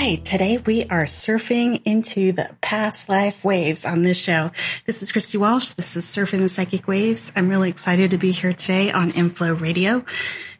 Hi, 0.00 0.14
today 0.14 0.58
we 0.58 0.84
are 0.84 1.06
surfing 1.06 1.82
into 1.84 2.30
the 2.30 2.48
past 2.60 3.08
life 3.08 3.44
waves 3.44 3.84
on 3.84 4.04
this 4.04 4.22
show. 4.22 4.52
This 4.86 5.02
is 5.02 5.10
Christy 5.10 5.38
Walsh. 5.38 5.70
This 5.70 5.96
is 5.96 6.04
Surfing 6.04 6.38
the 6.38 6.48
Psychic 6.48 6.86
Waves. 6.86 7.32
I'm 7.34 7.48
really 7.48 7.68
excited 7.68 8.12
to 8.12 8.16
be 8.16 8.30
here 8.30 8.52
today 8.52 8.92
on 8.92 9.10
Inflow 9.10 9.54
Radio 9.54 10.04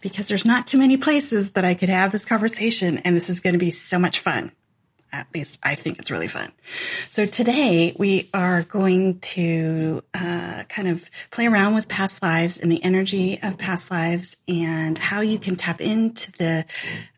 because 0.01 0.27
there's 0.27 0.45
not 0.45 0.67
too 0.67 0.77
many 0.79 0.97
places 0.97 1.53
that 1.53 1.65
I 1.65 1.75
could 1.75 1.89
have 1.89 2.11
this 2.11 2.25
conversation 2.25 2.99
and 2.99 3.15
this 3.15 3.31
is 3.31 3.39
going 3.39 3.53
to 3.53 3.61
be 3.61 3.71
so 3.71 3.97
much 3.97 4.19
fun. 4.19 4.51
At 5.13 5.29
least 5.33 5.61
I 5.63 5.77
think 5.77 6.01
it's 6.01 6.11
really 6.11 6.27
fun. 6.27 6.51
So 7.09 7.25
today 7.25 7.95
we 7.97 8.29
are 8.35 8.65
going 8.65 9.21
to 9.21 10.03
uh, 10.15 10.65
kind 10.69 10.89
of 10.89 11.09
play 11.31 11.47
around 11.47 11.77
with 11.77 11.87
past 11.87 12.25
lives 12.25 12.59
and 12.59 12.73
the 12.73 12.83
energy 12.83 13.39
of 13.41 13.57
past 13.57 13.93
lives 13.93 14.37
and 14.49 14.99
how 14.99 15.21
you 15.21 15.39
can 15.39 15.55
tap 15.55 15.81
into 15.81 16.33
the 16.33 16.65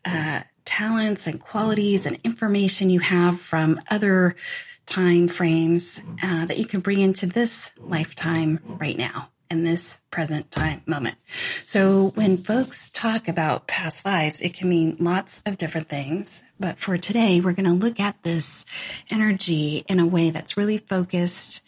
uh, 0.05 0.41
talents 0.71 1.27
and 1.27 1.37
qualities 1.37 2.05
and 2.05 2.17
information 2.23 2.89
you 2.89 3.01
have 3.01 3.37
from 3.41 3.77
other 3.91 4.37
time 4.85 5.27
frames 5.27 6.01
uh, 6.23 6.45
that 6.45 6.57
you 6.57 6.65
can 6.65 6.79
bring 6.79 7.01
into 7.01 7.25
this 7.25 7.73
lifetime 7.77 8.57
right 8.79 8.97
now 8.97 9.29
in 9.49 9.65
this 9.65 9.99
present 10.11 10.49
time 10.49 10.81
moment. 10.85 11.17
So 11.65 12.13
when 12.15 12.37
folks 12.37 12.89
talk 12.89 13.27
about 13.27 13.67
past 13.67 14.05
lives, 14.05 14.39
it 14.39 14.53
can 14.53 14.69
mean 14.69 14.95
lots 14.97 15.41
of 15.45 15.57
different 15.57 15.89
things. 15.89 16.41
But 16.57 16.79
for 16.79 16.95
today, 16.95 17.41
we're 17.41 17.51
going 17.51 17.65
to 17.65 17.85
look 17.85 17.99
at 17.99 18.23
this 18.23 18.65
energy 19.09 19.83
in 19.89 19.99
a 19.99 20.07
way 20.07 20.29
that's 20.29 20.55
really 20.55 20.77
focused 20.77 21.63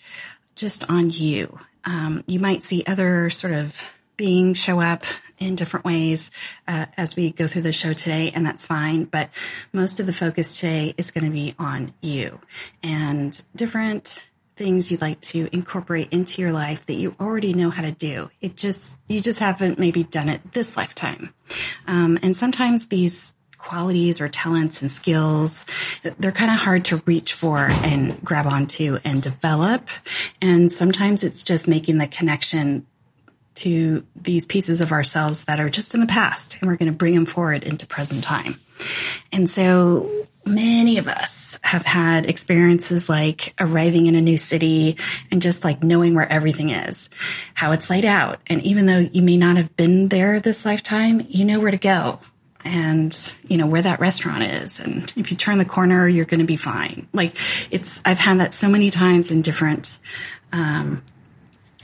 just 0.56 0.90
on 0.90 1.10
you. 1.10 1.60
Um, 1.84 2.24
you 2.26 2.40
might 2.40 2.64
see 2.64 2.86
other 2.88 3.30
sort 3.30 3.52
of 3.52 3.84
beings 4.16 4.58
show 4.58 4.80
up 4.80 5.04
in 5.44 5.56
different 5.56 5.86
ways 5.86 6.32
uh, 6.68 6.86
as 6.98 7.16
we 7.16 7.32
go 7.32 7.48
through 7.48 7.64
the 7.64 7.74
show 7.74 7.94
today, 7.94 8.32
and 8.34 8.46
that's 8.46 8.66
fine. 8.66 9.06
But 9.06 9.30
most 9.72 10.00
of 10.00 10.06
the 10.06 10.14
focus 10.14 10.58
today 10.58 10.94
is 10.98 11.12
going 11.12 11.26
to 11.26 11.32
be 11.32 11.56
on 11.60 11.94
you 12.02 12.40
and 12.82 13.42
different 13.56 14.26
things 14.56 14.92
you'd 14.92 15.02
like 15.02 15.20
to 15.20 15.50
incorporate 15.52 16.14
into 16.14 16.42
your 16.42 16.52
life 16.52 16.86
that 16.86 16.94
you 16.94 17.16
already 17.20 17.54
know 17.54 17.70
how 17.70 17.82
to 17.82 17.92
do. 17.92 18.30
It 18.40 18.56
just 18.56 19.00
you 19.08 19.20
just 19.20 19.40
haven't 19.40 19.80
maybe 19.80 20.04
done 20.04 20.30
it 20.30 20.52
this 20.52 20.78
lifetime. 20.78 21.34
Um, 21.88 22.20
and 22.22 22.36
sometimes 22.36 22.88
these 22.88 23.34
qualities 23.58 24.20
or 24.20 24.28
talents 24.28 24.82
and 24.82 24.92
skills 24.92 25.66
they're 26.20 26.34
kind 26.34 26.52
of 26.52 26.58
hard 26.58 26.84
to 26.84 27.02
reach 27.06 27.32
for 27.32 27.60
and 27.60 28.22
grab 28.22 28.46
onto 28.46 28.98
and 29.06 29.22
develop 29.22 29.88
and 30.42 30.70
sometimes 30.70 31.24
it's 31.24 31.42
just 31.42 31.66
making 31.66 31.98
the 31.98 32.06
connection 32.06 32.86
to 33.56 34.06
these 34.16 34.46
pieces 34.46 34.82
of 34.82 34.92
ourselves 34.92 35.46
that 35.46 35.60
are 35.60 35.70
just 35.70 35.94
in 35.94 36.02
the 36.02 36.08
past 36.08 36.58
and 36.60 36.70
we're 36.70 36.78
going 36.78 36.92
to 36.92 36.98
bring 36.98 37.14
them 37.14 37.26
forward 37.26 37.64
into 37.64 37.88
present 37.88 38.24
time. 38.24 38.56
And 39.32 39.50
so 39.50 40.10
many 40.46 40.98
of 40.98 41.08
us 41.08 41.60
have 41.64 41.86
had 41.86 42.26
experiences 42.26 43.08
like 43.08 43.54
arriving 43.60 44.08
in 44.08 44.16
a 44.16 44.22
new 44.22 44.38
city 44.38 44.98
and 45.32 45.42
just 45.42 45.64
like 45.64 45.84
knowing 45.84 46.16
where 46.16 46.30
everything 46.30 46.70
is, 46.70 47.10
how 47.54 47.72
it's 47.72 47.90
laid 47.90 48.06
out. 48.06 48.40
And 48.48 48.62
even 48.64 48.86
though 48.86 49.00
you 49.00 49.22
may 49.22 49.38
not 49.38 49.58
have 49.58 49.76
been 49.78 50.08
there 50.08 50.40
this 50.40 50.66
lifetime, 50.66 51.26
you 51.30 51.46
know 51.46 51.60
where 51.60 51.72
to 51.72 51.78
go 51.78 52.20
and 52.66 53.32
you 53.48 53.58
know 53.58 53.68
where 53.68 53.82
that 53.82 54.00
restaurant 54.00 54.44
is 54.44 54.80
and 54.80 55.12
if 55.18 55.32
you 55.32 55.38
turn 55.38 55.58
the 55.58 55.66
corner 55.66 56.08
you're 56.08 56.24
going 56.24 56.40
to 56.40 56.46
be 56.46 56.56
fine 56.56 57.08
like 57.12 57.36
it's 57.72 58.02
i've 58.06 58.18
had 58.18 58.40
that 58.40 58.54
so 58.54 58.70
many 58.70 58.90
times 58.90 59.32
in 59.32 59.42
different 59.42 60.00
um, 60.54 61.04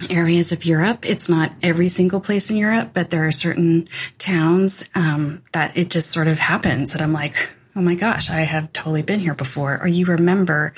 areas 0.10 0.52
of 0.52 0.66
Europe. 0.66 1.06
It's 1.06 1.30
not 1.30 1.52
every 1.62 1.88
single 1.88 2.20
place 2.20 2.52
in 2.52 2.58
Europe, 2.58 2.92
but 2.94 3.10
there 3.10 3.28
are 3.28 3.32
certain 3.32 3.88
towns 4.18 4.88
um, 4.96 5.42
that 5.52 5.78
it 5.78 5.90
just 5.90 6.12
sort 6.12 6.28
of 6.28 6.40
happens 6.40 6.94
that 6.94 7.02
I'm 7.02 7.14
like, 7.14 7.50
oh 7.76 7.82
my 7.82 7.96
gosh, 7.96 8.30
I 8.30 8.42
have 8.42 8.72
totally 8.74 9.02
been 9.02 9.20
here 9.20 9.36
before. 9.36 9.80
Or 9.82 9.88
you 9.88 10.06
remember, 10.06 10.74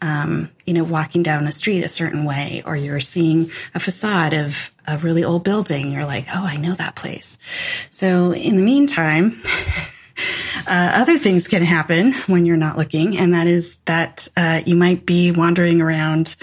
um, 0.00 0.50
you 0.64 0.74
know, 0.74 0.84
walking 0.84 1.22
down 1.22 1.46
a 1.46 1.52
street 1.52 1.82
a 1.82 1.88
certain 1.88 2.24
way, 2.24 2.62
or 2.66 2.76
you're 2.76 3.00
seeing 3.00 3.50
a 3.74 3.80
facade 3.80 4.34
of 4.34 4.72
a 4.86 4.98
really 4.98 5.24
old 5.24 5.44
building. 5.44 5.92
You're 5.92 6.06
like, 6.06 6.26
oh, 6.34 6.44
I 6.44 6.56
know 6.56 6.74
that 6.74 6.96
place. 6.96 7.38
So 7.90 8.32
in 8.32 8.56
the 8.56 8.62
meantime. 8.62 9.40
Uh, 10.66 10.92
other 10.94 11.18
things 11.18 11.48
can 11.48 11.62
happen 11.62 12.12
when 12.28 12.46
you're 12.46 12.56
not 12.56 12.78
looking, 12.78 13.18
and 13.18 13.34
that 13.34 13.48
is 13.48 13.76
that 13.84 14.28
uh, 14.36 14.62
you 14.64 14.76
might 14.76 15.04
be 15.04 15.32
wandering 15.32 15.80
around 15.80 16.36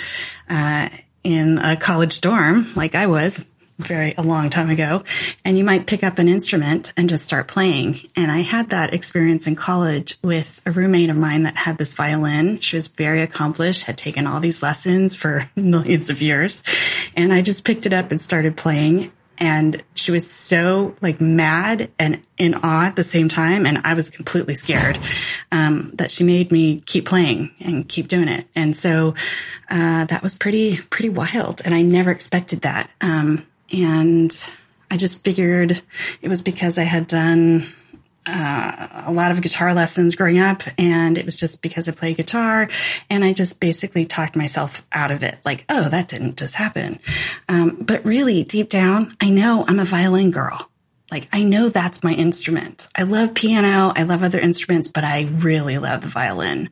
uh, 0.49 0.89
in 1.23 1.57
a 1.57 1.75
college 1.75 2.21
dorm, 2.21 2.67
like 2.75 2.95
I 2.95 3.07
was 3.07 3.45
very 3.81 4.13
a 4.17 4.21
long 4.21 4.49
time 4.49 4.69
ago, 4.69 5.03
and 5.43 5.57
you 5.57 5.63
might 5.63 5.87
pick 5.87 6.03
up 6.03 6.19
an 6.19 6.27
instrument 6.27 6.93
and 6.95 7.09
just 7.09 7.23
start 7.23 7.47
playing. 7.47 7.95
And 8.15 8.31
I 8.31 8.39
had 8.39 8.69
that 8.69 8.93
experience 8.93 9.47
in 9.47 9.55
college 9.55 10.17
with 10.21 10.61
a 10.65 10.71
roommate 10.71 11.09
of 11.09 11.17
mine 11.17 11.43
that 11.43 11.55
had 11.55 11.77
this 11.77 11.93
violin. 11.93 12.59
She 12.59 12.75
was 12.75 12.87
very 12.87 13.21
accomplished, 13.21 13.85
had 13.85 13.97
taken 13.97 14.27
all 14.27 14.39
these 14.39 14.63
lessons 14.63 15.15
for 15.15 15.49
millions 15.55 16.09
of 16.09 16.21
years. 16.21 16.63
And 17.15 17.33
I 17.33 17.41
just 17.41 17.65
picked 17.65 17.85
it 17.85 17.93
up 17.93 18.11
and 18.11 18.21
started 18.21 18.57
playing 18.57 19.11
and 19.41 19.83
she 19.95 20.11
was 20.11 20.29
so 20.31 20.95
like 21.01 21.19
mad 21.19 21.89
and 21.97 22.21
in 22.37 22.53
awe 22.53 22.85
at 22.85 22.95
the 22.95 23.03
same 23.03 23.27
time 23.27 23.65
and 23.65 23.79
i 23.83 23.95
was 23.95 24.09
completely 24.09 24.53
scared 24.55 24.97
um, 25.51 25.91
that 25.95 26.11
she 26.11 26.23
made 26.23 26.51
me 26.51 26.79
keep 26.85 27.05
playing 27.05 27.51
and 27.59 27.89
keep 27.89 28.07
doing 28.07 28.29
it. 28.29 28.47
And 28.55 28.75
so 28.75 29.15
uh, 29.69 30.05
that 30.05 30.23
was 30.23 30.35
pretty 30.35 30.77
pretty 30.77 31.09
wild 31.09 31.61
and 31.65 31.73
i 31.73 31.81
never 31.81 32.11
expected 32.11 32.61
that. 32.61 32.89
Um, 33.01 33.45
and 33.73 34.31
i 34.89 34.97
just 34.97 35.23
figured 35.23 35.81
it 36.21 36.27
was 36.27 36.41
because 36.41 36.77
i 36.77 36.83
had 36.83 37.07
done 37.07 37.65
uh, 38.25 39.03
a 39.07 39.11
lot 39.11 39.31
of 39.31 39.41
guitar 39.41 39.73
lessons 39.73 40.15
growing 40.15 40.39
up 40.39 40.61
and 40.77 41.17
it 41.17 41.25
was 41.25 41.35
just 41.35 41.61
because 41.61 41.89
I 41.89 41.93
play 41.93 42.13
guitar 42.13 42.69
and 43.09 43.23
I 43.23 43.33
just 43.33 43.59
basically 43.59 44.05
talked 44.05 44.35
myself 44.35 44.85
out 44.91 45.11
of 45.11 45.23
it. 45.23 45.39
Like, 45.43 45.65
oh, 45.69 45.89
that 45.89 46.07
didn't 46.07 46.37
just 46.37 46.55
happen. 46.55 46.99
Um, 47.49 47.77
but 47.81 48.05
really 48.05 48.43
deep 48.43 48.69
down, 48.69 49.15
I 49.19 49.29
know 49.29 49.65
I'm 49.67 49.79
a 49.79 49.85
violin 49.85 50.29
girl. 50.29 50.67
Like, 51.11 51.27
I 51.33 51.43
know 51.43 51.67
that's 51.67 52.05
my 52.05 52.13
instrument. 52.13 52.87
I 52.95 53.03
love 53.03 53.33
piano. 53.33 53.91
I 53.93 54.03
love 54.03 54.23
other 54.23 54.39
instruments, 54.39 54.87
but 54.87 55.03
I 55.03 55.27
really 55.29 55.77
love 55.77 56.01
the 56.01 56.07
violin. 56.07 56.69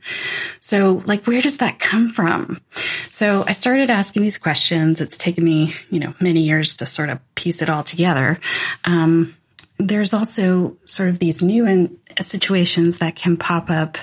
So 0.61 1.01
like, 1.05 1.25
where 1.25 1.41
does 1.41 1.57
that 1.57 1.79
come 1.79 2.07
from? 2.07 2.61
So 3.09 3.43
I 3.45 3.51
started 3.51 3.89
asking 3.89 4.23
these 4.23 4.37
questions. 4.37 5.01
It's 5.01 5.17
taken 5.17 5.43
me, 5.43 5.73
you 5.89 5.99
know, 5.99 6.13
many 6.21 6.41
years 6.43 6.77
to 6.77 6.85
sort 6.85 7.09
of 7.09 7.19
piece 7.35 7.61
it 7.61 7.69
all 7.69 7.83
together. 7.83 8.39
Um, 8.85 9.35
there's 9.79 10.13
also 10.13 10.77
sort 10.83 11.09
of 11.09 11.19
these 11.19 11.41
new 11.41 11.65
in, 11.65 11.97
situations 12.19 12.99
that 12.99 13.15
can 13.15 13.37
pop 13.37 13.69
up 13.69 13.97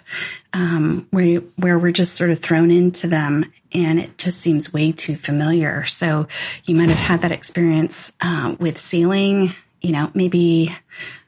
um, 0.55 1.07
where 1.11 1.41
where 1.57 1.79
we're 1.79 1.93
just 1.93 2.15
sort 2.15 2.31
of 2.31 2.39
thrown 2.39 2.71
into 2.71 3.07
them, 3.07 3.45
and 3.73 3.99
it 3.99 4.17
just 4.17 4.41
seems 4.41 4.73
way 4.73 4.91
too 4.91 5.17
familiar. 5.17 5.85
So 5.85 6.27
you 6.65 6.75
might 6.75 6.89
have 6.89 6.99
had 6.99 7.21
that 7.21 7.33
experience 7.33 8.13
uh, 8.21 8.57
with 8.59 8.79
sailing. 8.79 9.49
You 9.83 9.93
know, 9.93 10.11
maybe. 10.15 10.71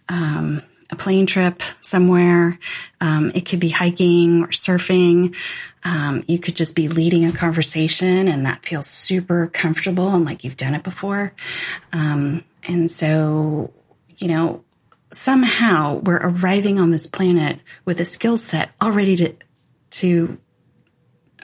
Um, 0.09 0.63
a 0.91 0.97
plane 0.97 1.27
trip 1.27 1.61
somewhere. 1.83 2.59
Um, 2.99 3.31
it 3.35 3.45
could 3.45 3.61
be 3.61 3.69
hiking 3.69 4.43
or 4.43 4.49
surfing. 4.49 5.37
Um, 5.85 6.25
you 6.27 6.39
could 6.39 6.57
just 6.57 6.75
be 6.75 6.89
leading 6.89 7.27
a 7.27 7.33
conversation 7.33 8.27
and 8.27 8.47
that 8.47 8.65
feels 8.65 8.87
super 8.87 9.49
comfortable 9.49 10.09
and 10.09 10.25
like 10.25 10.45
you've 10.45 10.57
done 10.57 10.75
it 10.75 10.83
before. 10.83 11.35
Um, 11.93 12.43
and 12.67 12.91
so 12.91 13.71
you 14.19 14.29
know, 14.29 14.65
somehow 15.11 15.97
we're 15.97 16.17
arriving 16.17 16.79
on 16.79 16.91
this 16.91 17.07
planet 17.07 17.61
with 17.85 18.01
a 18.01 18.05
skill 18.05 18.37
set 18.37 18.71
already 18.83 19.17
to, 19.17 19.35
to 19.91 20.39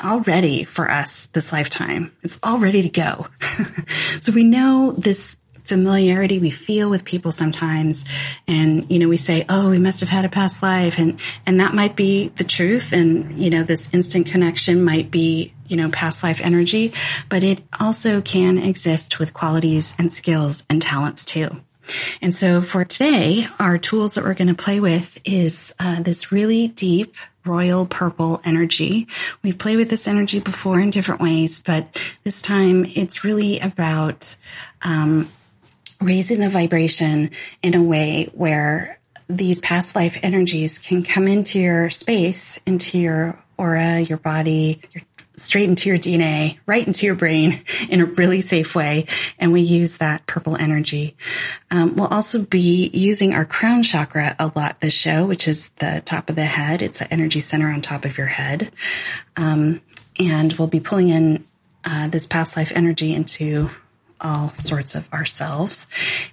already 0.02 0.64
for 0.64 0.90
us 0.90 1.26
this 1.26 1.52
lifetime. 1.52 2.12
It's 2.22 2.38
all 2.42 2.58
ready 2.58 2.82
to 2.82 2.88
go. 2.88 3.26
so 4.20 4.32
we 4.32 4.44
know 4.44 4.92
this 4.92 5.36
familiarity 5.60 6.38
we 6.38 6.50
feel 6.50 6.90
with 6.90 7.04
people 7.04 7.32
sometimes. 7.32 8.04
And 8.46 8.90
you 8.90 8.98
know 8.98 9.08
we 9.08 9.16
say 9.16 9.46
oh 9.48 9.70
we 9.70 9.78
must 9.78 10.00
have 10.00 10.10
had 10.10 10.24
a 10.24 10.28
past 10.28 10.62
life. 10.62 10.98
And 10.98 11.18
and 11.46 11.60
that 11.60 11.74
might 11.74 11.96
be 11.96 12.28
the 12.28 12.44
truth. 12.44 12.92
And 12.92 13.38
you 13.38 13.50
know 13.50 13.62
this 13.62 13.92
instant 13.94 14.26
connection 14.26 14.84
might 14.84 15.10
be 15.10 15.54
you 15.66 15.76
know 15.76 15.90
past 15.90 16.22
life 16.22 16.40
energy. 16.42 16.92
But 17.28 17.44
it 17.44 17.62
also 17.78 18.20
can 18.20 18.58
exist 18.58 19.18
with 19.18 19.32
qualities 19.32 19.94
and 19.98 20.12
skills 20.12 20.66
and 20.68 20.82
talents 20.82 21.24
too 21.24 21.62
and 22.20 22.34
so 22.34 22.60
for 22.60 22.84
today, 22.84 23.46
our 23.58 23.78
tools 23.78 24.14
that 24.14 24.24
we're 24.24 24.34
going 24.34 24.54
to 24.54 24.62
play 24.62 24.80
with 24.80 25.20
is 25.24 25.74
uh, 25.78 26.02
this 26.02 26.32
really 26.32 26.68
deep 26.68 27.14
royal 27.44 27.86
purple 27.86 28.40
energy. 28.44 29.06
We've 29.42 29.58
played 29.58 29.76
with 29.76 29.90
this 29.90 30.08
energy 30.08 30.40
before 30.40 30.80
in 30.80 30.90
different 30.90 31.20
ways, 31.20 31.62
but 31.62 32.16
this 32.24 32.42
time 32.42 32.84
it's 32.86 33.24
really 33.24 33.60
about 33.60 34.36
um, 34.82 35.28
raising 36.00 36.40
the 36.40 36.48
vibration 36.48 37.30
in 37.62 37.74
a 37.74 37.82
way 37.82 38.28
where 38.32 38.98
these 39.28 39.60
past 39.60 39.96
life 39.96 40.18
energies 40.22 40.78
can 40.78 41.02
come 41.02 41.28
into 41.28 41.58
your 41.58 41.90
space, 41.90 42.60
into 42.66 42.98
your 42.98 43.43
aura, 43.56 44.00
your 44.00 44.18
body, 44.18 44.80
your 44.92 45.02
straight 45.36 45.68
into 45.68 45.88
your 45.88 45.98
DNA, 45.98 46.58
right 46.66 46.86
into 46.86 47.06
your 47.06 47.14
brain 47.14 47.60
in 47.88 48.00
a 48.00 48.04
really 48.04 48.40
safe 48.40 48.74
way. 48.74 49.06
And 49.38 49.52
we 49.52 49.62
use 49.62 49.98
that 49.98 50.26
purple 50.26 50.56
energy. 50.56 51.16
Um, 51.70 51.96
we'll 51.96 52.06
also 52.06 52.44
be 52.44 52.90
using 52.92 53.34
our 53.34 53.44
crown 53.44 53.82
chakra 53.82 54.36
a 54.38 54.52
lot 54.54 54.80
this 54.80 54.94
show, 54.94 55.26
which 55.26 55.48
is 55.48 55.68
the 55.70 56.02
top 56.04 56.30
of 56.30 56.36
the 56.36 56.44
head. 56.44 56.82
It's 56.82 57.00
an 57.00 57.08
energy 57.10 57.40
center 57.40 57.68
on 57.68 57.80
top 57.80 58.04
of 58.04 58.16
your 58.16 58.26
head. 58.26 58.70
Um, 59.36 59.80
and 60.18 60.52
we'll 60.54 60.68
be 60.68 60.80
pulling 60.80 61.08
in 61.08 61.44
uh, 61.84 62.08
this 62.08 62.26
past 62.26 62.56
life 62.56 62.72
energy 62.74 63.12
into 63.14 63.70
all 64.24 64.48
sorts 64.50 64.94
of 64.94 65.12
ourselves. 65.12 65.86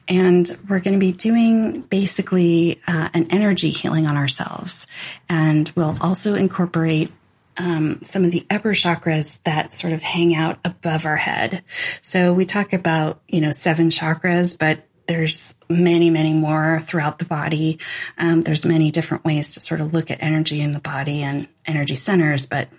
And 0.07 0.49
we're 0.69 0.79
going 0.79 0.93
to 0.93 0.99
be 0.99 1.11
doing 1.11 1.81
basically 1.81 2.81
uh, 2.88 3.09
an 3.13 3.27
energy 3.29 3.69
healing 3.69 4.07
on 4.07 4.17
ourselves. 4.17 4.88
And 5.29 5.71
we'll 5.75 5.97
also 6.01 6.35
incorporate 6.35 7.11
um, 7.57 8.01
some 8.03 8.23
of 8.23 8.31
the 8.31 8.45
upper 8.49 8.71
chakras 8.71 9.41
that 9.43 9.73
sort 9.73 9.93
of 9.93 10.01
hang 10.01 10.33
out 10.33 10.59
above 10.63 11.05
our 11.05 11.17
head. 11.17 11.63
So 12.01 12.33
we 12.33 12.45
talk 12.45 12.73
about, 12.73 13.21
you 13.27 13.41
know, 13.41 13.51
seven 13.51 13.89
chakras, 13.89 14.57
but 14.57 14.85
there's 15.07 15.55
many, 15.69 16.09
many 16.09 16.33
more 16.33 16.79
throughout 16.79 17.19
the 17.19 17.25
body. 17.25 17.79
Um, 18.17 18.41
there's 18.41 18.65
many 18.65 18.91
different 18.91 19.25
ways 19.25 19.55
to 19.55 19.59
sort 19.59 19.81
of 19.81 19.93
look 19.93 20.09
at 20.09 20.23
energy 20.23 20.61
in 20.61 20.71
the 20.71 20.79
body 20.79 21.21
and 21.21 21.49
energy 21.65 21.95
centers. 21.95 22.45
But 22.45 22.69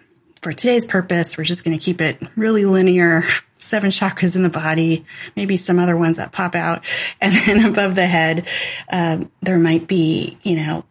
for 0.43 0.53
today's 0.53 0.87
purpose, 0.87 1.39
we're 1.39 1.45
just 1.45 1.65
going 1.65 1.79
to 1.79 1.85
keep 1.85 2.01
it 2.01 2.23
really 2.37 2.65
linear. 2.65 3.23
Seven 3.59 3.91
chakras 3.91 4.35
in 4.35 4.43
the 4.43 4.51
body, 4.51 5.05
maybe 5.37 5.57
some 5.57 5.79
other 5.79 5.97
ones 5.97 6.17
that 6.17 6.33
pop 6.33 6.57
out. 6.57 6.85
And 7.21 7.33
then 7.33 7.65
above 7.65 7.95
the 7.95 8.07
head, 8.07 8.49
um, 8.91 9.31
there 9.41 9.59
might 9.59 9.87
be, 9.87 10.37
you 10.43 10.57
know, 10.57 10.85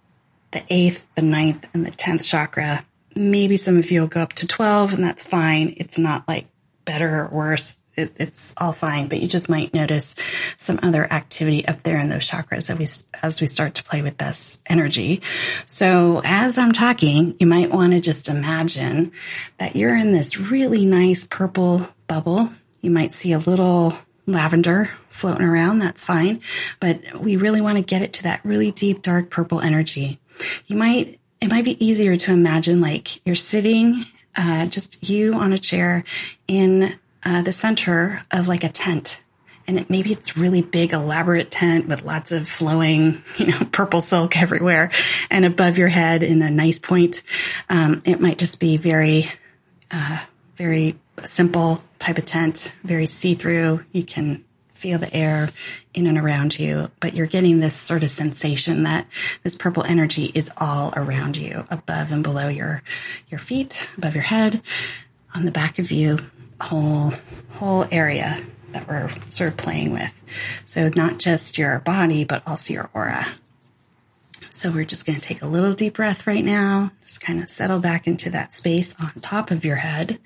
the 0.52 0.64
eighth, 0.70 1.14
the 1.16 1.22
ninth, 1.22 1.70
and 1.74 1.86
the 1.86 1.92
tenth 1.92 2.24
chakra 2.24 2.86
maybe 3.16 3.58
some 3.58 3.78
of 3.78 3.92
you 3.92 4.02
will 4.02 4.08
go 4.08 4.22
up 4.22 4.34
to 4.34 4.48
12 4.48 4.94
and 4.94 5.04
that's 5.04 5.24
fine. 5.24 5.76
It's 5.78 5.98
not 5.98 6.28
like 6.28 6.48
better 6.86 7.24
or 7.24 7.28
worse. 7.28 7.80
It, 7.96 8.14
it's 8.18 8.54
all 8.58 8.72
fine, 8.72 9.08
but 9.08 9.20
you 9.20 9.28
just 9.28 9.50
might 9.50 9.74
notice 9.74 10.16
some 10.58 10.80
other 10.82 11.04
activity 11.04 11.68
up 11.68 11.82
there 11.82 12.00
in 12.00 12.10
those 12.10 12.30
chakras 12.30 12.70
as 12.70 12.78
we, 12.78 13.20
as 13.22 13.42
we 13.42 13.48
start 13.48 13.76
to 13.76 13.84
play 13.84 14.02
with 14.02 14.18
this 14.18 14.60
energy. 14.66 15.22
So 15.66 16.22
as 16.24 16.58
I'm 16.58 16.72
talking, 16.72 17.36
you 17.40 17.48
might 17.48 17.70
want 17.72 17.94
to 17.94 18.00
just 18.00 18.30
imagine 18.30 19.12
that 19.58 19.76
you're 19.76 19.96
in 19.96 20.12
this 20.12 20.40
really 20.40 20.86
nice 20.86 21.26
purple 21.26 21.88
bubble. 22.08 22.50
You 22.82 22.92
might 22.92 23.14
see 23.14 23.34
a 23.34 23.40
little 23.40 23.94
lavender 24.26 24.90
floating 25.08 25.46
around. 25.46 25.80
That's 25.80 26.04
fine. 26.04 26.42
But 26.80 27.20
we 27.20 27.36
really 27.36 27.62
want 27.62 27.78
to 27.78 27.84
get 27.84 28.02
it 28.02 28.14
to 28.14 28.24
that 28.24 28.44
really 28.44 28.72
deep, 28.72 29.02
dark 29.02 29.30
purple 29.30 29.60
energy. 29.60 30.20
You 30.68 30.78
might 30.78 31.20
it 31.42 31.50
might 31.50 31.66
be 31.66 31.84
easier 31.84 32.16
to 32.16 32.32
imagine 32.32 32.82
like 32.82 33.26
you're 33.26 33.36
sitting, 33.36 34.04
uh, 34.36 34.68
just 34.68 35.10
you 35.10 35.34
on 35.34 35.54
a 35.54 35.58
chair 35.58 36.04
in 36.48 36.94
uh, 37.24 37.42
the 37.42 37.52
center 37.52 38.22
of 38.32 38.48
like 38.48 38.64
a 38.64 38.70
tent. 38.70 39.22
And 39.68 39.80
it, 39.80 39.90
maybe 39.90 40.12
it's 40.12 40.38
really 40.38 40.62
big, 40.62 40.94
elaborate 40.94 41.52
tent 41.52 41.88
with 41.88 42.04
lots 42.04 42.32
of 42.32 42.48
flowing, 42.48 43.22
you 43.38 43.48
know, 43.48 43.60
purple 43.72 44.02
silk 44.02 44.42
everywhere. 44.42 44.92
And 45.30 45.46
above 45.46 45.78
your 45.78 45.88
head 45.88 46.24
in 46.24 46.42
a 46.42 46.50
nice 46.50 46.80
point, 46.80 47.24
um, 47.70 48.02
it 48.06 48.20
might 48.20 48.38
just 48.38 48.60
be 48.60 48.78
very, 48.78 49.26
uh, 49.92 50.24
very 50.56 50.98
simple 51.24 51.84
type 52.00 52.18
of 52.18 52.26
tent, 52.26 52.74
very 52.84 53.06
see 53.06 53.36
through. 53.36 53.86
You 53.92 54.04
can 54.04 54.44
feel 54.74 54.98
the 54.98 55.14
air 55.16 55.48
in 55.94 56.08
and 56.08 56.18
around 56.18 56.58
you, 56.58 56.90
but 57.00 57.14
you're 57.14 57.28
getting 57.28 57.60
this 57.60 57.76
sort 57.76 58.02
of 58.02 58.10
sensation 58.10 58.84
that 58.84 59.06
this 59.44 59.56
purple 59.56 59.84
energy 59.84 60.32
is 60.34 60.52
all 60.58 60.92
around 60.96 61.38
you, 61.38 61.64
above 61.70 62.12
and 62.12 62.24
below 62.24 62.48
your, 62.48 62.82
your 63.28 63.38
feet, 63.38 63.88
above 63.98 64.16
your 64.16 64.24
head, 64.24 64.60
on 65.36 65.46
the 65.46 65.52
back 65.52 65.78
of 65.78 65.92
you, 65.92 66.18
whole, 66.62 67.14
whole 67.52 67.86
area 67.92 68.38
that 68.72 68.88
we're 68.88 69.10
sort 69.30 69.52
of 69.52 69.58
playing 69.58 69.92
with. 69.92 70.24
So 70.66 70.90
not 70.96 71.20
just 71.20 71.58
your 71.58 71.80
body, 71.80 72.24
but 72.24 72.44
also 72.48 72.74
your 72.74 72.90
aura. 72.94 73.26
So 74.50 74.72
we're 74.72 74.86
just 74.86 75.06
going 75.06 75.18
to 75.18 75.22
take 75.22 75.42
a 75.42 75.48
little 75.48 75.74
deep 75.74 75.96
breath 75.96 76.28
right 76.28 76.44
now. 76.44 76.92
Just 77.02 77.22
kind 77.22 77.42
of 77.42 77.50
settle 77.50 77.80
back 77.80 78.08
into 78.08 78.30
that 78.32 78.54
space 78.54 78.96
on 79.02 79.12
top 79.22 79.50
of 79.50 79.66
your 79.66 79.78
head. 79.78 80.20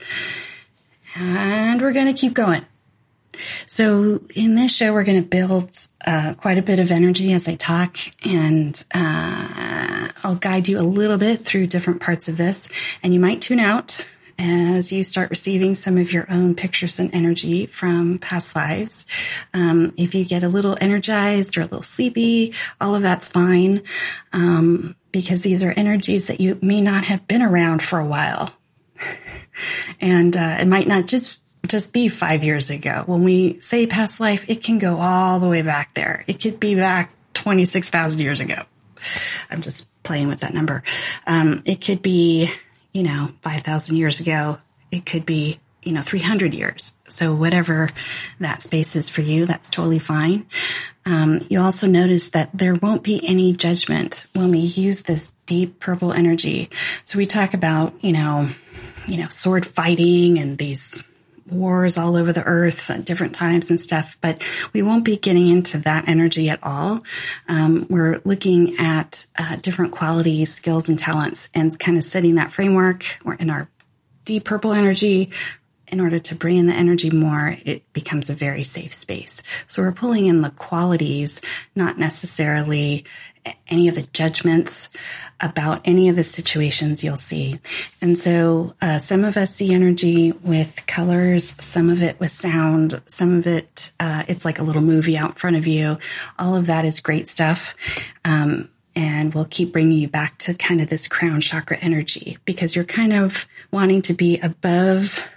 And 1.15 1.81
we're 1.81 1.93
going 1.93 2.13
to 2.13 2.19
keep 2.19 2.33
going. 2.33 2.65
So 3.65 4.21
in 4.35 4.55
this 4.55 4.75
show, 4.75 4.93
we're 4.93 5.03
going 5.03 5.21
to 5.21 5.27
build 5.27 5.69
uh, 6.05 6.33
quite 6.35 6.57
a 6.57 6.61
bit 6.61 6.79
of 6.79 6.91
energy 6.91 7.33
as 7.33 7.47
I 7.47 7.55
talk, 7.55 7.97
and 8.25 8.81
uh, 8.93 10.09
I'll 10.23 10.35
guide 10.35 10.67
you 10.67 10.79
a 10.79 10.81
little 10.81 11.17
bit 11.17 11.41
through 11.41 11.67
different 11.67 12.01
parts 12.01 12.27
of 12.29 12.37
this. 12.37 12.69
And 13.03 13.13
you 13.13 13.19
might 13.19 13.41
tune 13.41 13.59
out 13.59 14.07
as 14.37 14.91
you 14.91 15.03
start 15.03 15.29
receiving 15.29 15.75
some 15.75 15.97
of 15.97 16.11
your 16.11 16.25
own 16.29 16.55
pictures 16.55 16.99
and 16.99 17.13
energy 17.13 17.65
from 17.65 18.19
past 18.19 18.55
lives. 18.55 19.05
Um, 19.53 19.93
if 19.97 20.13
you 20.13 20.25
get 20.25 20.43
a 20.43 20.49
little 20.49 20.77
energized 20.81 21.57
or 21.57 21.61
a 21.61 21.65
little 21.65 21.81
sleepy, 21.81 22.53
all 22.79 22.95
of 22.95 23.01
that's 23.01 23.27
fine, 23.27 23.83
um, 24.33 24.95
because 25.11 25.41
these 25.41 25.63
are 25.63 25.71
energies 25.71 26.27
that 26.27 26.41
you 26.41 26.59
may 26.61 26.81
not 26.81 27.05
have 27.05 27.27
been 27.27 27.41
around 27.41 27.81
for 27.81 27.99
a 27.99 28.05
while. 28.05 28.49
and 30.01 30.35
uh, 30.35 30.57
it 30.59 30.67
might 30.67 30.87
not 30.87 31.07
just 31.07 31.41
just 31.67 31.93
be 31.93 32.09
five 32.09 32.43
years 32.43 32.69
ago. 32.69 33.03
When 33.05 33.23
we 33.23 33.59
say 33.59 33.87
past 33.87 34.19
life, 34.19 34.49
it 34.49 34.63
can 34.63 34.77
go 34.77 34.97
all 34.97 35.39
the 35.39 35.49
way 35.49 35.61
back 35.61 35.93
there. 35.93 36.23
It 36.27 36.41
could 36.41 36.59
be 36.59 36.75
back 36.75 37.11
26,000 37.33 38.21
years 38.21 38.39
ago. 38.39 38.63
I'm 39.49 39.61
just 39.61 39.89
playing 40.03 40.27
with 40.27 40.41
that 40.41 40.53
number. 40.53 40.83
Um, 41.25 41.61
it 41.65 41.81
could 41.81 42.01
be, 42.01 42.49
you 42.95 43.03
know, 43.03 43.29
5,000 43.41 43.97
years 43.97 44.21
ago. 44.21 44.57
It 44.89 45.05
could 45.05 45.25
be, 45.25 45.59
you 45.83 45.91
know, 45.91 46.01
300 46.01 46.53
years. 46.53 46.93
So 47.09 47.35
whatever 47.35 47.89
that 48.39 48.61
space 48.61 48.95
is 48.95 49.09
for 49.09 49.19
you, 49.19 49.45
that's 49.45 49.69
totally 49.69 49.99
fine. 49.99 50.45
Um, 51.05 51.45
you 51.49 51.59
also 51.59 51.87
notice 51.87 52.29
that 52.29 52.51
there 52.53 52.73
won't 52.73 53.03
be 53.03 53.19
any 53.27 53.51
judgment 53.51 54.25
when 54.31 54.49
we 54.49 54.59
use 54.59 55.03
this 55.03 55.33
deep 55.45 55.81
purple 55.81 56.13
energy. 56.13 56.69
So 57.03 57.17
we 57.17 57.25
talk 57.25 57.53
about, 57.53 57.93
you 58.01 58.13
know, 58.13 58.47
you 59.07 59.17
know, 59.17 59.27
sword 59.27 59.65
fighting 59.65 60.39
and 60.39 60.57
these 60.57 61.03
wars 61.49 61.97
all 61.97 62.15
over 62.15 62.33
the 62.33 62.43
earth 62.43 62.89
at 62.89 63.05
different 63.05 63.33
times 63.33 63.69
and 63.69 63.79
stuff, 63.79 64.17
but 64.21 64.43
we 64.73 64.81
won't 64.81 65.05
be 65.05 65.17
getting 65.17 65.47
into 65.47 65.77
that 65.79 66.07
energy 66.07 66.49
at 66.49 66.59
all. 66.63 66.99
Um, 67.47 67.87
we're 67.89 68.21
looking 68.25 68.77
at 68.79 69.25
uh, 69.37 69.57
different 69.57 69.91
qualities, 69.91 70.53
skills, 70.53 70.89
and 70.89 70.97
talents 70.97 71.49
and 71.53 71.77
kind 71.77 71.97
of 71.97 72.03
setting 72.03 72.35
that 72.35 72.51
framework. 72.51 73.05
We're 73.23 73.35
in 73.35 73.49
our 73.49 73.69
deep 74.23 74.45
purple 74.45 74.73
energy. 74.73 75.31
In 75.87 76.01
order 76.01 76.17
to 76.17 76.35
bring 76.35 76.57
in 76.57 76.65
the 76.65 76.73
energy 76.73 77.11
more, 77.11 77.55
it 77.63 77.93
becomes 77.93 78.31
a 78.31 78.33
very 78.33 78.63
safe 78.63 78.91
space. 78.91 79.43
So 79.67 79.83
we're 79.83 79.91
pulling 79.91 80.25
in 80.25 80.41
the 80.41 80.49
qualities, 80.49 81.41
not 81.75 81.99
necessarily 81.99 83.05
any 83.67 83.87
of 83.87 83.95
the 83.95 84.07
judgments 84.13 84.89
about 85.39 85.81
any 85.85 86.09
of 86.09 86.15
the 86.15 86.23
situations 86.23 87.03
you'll 87.03 87.17
see. 87.17 87.59
And 88.01 88.17
so 88.17 88.73
uh, 88.81 88.99
some 88.99 89.23
of 89.23 89.37
us 89.37 89.51
see 89.51 89.73
energy 89.73 90.31
with 90.31 90.85
colors, 90.87 91.55
some 91.63 91.89
of 91.89 92.01
it 92.01 92.19
with 92.19 92.31
sound, 92.31 93.01
some 93.05 93.37
of 93.37 93.47
it, 93.47 93.91
uh, 93.99 94.23
it's 94.27 94.45
like 94.45 94.59
a 94.59 94.63
little 94.63 94.81
movie 94.81 95.17
out 95.17 95.31
in 95.31 95.35
front 95.35 95.55
of 95.57 95.67
you. 95.67 95.97
All 96.39 96.55
of 96.55 96.67
that 96.67 96.85
is 96.85 96.99
great 97.01 97.27
stuff. 97.27 97.75
Um, 98.23 98.69
and 98.95 99.33
we'll 99.33 99.45
keep 99.45 99.73
bringing 99.73 99.97
you 99.97 100.07
back 100.07 100.37
to 100.39 100.53
kind 100.53 100.81
of 100.81 100.87
this 100.87 101.07
crown 101.07 101.41
chakra 101.41 101.77
energy 101.81 102.37
because 102.45 102.75
you're 102.75 102.85
kind 102.85 103.11
of 103.11 103.45
wanting 103.71 104.01
to 104.03 104.13
be 104.13 104.39
above 104.39 105.27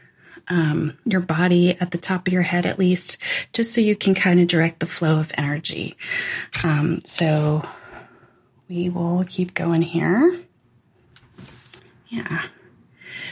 um, 0.49 0.97
your 1.05 1.21
body 1.21 1.77
at 1.81 1.91
the 1.91 1.99
top 1.99 2.27
of 2.27 2.33
your 2.33 2.43
head 2.43 2.67
at 2.67 2.79
least, 2.79 3.19
just 3.53 3.75
so 3.75 3.81
you 3.81 3.97
can 3.97 4.15
kind 4.15 4.41
of 4.41 4.47
direct 4.47 4.81
the 4.81 4.87
flow 4.87 5.19
of 5.19 5.33
energy. 5.37 5.97
Um, 6.65 7.01
so 7.05 7.63
we 8.69 8.89
will 8.89 9.25
keep 9.27 9.55
going 9.55 9.83
here. 9.83 10.39
Yeah. 12.09 12.43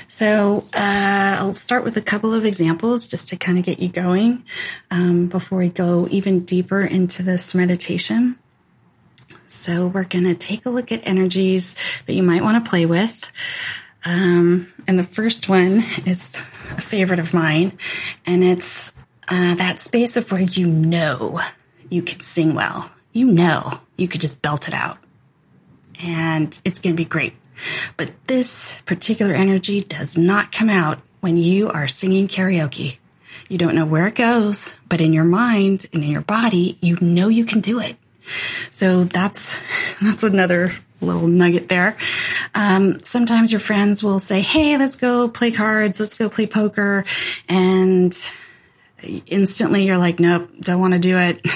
So 0.09 0.64
uh, 0.75 1.37
I'll 1.40 1.52
start 1.52 1.85
with 1.85 1.97
a 1.97 2.02
couple 2.02 2.33
of 2.33 2.45
examples 2.45 3.07
just 3.07 3.28
to 3.28 3.37
kind 3.37 3.59
of 3.59 3.64
get 3.64 3.81
you 3.81 3.88
going 3.88 4.45
um, 4.90 5.26
before 5.26 5.59
we 5.59 5.69
go 5.69 6.07
even 6.11 6.45
deeper 6.45 6.81
into 6.81 7.23
this 7.23 7.55
meditation. 7.55 8.38
So 9.49 9.88
we're 9.88 10.05
going 10.05 10.25
to 10.25 10.35
take 10.35 10.66
a 10.66 10.71
look 10.71 10.93
at 10.93 11.07
energies 11.07 11.75
that 12.07 12.14
you 12.14 12.23
might 12.23 12.43
want 12.43 12.64
to 12.64 12.69
play 12.69 12.87
with. 12.87 13.33
Um, 14.05 14.73
and 14.87 14.99
the 14.99 15.02
first 15.02 15.49
one 15.49 15.83
is 16.07 16.43
a 16.71 16.81
favorite 16.81 17.19
of 17.19 17.35
mine, 17.35 17.76
and 18.25 18.45
it's 18.45 18.93
uh, 19.28 19.57
that 19.57 19.81
space 19.81 20.16
of 20.16 20.31
where 20.31 20.40
you 20.40 20.69
know 20.69 21.40
you 21.88 22.02
could 22.02 22.23
sing 22.23 22.55
well. 22.55 22.88
You 23.12 23.26
know 23.26 23.73
you 23.97 24.07
could 24.07 24.21
just 24.21 24.43
belt 24.43 24.69
it 24.69 24.75
out 24.75 24.99
and 26.03 26.59
it's 26.65 26.79
going 26.79 26.97
to 26.97 27.03
be 27.03 27.09
great. 27.09 27.35
But 27.97 28.12
this 28.26 28.81
particular 28.85 29.33
energy 29.35 29.81
does 29.81 30.17
not 30.17 30.53
come 30.53 30.69
out 30.69 31.00
when 31.21 31.37
you 31.37 31.69
are 31.69 31.88
singing 31.88 32.29
karaoke. 32.29 32.99
You 33.49 33.59
don't 33.59 33.75
know 33.75 33.87
where 33.87 34.07
it 34.07 34.15
goes, 34.15 34.76
but 34.88 35.00
in 35.00 35.12
your 35.12 35.25
mind 35.25 35.87
and 35.93 36.03
in 36.03 36.11
your 36.11 36.21
body, 36.21 36.79
you 36.81 36.97
know 37.00 37.29
you 37.29 37.45
can 37.45 37.61
do 37.61 37.81
it. 37.81 37.97
So 38.71 39.05
that's, 39.05 39.61
that's 40.03 40.23
another 40.23 40.73
little 41.00 41.29
nugget 41.29 41.69
there. 41.69 41.97
Um, 42.55 43.00
sometimes 43.00 43.53
your 43.53 43.61
friends 43.61 44.03
will 44.03 44.19
say, 44.19 44.41
Hey, 44.41 44.79
let's 44.79 44.97
go 44.97 45.29
play 45.29 45.53
cards. 45.53 46.00
Let's 46.00 46.17
go 46.17 46.29
play 46.29 46.47
poker. 46.47 47.05
And 47.49 48.15
instantly 49.26 49.85
you're 49.85 49.99
like, 49.99 50.21
nope, 50.21 50.50
don't 50.61 50.81
want 50.81 50.95
to 50.95 50.99
do 50.99 51.19
it. 51.19 51.41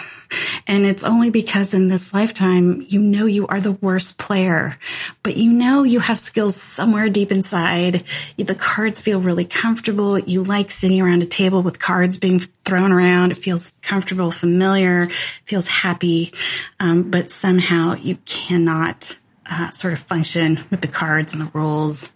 and 0.70 0.86
it's 0.86 1.02
only 1.02 1.30
because 1.30 1.74
in 1.74 1.88
this 1.88 2.14
lifetime, 2.14 2.86
you 2.88 3.00
know 3.00 3.26
you 3.26 3.48
are 3.48 3.60
the 3.60 3.72
worst 3.72 4.18
player, 4.18 4.78
but 5.24 5.36
you 5.36 5.52
know 5.52 5.82
you 5.82 5.98
have 5.98 6.16
skills 6.16 6.54
somewhere 6.62 7.08
deep 7.08 7.32
inside. 7.32 8.04
The 8.36 8.54
cards 8.54 9.00
feel 9.00 9.20
really 9.20 9.44
comfortable. 9.44 10.16
You 10.16 10.44
like 10.44 10.70
sitting 10.70 11.00
around 11.00 11.24
a 11.24 11.26
table 11.26 11.60
with 11.64 11.80
cards 11.80 12.20
being 12.20 12.38
thrown 12.64 12.92
around. 12.92 13.32
It 13.32 13.38
feels 13.38 13.72
comfortable, 13.82 14.30
familiar, 14.30 15.06
feels 15.44 15.66
happy. 15.66 16.32
Um, 16.78 17.10
but 17.10 17.32
somehow 17.32 17.94
you 17.94 18.18
cannot 18.24 19.18
uh, 19.50 19.70
sort 19.70 19.92
of 19.92 19.98
function 19.98 20.60
with 20.70 20.82
the 20.82 20.88
cards 20.88 21.34
and 21.34 21.42
the 21.42 21.50
rules. 21.52 22.12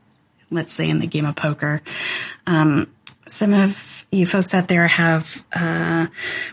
Let's 0.52 0.72
say 0.72 0.88
in 0.88 1.00
the 1.00 1.08
game 1.08 1.26
of 1.26 1.34
poker. 1.34 1.82
Um, 2.46 2.86
some 3.26 3.54
of 3.54 4.06
you 4.10 4.26
folks 4.26 4.54
out 4.54 4.68
there 4.68 4.86
have 4.86 5.44
uh, 5.54 6.06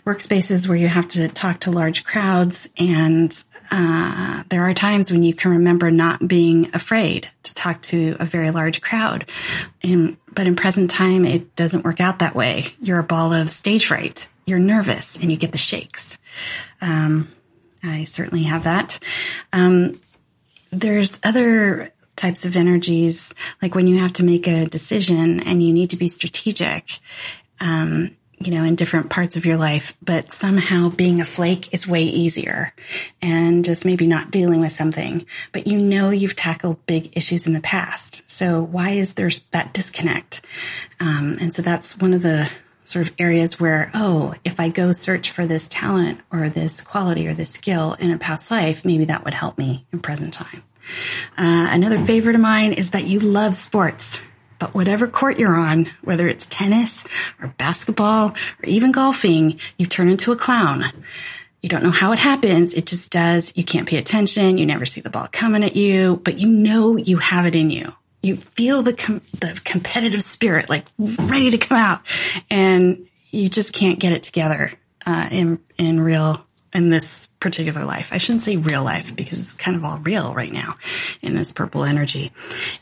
workspaces 0.05 0.67
where 0.67 0.77
you 0.77 0.87
have 0.87 1.07
to 1.09 1.27
talk 1.27 1.61
to 1.61 1.71
large 1.71 2.03
crowds, 2.03 2.69
and 2.77 3.31
uh, 3.71 4.43
there 4.49 4.67
are 4.67 4.73
times 4.73 5.11
when 5.11 5.23
you 5.23 5.33
can 5.33 5.51
remember 5.51 5.89
not 5.89 6.25
being 6.27 6.73
afraid 6.73 7.29
to 7.43 7.53
talk 7.53 7.81
to 7.81 8.17
a 8.19 8.25
very 8.25 8.51
large 8.51 8.81
crowd. 8.81 9.29
And, 9.81 10.17
but 10.33 10.45
in 10.45 10.55
present 10.55 10.89
time, 10.89 11.23
it 11.23 11.55
doesn't 11.55 11.85
work 11.85 12.01
out 12.01 12.19
that 12.19 12.35
way. 12.35 12.63
You're 12.81 12.99
a 12.99 13.03
ball 13.03 13.31
of 13.31 13.49
stage 13.49 13.85
fright. 13.85 14.27
You're 14.45 14.59
nervous 14.59 15.15
and 15.15 15.31
you 15.31 15.37
get 15.37 15.53
the 15.53 15.57
shakes. 15.57 16.19
Um, 16.81 17.29
I 17.81 18.03
certainly 18.03 18.43
have 18.43 18.65
that. 18.65 18.99
Um, 19.53 19.99
there's 20.71 21.21
other 21.23 21.93
types 22.15 22.45
of 22.45 22.55
energies, 22.55 23.33
like 23.61 23.75
when 23.75 23.87
you 23.87 23.97
have 23.97 24.13
to 24.13 24.23
make 24.23 24.47
a 24.47 24.65
decision 24.65 25.41
and 25.41 25.63
you 25.63 25.73
need 25.73 25.91
to 25.91 25.97
be 25.97 26.07
strategic, 26.07 26.99
um, 27.59 28.15
you 28.39 28.51
know, 28.51 28.63
in 28.63 28.75
different 28.75 29.09
parts 29.09 29.35
of 29.35 29.45
your 29.45 29.57
life, 29.57 29.95
but 30.01 30.31
somehow 30.31 30.89
being 30.89 31.21
a 31.21 31.25
flake 31.25 31.73
is 31.73 31.87
way 31.87 32.03
easier 32.03 32.73
and 33.21 33.63
just 33.63 33.85
maybe 33.85 34.07
not 34.07 34.31
dealing 34.31 34.61
with 34.61 34.71
something, 34.71 35.25
but 35.51 35.67
you 35.67 35.77
know 35.77 36.09
you've 36.09 36.35
tackled 36.35 36.85
big 36.85 37.15
issues 37.15 37.45
in 37.45 37.53
the 37.53 37.61
past. 37.61 38.29
So 38.29 38.61
why 38.61 38.91
is 38.91 39.13
there 39.13 39.29
that 39.51 39.73
disconnect? 39.73 40.41
Um, 40.99 41.37
and 41.39 41.53
so 41.53 41.61
that's 41.61 41.97
one 41.99 42.13
of 42.13 42.23
the 42.23 42.51
sort 42.83 43.07
of 43.07 43.15
areas 43.19 43.59
where, 43.59 43.91
oh, 43.93 44.33
if 44.43 44.59
I 44.59 44.69
go 44.69 44.91
search 44.91 45.31
for 45.31 45.45
this 45.45 45.67
talent 45.67 46.19
or 46.31 46.49
this 46.49 46.81
quality 46.81 47.27
or 47.27 47.33
this 47.33 47.51
skill 47.51 47.95
in 47.99 48.11
a 48.11 48.17
past 48.17 48.49
life, 48.49 48.83
maybe 48.83 49.05
that 49.05 49.23
would 49.23 49.35
help 49.35 49.57
me 49.57 49.85
in 49.93 49.99
present 49.99 50.33
time. 50.33 50.63
Uh, 51.37 51.67
another 51.71 51.97
favorite 51.97 52.35
of 52.35 52.41
mine 52.41 52.73
is 52.73 52.91
that 52.91 53.05
you 53.05 53.19
love 53.19 53.55
sports. 53.55 54.19
But 54.59 54.75
whatever 54.75 55.07
court 55.07 55.39
you're 55.39 55.55
on, 55.55 55.87
whether 56.03 56.27
it's 56.27 56.45
tennis 56.45 57.07
or 57.41 57.47
basketball 57.57 58.29
or 58.29 58.65
even 58.65 58.91
golfing, 58.91 59.59
you 59.77 59.87
turn 59.87 60.07
into 60.07 60.31
a 60.31 60.35
clown. 60.35 60.83
You 61.63 61.69
don't 61.69 61.81
know 61.83 61.91
how 61.91 62.11
it 62.11 62.19
happens. 62.19 62.75
It 62.75 62.85
just 62.85 63.11
does. 63.11 63.57
You 63.57 63.63
can't 63.63 63.87
pay 63.87 63.97
attention. 63.97 64.59
You 64.59 64.67
never 64.67 64.85
see 64.85 65.01
the 65.01 65.09
ball 65.09 65.27
coming 65.31 65.63
at 65.63 65.75
you, 65.75 66.21
but 66.23 66.37
you 66.39 66.47
know 66.47 66.95
you 66.95 67.17
have 67.17 67.47
it 67.47 67.55
in 67.55 67.71
you. 67.71 67.93
You 68.21 68.35
feel 68.35 68.83
the 68.83 68.93
com- 68.93 69.21
the 69.39 69.59
competitive 69.63 70.21
spirit 70.21 70.69
like 70.69 70.85
ready 70.99 71.49
to 71.51 71.57
come 71.57 71.79
out, 71.79 72.01
and 72.51 73.07
you 73.31 73.49
just 73.49 73.73
can't 73.73 73.99
get 73.99 74.13
it 74.13 74.21
together 74.21 74.71
uh, 75.07 75.27
in 75.31 75.59
in 75.79 75.99
real 75.99 76.45
in 76.73 76.89
this 76.89 77.27
particular 77.39 77.85
life. 77.85 78.13
I 78.13 78.17
shouldn't 78.17 78.41
say 78.41 78.57
real 78.57 78.83
life 78.83 79.15
because 79.15 79.39
it's 79.39 79.55
kind 79.55 79.75
of 79.75 79.83
all 79.83 79.97
real 79.97 80.33
right 80.33 80.51
now 80.51 80.75
in 81.21 81.35
this 81.35 81.51
purple 81.51 81.83
energy. 81.83 82.31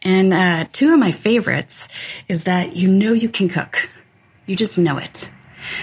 And 0.04 0.34
uh, 0.34 0.66
two 0.72 0.94
of 0.94 1.00
my 1.00 1.12
favorites 1.12 1.88
is 2.28 2.44
that 2.44 2.76
you 2.76 2.92
know 2.92 3.14
you 3.14 3.30
can 3.30 3.50
cook. 3.50 3.90
You 4.46 4.56
just 4.56 4.78
know 4.78 4.98
it. 4.98 5.30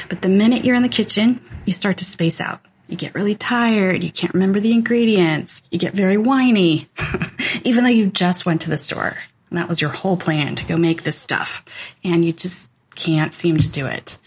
But 0.09 0.23
the 0.23 0.29
minute 0.29 0.65
you're 0.65 0.77
in 0.77 0.83
the 0.83 0.89
kitchen, 0.89 1.41
you 1.65 1.73
start 1.73 1.99
to 1.99 2.05
space 2.05 2.41
out. 2.41 2.61
You 2.89 2.97
get 2.97 3.15
really 3.15 3.35
tired. 3.35 4.05
You 4.05 4.11
can't 4.11 4.35
remember 4.35 4.61
the 4.61 4.73
ingredients. 4.73 5.63
You 5.71 5.79
get 5.79 5.95
very 5.95 6.17
whiny, 6.17 6.87
even 7.65 7.83
though 7.83 7.91
you 7.91 8.07
just 8.07 8.47
went 8.47 8.63
to 8.63 8.71
the 8.71 8.79
store. 8.79 9.17
And 9.51 9.59
that 9.59 9.69
was 9.69 9.81
your 9.81 9.91
whole 9.91 10.17
plan 10.17 10.55
to 10.57 10.67
go 10.67 10.77
make 10.77 11.03
this 11.03 11.19
stuff. 11.19 11.65
And 12.05 12.25
you 12.25 12.33
just 12.33 12.69
can't 12.95 13.35
seem 13.35 13.57
to 13.59 13.69
do 13.69 13.87
it. 13.87 14.19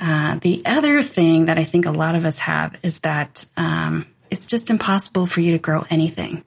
Uh, 0.00 0.36
the 0.36 0.62
other 0.64 1.02
thing 1.02 1.46
that 1.46 1.58
I 1.58 1.64
think 1.64 1.86
a 1.86 1.90
lot 1.90 2.14
of 2.14 2.24
us 2.24 2.38
have 2.40 2.78
is 2.82 3.00
that 3.00 3.44
um, 3.56 4.06
it's 4.30 4.46
just 4.46 4.70
impossible 4.70 5.26
for 5.26 5.40
you 5.40 5.52
to 5.52 5.58
grow 5.58 5.84
anything. 5.90 6.44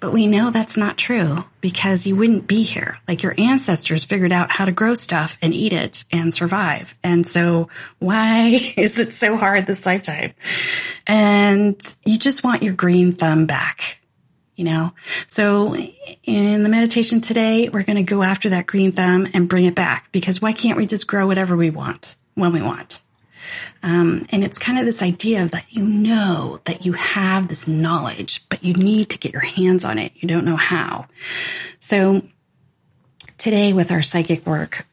But 0.00 0.12
we 0.12 0.26
know 0.26 0.50
that's 0.50 0.76
not 0.76 0.98
true 0.98 1.44
because 1.60 2.06
you 2.06 2.16
wouldn't 2.16 2.46
be 2.46 2.62
here. 2.62 2.98
Like 3.06 3.22
your 3.22 3.34
ancestors 3.38 4.04
figured 4.04 4.32
out 4.32 4.50
how 4.50 4.64
to 4.64 4.72
grow 4.72 4.94
stuff 4.94 5.38
and 5.40 5.54
eat 5.54 5.72
it 5.72 6.04
and 6.12 6.32
survive. 6.32 6.94
And 7.02 7.26
so 7.26 7.68
why 7.98 8.48
is 8.76 8.98
it 8.98 9.12
so 9.12 9.36
hard 9.36 9.66
this 9.66 9.86
lifetime? 9.86 10.32
And 11.06 11.80
you 12.04 12.18
just 12.18 12.44
want 12.44 12.62
your 12.62 12.74
green 12.74 13.12
thumb 13.12 13.46
back, 13.46 14.00
you 14.56 14.64
know? 14.64 14.92
So 15.26 15.74
in 16.24 16.62
the 16.62 16.68
meditation 16.68 17.20
today, 17.20 17.68
we're 17.68 17.84
going 17.84 17.96
to 17.96 18.02
go 18.02 18.22
after 18.22 18.50
that 18.50 18.66
green 18.66 18.92
thumb 18.92 19.26
and 19.32 19.48
bring 19.48 19.64
it 19.64 19.74
back 19.74 20.10
because 20.12 20.42
why 20.42 20.52
can't 20.52 20.76
we 20.76 20.86
just 20.86 21.06
grow 21.06 21.26
whatever 21.26 21.56
we 21.56 21.70
want? 21.70 22.16
When 22.38 22.52
we 22.52 22.62
want. 22.62 23.00
Um, 23.82 24.26
and 24.30 24.44
it's 24.44 24.58
kind 24.58 24.78
of 24.78 24.86
this 24.86 25.02
idea 25.02 25.42
of 25.42 25.52
that 25.52 25.72
you 25.72 25.84
know 25.84 26.58
that 26.64 26.84
you 26.84 26.92
have 26.94 27.48
this 27.48 27.68
knowledge, 27.68 28.48
but 28.48 28.64
you 28.64 28.74
need 28.74 29.10
to 29.10 29.18
get 29.18 29.32
your 29.32 29.42
hands 29.42 29.84
on 29.84 29.98
it. 29.98 30.12
You 30.16 30.28
don't 30.28 30.44
know 30.44 30.56
how. 30.56 31.06
So 31.78 32.22
today 33.36 33.72
with 33.72 33.92
our 33.92 34.02
psychic 34.02 34.46
work, 34.46 34.86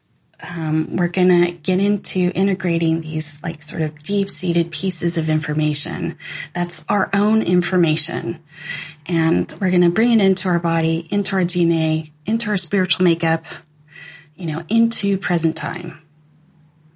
um, 0.54 0.96
we're 0.96 1.08
going 1.08 1.28
to 1.28 1.52
get 1.52 1.80
into 1.80 2.30
integrating 2.34 3.00
these 3.00 3.42
like 3.42 3.62
sort 3.62 3.82
of 3.82 4.02
deep 4.02 4.28
seated 4.28 4.70
pieces 4.70 5.16
of 5.16 5.30
information. 5.30 6.18
That's 6.52 6.84
our 6.88 7.08
own 7.14 7.42
information. 7.42 8.40
And 9.06 9.52
we're 9.60 9.70
going 9.70 9.82
to 9.82 9.90
bring 9.90 10.12
it 10.12 10.20
into 10.20 10.48
our 10.48 10.58
body, 10.58 11.06
into 11.10 11.36
our 11.36 11.42
DNA, 11.42 12.10
into 12.26 12.50
our 12.50 12.56
spiritual 12.58 13.04
makeup, 13.04 13.44
you 14.36 14.46
know, 14.46 14.60
into 14.68 15.16
present 15.16 15.56
time 15.56 16.05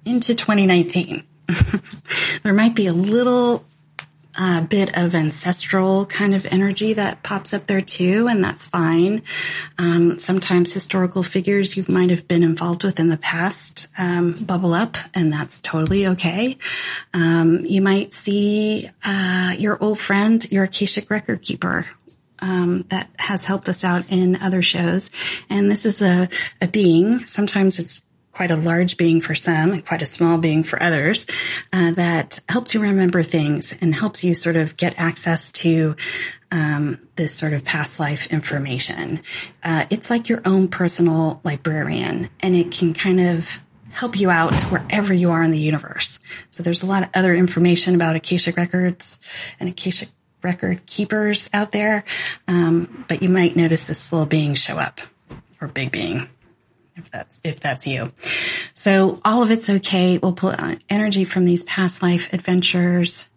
into 0.05 0.35
2019. 0.35 1.23
there 2.43 2.53
might 2.53 2.75
be 2.75 2.87
a 2.87 2.93
little 2.93 3.65
uh, 4.37 4.61
bit 4.61 4.97
of 4.97 5.13
ancestral 5.13 6.05
kind 6.05 6.33
of 6.33 6.45
energy 6.45 6.93
that 6.93 7.23
pops 7.23 7.53
up 7.53 7.67
there 7.67 7.81
too, 7.81 8.27
and 8.27 8.43
that's 8.43 8.67
fine. 8.67 9.21
Um, 9.77 10.17
sometimes 10.17 10.73
historical 10.73 11.23
figures 11.23 11.75
you 11.75 11.83
might 11.89 12.09
have 12.09 12.27
been 12.27 12.43
involved 12.43 12.83
with 12.83 12.99
in 12.99 13.09
the 13.09 13.17
past 13.17 13.87
um, 13.97 14.33
bubble 14.33 14.73
up, 14.73 14.97
and 15.13 15.31
that's 15.31 15.59
totally 15.59 16.07
okay. 16.07 16.57
Um, 17.13 17.65
you 17.65 17.81
might 17.81 18.13
see 18.13 18.89
uh, 19.03 19.53
your 19.57 19.81
old 19.83 19.99
friend, 19.99 20.43
your 20.51 20.65
Akashic 20.65 21.09
record 21.09 21.41
keeper. 21.41 21.85
Um, 22.43 22.85
that 22.89 23.07
has 23.19 23.45
helped 23.45 23.69
us 23.69 23.85
out 23.85 24.11
in 24.11 24.35
other 24.35 24.63
shows. 24.63 25.11
And 25.47 25.69
this 25.69 25.85
is 25.85 26.01
a, 26.01 26.27
a 26.59 26.67
being. 26.67 27.19
Sometimes 27.19 27.77
it's 27.77 28.01
quite 28.41 28.49
a 28.49 28.55
large 28.55 28.97
being 28.97 29.21
for 29.21 29.35
some 29.35 29.71
and 29.71 29.85
quite 29.85 30.01
a 30.01 30.05
small 30.07 30.39
being 30.39 30.63
for 30.63 30.81
others 30.81 31.27
uh, 31.73 31.91
that 31.91 32.39
helps 32.49 32.73
you 32.73 32.81
remember 32.81 33.21
things 33.21 33.77
and 33.81 33.93
helps 33.93 34.23
you 34.23 34.33
sort 34.33 34.55
of 34.55 34.75
get 34.77 34.99
access 34.99 35.51
to 35.51 35.95
um, 36.49 36.97
this 37.17 37.35
sort 37.35 37.53
of 37.53 37.63
past 37.63 37.99
life 37.99 38.33
information. 38.33 39.21
Uh, 39.63 39.85
it's 39.91 40.09
like 40.09 40.27
your 40.27 40.41
own 40.43 40.69
personal 40.69 41.39
librarian 41.43 42.31
and 42.39 42.55
it 42.55 42.71
can 42.71 42.95
kind 42.95 43.19
of 43.19 43.59
help 43.93 44.19
you 44.19 44.31
out 44.31 44.59
wherever 44.71 45.13
you 45.13 45.29
are 45.29 45.43
in 45.43 45.51
the 45.51 45.59
universe. 45.59 46.19
So 46.49 46.63
there's 46.63 46.81
a 46.81 46.87
lot 46.87 47.03
of 47.03 47.09
other 47.13 47.35
information 47.35 47.93
about 47.93 48.15
Akashic 48.15 48.57
records 48.57 49.19
and 49.59 49.69
Akashic 49.69 50.09
record 50.41 50.83
keepers 50.87 51.47
out 51.53 51.73
there. 51.73 52.05
Um, 52.47 53.05
but 53.07 53.21
you 53.21 53.29
might 53.29 53.55
notice 53.55 53.85
this 53.85 54.11
little 54.11 54.25
being 54.25 54.55
show 54.55 54.79
up 54.79 54.99
or 55.61 55.67
big 55.67 55.91
being 55.91 56.27
if 57.01 57.11
that's 57.11 57.41
if 57.43 57.59
that's 57.59 57.87
you. 57.87 58.11
So 58.73 59.19
all 59.25 59.43
of 59.43 59.51
it's 59.51 59.69
okay. 59.69 60.17
We'll 60.17 60.33
pull 60.33 60.55
energy 60.89 61.25
from 61.25 61.45
these 61.45 61.63
past 61.63 62.01
life 62.01 62.31
adventures, 62.33 63.29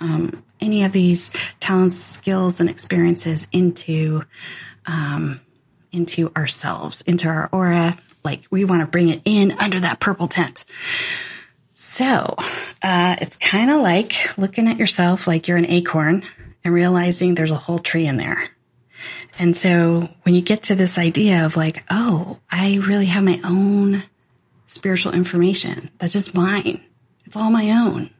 um, 0.00 0.44
any 0.60 0.84
of 0.84 0.92
these 0.92 1.30
talents, 1.60 1.96
skills, 1.96 2.60
and 2.60 2.70
experiences 2.70 3.48
into 3.52 4.22
um, 4.86 5.40
into 5.92 6.30
ourselves, 6.36 7.02
into 7.02 7.28
our 7.28 7.48
aura. 7.52 7.96
Like 8.24 8.42
we 8.50 8.64
want 8.64 8.82
to 8.82 8.86
bring 8.86 9.08
it 9.08 9.22
in 9.24 9.52
under 9.52 9.80
that 9.80 10.00
purple 10.00 10.28
tent. 10.28 10.64
So 11.74 12.34
uh, 12.82 13.16
it's 13.20 13.36
kind 13.36 13.70
of 13.70 13.80
like 13.80 14.36
looking 14.38 14.66
at 14.68 14.78
yourself 14.78 15.26
like 15.26 15.46
you're 15.46 15.58
an 15.58 15.66
acorn 15.66 16.24
and 16.64 16.74
realizing 16.74 17.34
there's 17.34 17.50
a 17.50 17.56
whole 17.56 17.78
tree 17.78 18.06
in 18.06 18.16
there. 18.16 18.50
And 19.38 19.56
so 19.56 20.08
when 20.22 20.34
you 20.34 20.40
get 20.40 20.64
to 20.64 20.74
this 20.74 20.98
idea 20.98 21.44
of 21.44 21.56
like, 21.56 21.84
oh, 21.90 22.38
I 22.50 22.80
really 22.86 23.06
have 23.06 23.24
my 23.24 23.40
own 23.44 24.02
spiritual 24.64 25.12
information, 25.12 25.90
that's 25.98 26.14
just 26.14 26.34
mine. 26.34 26.80
It's 27.24 27.36
all 27.36 27.50
my 27.50 27.70
own. 27.70 28.10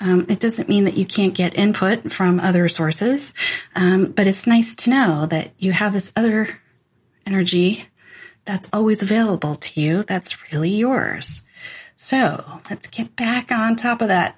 Um, 0.00 0.26
it 0.28 0.38
doesn't 0.38 0.68
mean 0.68 0.84
that 0.84 0.96
you 0.96 1.04
can't 1.04 1.34
get 1.34 1.58
input 1.58 2.10
from 2.10 2.38
other 2.38 2.68
sources, 2.68 3.34
um, 3.74 4.12
but 4.12 4.26
it's 4.26 4.46
nice 4.46 4.74
to 4.76 4.90
know 4.90 5.26
that 5.26 5.50
you 5.58 5.72
have 5.72 5.92
this 5.92 6.12
other 6.16 6.60
energy 7.26 7.84
that's 8.44 8.68
always 8.72 9.02
available 9.02 9.56
to 9.56 9.80
you 9.80 10.04
that's 10.04 10.52
really 10.52 10.70
yours. 10.70 11.42
So 11.96 12.60
let's 12.70 12.86
get 12.86 13.16
back 13.16 13.50
on 13.50 13.74
top 13.74 14.00
of 14.00 14.08
that 14.08 14.36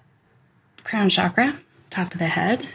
crown 0.82 1.10
chakra, 1.10 1.54
top 1.90 2.12
of 2.12 2.18
the 2.18 2.26
head. 2.26 2.66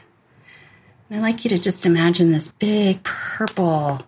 And 1.09 1.19
I'd 1.19 1.21
like 1.21 1.43
you 1.43 1.49
to 1.49 1.57
just 1.59 1.85
imagine 1.85 2.31
this 2.31 2.49
big 2.49 3.03
purple 3.03 4.01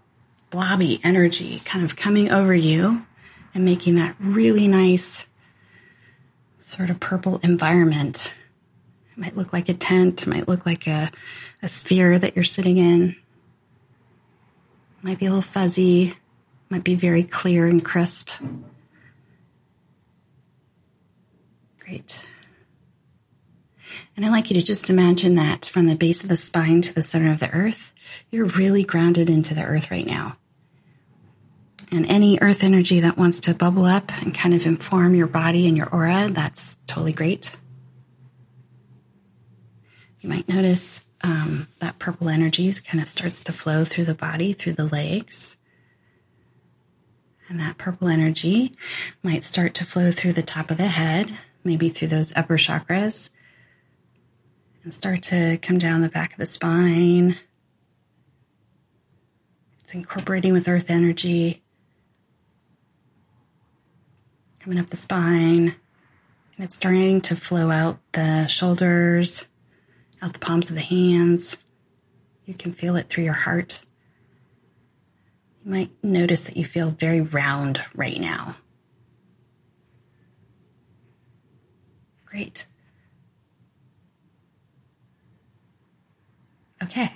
blobby 0.50 1.00
energy 1.04 1.60
kind 1.60 1.86
of 1.86 1.96
coming 1.96 2.32
over 2.32 2.54
you 2.54 3.06
and 3.54 3.64
making 3.66 3.96
that 3.96 4.16
really 4.20 4.68
nice 4.68 5.28
sort 6.58 6.90
of 6.90 7.00
purple 7.00 7.40
environment. 7.44 8.34
It 9.12 9.18
might 9.18 9.38
look 9.38 9.54
like 9.54 9.70
a 9.70 9.74
tent, 9.74 10.24
it 10.24 10.30
might 10.30 10.48
look 10.48 10.66
like 10.66 10.88
a, 10.88 11.12
a 11.62 11.68
sphere 11.68 12.18
that 12.18 12.36
you're 12.36 12.44
sitting 12.44 12.78
in. 12.78 13.10
It 13.10 13.16
might 15.04 15.20
be 15.20 15.28
a 15.28 15.30
little 15.30 15.42
fuzzy, 15.42 16.14
might 16.70 16.84
be 16.84 16.96
very 16.96 17.24
clear 17.24 17.68
and 17.68 17.84
crisp. 17.84 18.32
Great. 21.80 22.26
And 24.18 24.26
I'd 24.26 24.32
like 24.32 24.50
you 24.50 24.60
to 24.60 24.66
just 24.66 24.90
imagine 24.90 25.36
that 25.36 25.66
from 25.66 25.86
the 25.86 25.96
base 25.96 26.24
of 26.24 26.30
the 26.30 26.36
spine 26.36 26.82
to 26.82 26.94
the 26.94 27.04
center 27.04 27.30
of 27.30 27.40
the 27.40 27.52
earth, 27.52 27.94
you're 28.32 28.48
really 28.48 28.84
grounded 28.84 29.30
into 29.30 29.54
the 29.54 29.62
earth 29.64 29.92
right 29.92 30.08
now. 30.08 30.38
And 31.92 32.04
any 32.08 32.40
earth 32.42 32.64
energy 32.64 33.02
that 33.02 33.16
wants 33.16 33.42
to 33.42 33.54
bubble 33.54 33.86
up 33.86 34.12
and 34.24 34.34
kind 34.34 34.56
of 34.56 34.66
inform 34.66 35.14
your 35.14 35.28
body 35.28 35.68
and 35.68 35.78
your 35.78 35.88
aura, 35.88 36.30
that's 36.32 36.78
totally 36.88 37.14
great. 37.14 37.56
You 40.20 40.30
might 40.30 40.50
notice 40.50 41.06
um, 41.22 41.68
that 41.80 42.00
purple 42.00 42.28
energy 42.28 42.72
kind 42.86 43.00
of 43.00 43.08
starts 43.08 43.44
to 43.44 43.54
flow 43.54 43.86
through 43.86 44.06
the 44.06 44.16
body, 44.16 44.52
through 44.54 44.74
the 44.74 44.88
legs. 44.88 45.58
And 47.50 47.60
that 47.60 47.78
purple 47.78 48.08
energy 48.08 48.76
might 49.22 49.44
start 49.44 49.76
to 49.76 49.86
flow 49.86 50.10
through 50.10 50.34
the 50.34 50.42
top 50.42 50.72
of 50.72 50.78
the 50.78 50.88
head, 50.88 51.30
maybe 51.64 51.90
through 51.90 52.10
those 52.10 52.36
upper 52.36 52.58
chakras, 52.58 53.30
start 54.94 55.24
to 55.24 55.58
come 55.62 55.78
down 55.78 56.02
the 56.02 56.10
back 56.10 56.34
of 56.34 56.38
the 56.38 56.46
spine. 56.46 57.38
It's 59.82 59.94
incorporating 59.94 60.54
with 60.54 60.68
earth 60.68 60.90
energy, 60.90 61.64
coming 64.60 64.80
up 64.80 64.88
the 64.88 64.98
spine, 64.98 65.76
and 66.56 66.66
it's 66.66 66.76
starting 66.76 67.22
to 67.22 67.36
flow 67.36 67.72
out 67.72 68.00
the 68.12 68.48
shoulders, 68.48 69.46
out 70.22 70.34
the 70.34 70.40
palms 70.40 70.70
of 70.70 70.76
the 70.76 70.82
hands. 70.82 71.58
You 72.46 72.54
can 72.54 72.72
feel 72.72 72.96
it 72.96 73.10
through 73.10 73.26
your 73.26 73.34
heart. 73.34 73.86
You 75.64 75.72
might 75.72 75.92
notice 76.04 76.46
that 76.46 76.58
you 76.58 76.66
feel 76.66 76.90
very 76.90 77.22
round 77.22 77.82
right 77.94 78.20
now. 78.20 78.56
Great. 82.26 82.66
Okay. 86.82 87.12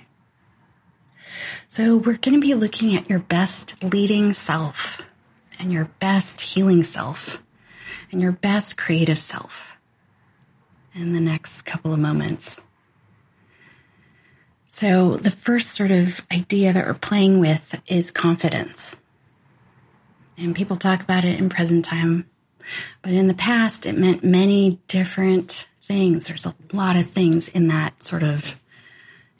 So 1.68 1.96
we're 1.96 2.18
going 2.18 2.34
to 2.34 2.40
be 2.40 2.54
looking 2.54 2.94
at 2.94 3.08
your 3.08 3.20
best 3.20 3.82
leading 3.82 4.32
self 4.32 5.00
and 5.58 5.72
your 5.72 5.86
best 6.00 6.40
healing 6.40 6.82
self 6.82 7.42
and 8.10 8.20
your 8.20 8.32
best 8.32 8.76
creative 8.76 9.18
self 9.18 9.78
in 10.94 11.12
the 11.12 11.20
next 11.20 11.62
couple 11.62 11.92
of 11.92 11.98
moments. 11.98 12.62
So 14.64 15.16
the 15.16 15.30
first 15.30 15.74
sort 15.74 15.90
of 15.90 16.26
idea 16.32 16.72
that 16.72 16.86
we're 16.86 16.94
playing 16.94 17.40
with 17.40 17.80
is 17.86 18.10
confidence. 18.10 18.96
And 20.36 20.56
people 20.56 20.76
talk 20.76 21.02
about 21.02 21.24
it 21.24 21.38
in 21.38 21.48
present 21.48 21.84
time, 21.84 22.28
but 23.02 23.12
in 23.12 23.28
the 23.28 23.34
past 23.34 23.86
it 23.86 23.96
meant 23.96 24.24
many 24.24 24.80
different 24.88 25.66
things. 25.82 26.28
There's 26.28 26.46
a 26.46 26.54
lot 26.72 26.96
of 26.96 27.06
things 27.06 27.48
in 27.48 27.68
that 27.68 28.02
sort 28.02 28.22
of 28.22 28.58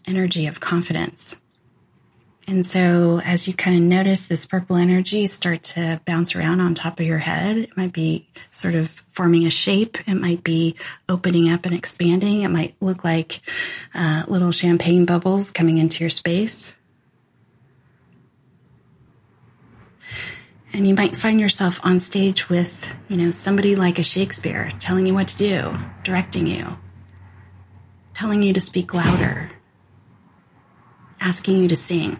energy 0.06 0.46
of 0.46 0.60
confidence. 0.60 1.36
And 2.48 2.66
so 2.66 3.20
as 3.24 3.46
you 3.46 3.54
kind 3.54 3.76
of 3.76 3.82
notice 3.82 4.26
this 4.26 4.46
purple 4.46 4.76
energy 4.76 5.26
start 5.26 5.62
to 5.62 6.00
bounce 6.04 6.34
around 6.34 6.60
on 6.60 6.74
top 6.74 6.98
of 6.98 7.06
your 7.06 7.18
head, 7.18 7.56
it 7.56 7.76
might 7.76 7.92
be 7.92 8.28
sort 8.50 8.74
of 8.74 8.88
forming 9.12 9.46
a 9.46 9.50
shape. 9.50 9.96
It 10.08 10.16
might 10.16 10.42
be 10.42 10.76
opening 11.08 11.50
up 11.52 11.66
and 11.66 11.74
expanding. 11.74 12.42
It 12.42 12.48
might 12.48 12.74
look 12.80 13.04
like 13.04 13.40
uh, 13.94 14.24
little 14.26 14.50
champagne 14.50 15.04
bubbles 15.04 15.52
coming 15.52 15.78
into 15.78 16.02
your 16.02 16.10
space. 16.10 16.76
And 20.74 20.86
you 20.86 20.94
might 20.94 21.14
find 21.14 21.38
yourself 21.38 21.80
on 21.84 22.00
stage 22.00 22.48
with, 22.48 22.92
you 23.08 23.18
know, 23.18 23.30
somebody 23.30 23.76
like 23.76 24.00
a 24.00 24.02
Shakespeare 24.02 24.68
telling 24.80 25.06
you 25.06 25.14
what 25.14 25.28
to 25.28 25.38
do, 25.38 25.74
directing 26.02 26.48
you, 26.48 26.66
telling 28.14 28.42
you 28.42 28.54
to 28.54 28.60
speak 28.60 28.94
louder, 28.94 29.51
asking 31.22 31.62
you 31.62 31.68
to 31.68 31.76
sing. 31.76 32.18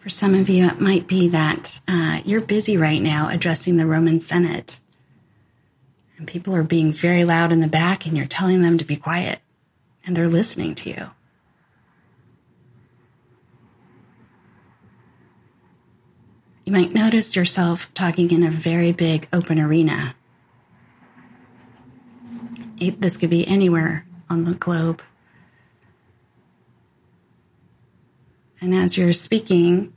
For 0.00 0.08
some 0.08 0.34
of 0.34 0.48
you, 0.48 0.66
it 0.66 0.80
might 0.80 1.06
be 1.06 1.28
that 1.28 1.80
uh, 1.86 2.20
you're 2.24 2.40
busy 2.40 2.76
right 2.76 3.00
now 3.00 3.28
addressing 3.28 3.76
the 3.76 3.86
Roman 3.86 4.18
Senate. 4.18 4.80
And 6.18 6.26
people 6.26 6.56
are 6.56 6.64
being 6.64 6.92
very 6.92 7.24
loud 7.24 7.52
in 7.52 7.60
the 7.60 7.68
back, 7.68 8.04
and 8.04 8.16
you're 8.16 8.26
telling 8.26 8.62
them 8.62 8.78
to 8.78 8.84
be 8.84 8.96
quiet, 8.96 9.38
and 10.04 10.16
they're 10.16 10.28
listening 10.28 10.74
to 10.76 10.90
you. 10.90 11.10
You 16.64 16.72
might 16.72 16.92
notice 16.92 17.36
yourself 17.36 17.94
talking 17.94 18.32
in 18.32 18.42
a 18.42 18.50
very 18.50 18.90
big 18.90 19.28
open 19.32 19.60
arena. 19.60 20.16
This 22.76 23.18
could 23.18 23.30
be 23.30 23.46
anywhere 23.46 24.04
on 24.28 24.44
the 24.44 24.54
globe. 24.54 25.02
And 28.62 28.76
as 28.76 28.96
you're 28.96 29.12
speaking 29.12 29.92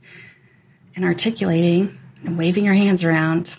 and 0.96 1.04
articulating 1.04 1.96
and 2.24 2.36
waving 2.36 2.64
your 2.64 2.74
hands 2.74 3.04
around, 3.04 3.56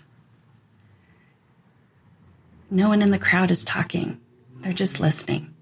no 2.69 2.89
one 2.89 3.01
in 3.01 3.09
the 3.09 3.17
crowd 3.17 3.49
is 3.49 3.63
talking. 3.63 4.19
They're 4.57 4.73
just 4.73 4.99
listening. 4.99 5.53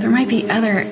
There 0.00 0.10
might 0.10 0.28
be 0.28 0.50
other 0.50 0.90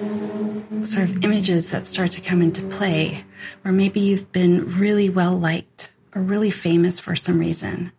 sort 0.86 1.08
of 1.08 1.24
images 1.24 1.72
that 1.72 1.88
start 1.88 2.12
to 2.12 2.20
come 2.20 2.40
into 2.40 2.62
play 2.68 3.24
where 3.62 3.72
maybe 3.72 3.98
you've 3.98 4.30
been 4.30 4.78
really 4.78 5.10
well 5.10 5.36
liked 5.36 5.92
or 6.14 6.22
really 6.22 6.52
famous 6.52 7.00
for 7.00 7.16
some 7.16 7.40
reason. 7.40 7.90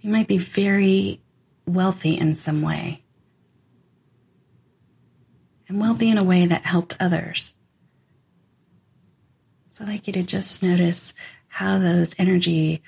You 0.00 0.10
might 0.10 0.28
be 0.28 0.38
very 0.38 1.20
wealthy 1.66 2.18
in 2.18 2.34
some 2.34 2.62
way. 2.62 3.02
And 5.68 5.80
wealthy 5.80 6.10
in 6.10 6.18
a 6.18 6.24
way 6.24 6.46
that 6.46 6.64
helped 6.64 6.96
others. 6.98 7.54
So 9.68 9.84
I'd 9.84 9.90
like 9.90 10.06
you 10.06 10.12
to 10.14 10.22
just 10.22 10.62
notice 10.62 11.14
how 11.48 11.78
those 11.78 12.18
energy 12.18 12.82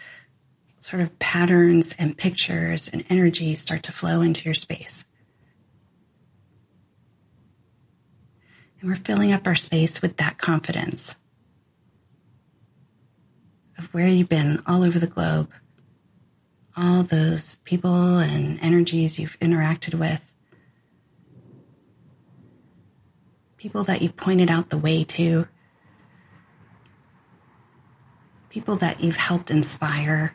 sort 0.81 1.01
of 1.03 1.17
patterns 1.19 1.95
and 1.99 2.19
pictures 2.19 2.89
and 2.93 3.05
energy 3.09 3.55
start 3.55 3.85
to 3.85 3.93
flow 3.93 4.21
into 4.21 4.47
your 4.47 4.55
space. 4.55 5.05
And 8.81 8.91
we're 8.91 8.97
filling 8.97 9.33
up 9.33 9.47
our 9.47 9.55
space 9.55 10.03
with 10.03 10.17
that 10.17 10.39
confidence 10.39 11.17
of 13.79 13.95
where 13.95 14.09
you've 14.09 14.29
been 14.29 14.61
all 14.67 14.83
over 14.83 14.99
the 14.99 15.07
globe 15.07 15.49
all 16.77 17.03
those 17.03 17.57
people 17.57 18.19
and 18.19 18.59
energies 18.63 19.19
you've 19.19 19.39
interacted 19.41 19.95
with, 19.95 20.35
people 23.59 23.85
that 23.85 24.03
you've 24.03 24.17
pointed 24.17 24.51
out 24.51 24.71
the 24.71 24.79
way 24.79 25.05
to, 25.05 25.47
people 28.49 28.77
that 28.77 29.03
you've 29.03 29.17
helped 29.17 29.51
inspire. 29.51 30.35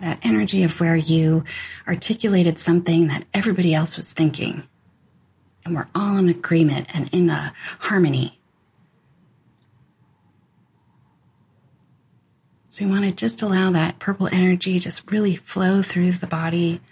That 0.00 0.24
energy 0.24 0.62
of 0.62 0.78
where 0.80 0.96
you 0.96 1.44
articulated 1.86 2.58
something 2.58 3.08
that 3.08 3.24
everybody 3.34 3.74
else 3.74 3.96
was 3.96 4.12
thinking. 4.12 4.62
And 5.64 5.74
we're 5.74 5.88
all 5.94 6.18
in 6.18 6.28
agreement 6.28 6.94
and 6.94 7.12
in 7.12 7.28
a 7.30 7.52
harmony 7.80 8.37
So 12.70 12.84
we 12.84 12.90
want 12.90 13.04
to 13.06 13.12
just 13.12 13.40
allow 13.40 13.70
that 13.70 13.98
purple 13.98 14.28
energy 14.30 14.78
just 14.78 15.10
really 15.10 15.34
flow 15.34 15.80
through 15.80 16.12
the 16.12 16.26
body, 16.26 16.82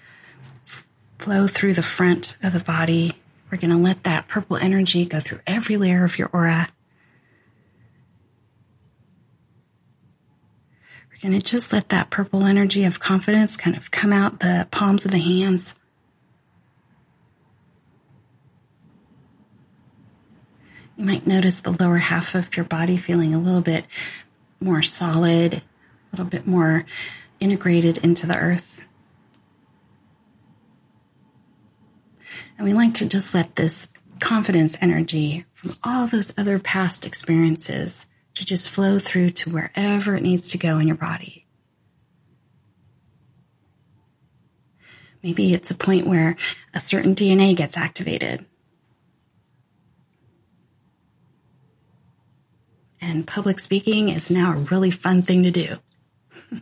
flow 1.18 1.46
through 1.46 1.74
the 1.74 1.82
front 1.82 2.36
of 2.42 2.54
the 2.54 2.64
body. 2.64 3.12
We're 3.50 3.58
going 3.58 3.70
to 3.70 3.76
let 3.76 4.04
that 4.04 4.26
purple 4.26 4.56
energy 4.56 5.04
go 5.04 5.20
through 5.20 5.40
every 5.46 5.76
layer 5.76 6.02
of 6.02 6.18
your 6.18 6.30
aura. 6.32 6.68
We're 11.10 11.30
going 11.30 11.38
to 11.38 11.44
just 11.44 11.74
let 11.74 11.90
that 11.90 12.08
purple 12.08 12.44
energy 12.44 12.84
of 12.84 12.98
confidence 12.98 13.58
kind 13.58 13.76
of 13.76 13.90
come 13.90 14.14
out 14.14 14.40
the 14.40 14.66
palms 14.70 15.04
of 15.04 15.10
the 15.10 15.18
hands. 15.18 15.74
You 20.96 21.04
might 21.04 21.26
notice 21.26 21.60
the 21.60 21.72
lower 21.72 21.98
half 21.98 22.34
of 22.34 22.56
your 22.56 22.64
body 22.64 22.96
feeling 22.96 23.34
a 23.34 23.38
little 23.38 23.60
bit 23.60 23.84
more 24.61 24.83
solid, 24.83 25.55
a 25.55 25.62
little 26.12 26.27
bit 26.27 26.47
more 26.47 26.87
integrated 27.40 27.99
into 27.99 28.27
the 28.27 28.37
earth. 28.37 28.83
And 32.59 32.66
we 32.66 32.73
like 32.73 32.95
to 32.95 33.09
just 33.09 33.35
let 33.35 33.57
this 33.57 33.90
confidence 34.19 34.79
energy 34.81 35.45
from 35.53 35.73
all 35.85 36.07
those 36.07 36.37
other 36.38 36.59
past 36.59 37.07
experiences 37.07 38.07
to 38.35 38.45
just 38.45 38.71
flow 38.71 38.99
through 38.99 39.31
to 39.31 39.51
wherever 39.51 40.14
it 40.14 40.23
needs 40.23 40.51
to 40.51 40.59
go 40.59 40.79
in 40.79 40.87
your 40.87 40.97
body. 40.97 41.47
Maybe 45.23 45.53
it's 45.53 45.71
a 45.71 45.75
point 45.75 46.07
where 46.07 46.37
a 46.73 46.81
certain 46.81 47.14
DNA 47.14 47.57
gets 47.57 47.77
activated 47.77 48.47
And 53.09 53.25
public 53.25 53.61
speaking 53.61 54.09
is 54.09 54.33
now 54.33 54.53
a 54.53 54.57
really 54.57 54.90
fun 54.90 55.23
thing 55.23 55.45
to 55.45 55.53
do. 55.53 55.77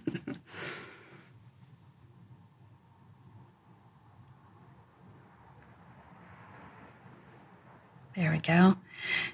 there 8.14 8.30
we 8.30 8.36
go. 8.40 8.76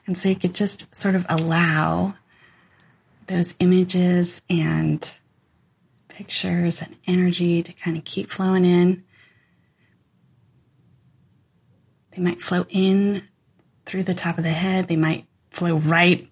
And 0.06 0.16
so 0.16 0.28
you 0.28 0.36
could 0.36 0.54
just 0.54 0.94
sort 0.94 1.16
of 1.16 1.26
allow 1.28 2.14
those 3.26 3.56
images 3.58 4.42
and 4.48 5.12
pictures 6.08 6.80
and 6.80 6.96
energy 7.08 7.64
to 7.64 7.72
kind 7.72 7.96
of 7.96 8.04
keep 8.04 8.30
flowing 8.30 8.64
in. 8.64 9.02
They 12.12 12.22
might 12.22 12.40
flow 12.40 12.66
in 12.68 13.24
through 13.84 14.04
the 14.04 14.14
top 14.14 14.38
of 14.38 14.44
the 14.44 14.50
head. 14.50 14.86
They 14.86 14.94
might 14.94 15.26
flow 15.50 15.74
right 15.76 16.29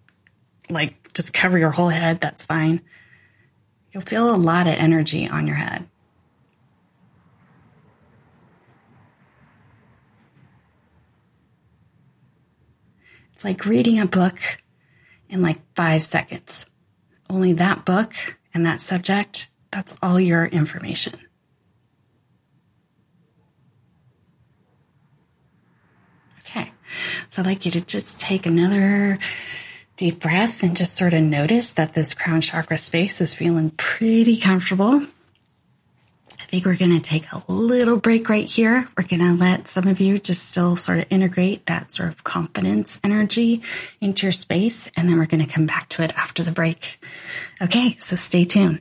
like 0.71 1.13
just 1.13 1.33
cover 1.33 1.59
your 1.59 1.71
whole 1.71 1.89
head, 1.89 2.21
that's 2.21 2.45
fine. 2.45 2.81
You'll 3.93 4.03
feel 4.03 4.35
a 4.35 4.37
lot 4.37 4.67
of 4.67 4.75
energy 4.75 5.27
on 5.29 5.47
your 5.47 5.57
head. 5.57 5.89
It's 13.33 13.45
like 13.45 13.67
reading 13.67 14.01
a 14.01 14.07
book 14.07 14.39
in 15.29 15.43
like 15.43 15.59
five 15.75 16.03
seconds. 16.03 16.67
Only 17.31 17.53
that 17.55 17.85
book 17.85 18.13
and 18.53 18.67
that 18.67 18.81
subject, 18.81 19.49
that's 19.71 19.97
all 20.03 20.19
your 20.19 20.45
information. 20.45 21.15
Okay. 26.41 26.73
So 27.29 27.43
I'd 27.43 27.47
like 27.47 27.65
you 27.65 27.71
to 27.73 27.81
just 27.81 28.21
take 28.21 28.47
another 28.47 29.19
deep 29.99 30.21
breath 30.21 30.63
and 30.63 30.77
just 30.77 30.97
sort 30.97 31.13
of 31.13 31.23
notice 31.23 31.73
that 31.73 31.93
this 31.93 32.15
crown 32.15 32.41
chakra 32.41 32.79
space 32.79 33.21
is 33.21 33.35
feeling 33.35 33.71
pretty 33.71 34.39
comfortable. 34.39 35.03
I 36.31 36.45
think 36.51 36.65
we're 36.65 36.77
going 36.77 36.93
to 36.93 37.01
take 37.01 37.31
a 37.33 37.43
little 37.49 37.99
break 37.99 38.29
right 38.29 38.49
here. 38.49 38.89
We're 38.97 39.07
going 39.07 39.21
to 39.21 39.35
let 39.35 39.69
some 39.69 39.89
of 39.89 40.01
you 40.01 40.17
just 40.17 40.47
still 40.47 40.77
sort 40.77 40.99
of 40.99 41.07
integrate 41.11 41.67
that 41.67 41.93
sort 41.93 42.09
of 42.11 42.25
confidence 42.25 43.01
energy 43.05 43.63
into 44.01 44.27
your 44.27 44.33
space. 44.33 44.91
And 44.97 45.09
then 45.09 45.19
we're 45.19 45.27
going 45.27 45.45
to 45.45 45.53
come 45.53 45.67
back 45.67 45.89
to 45.91 46.03
it 46.05 46.17
after 46.17 46.43
the 46.43 46.53
break. 46.53 47.01
Okay. 47.61 47.97
So 47.99 48.17
stay 48.17 48.45
tuned. 48.45 48.81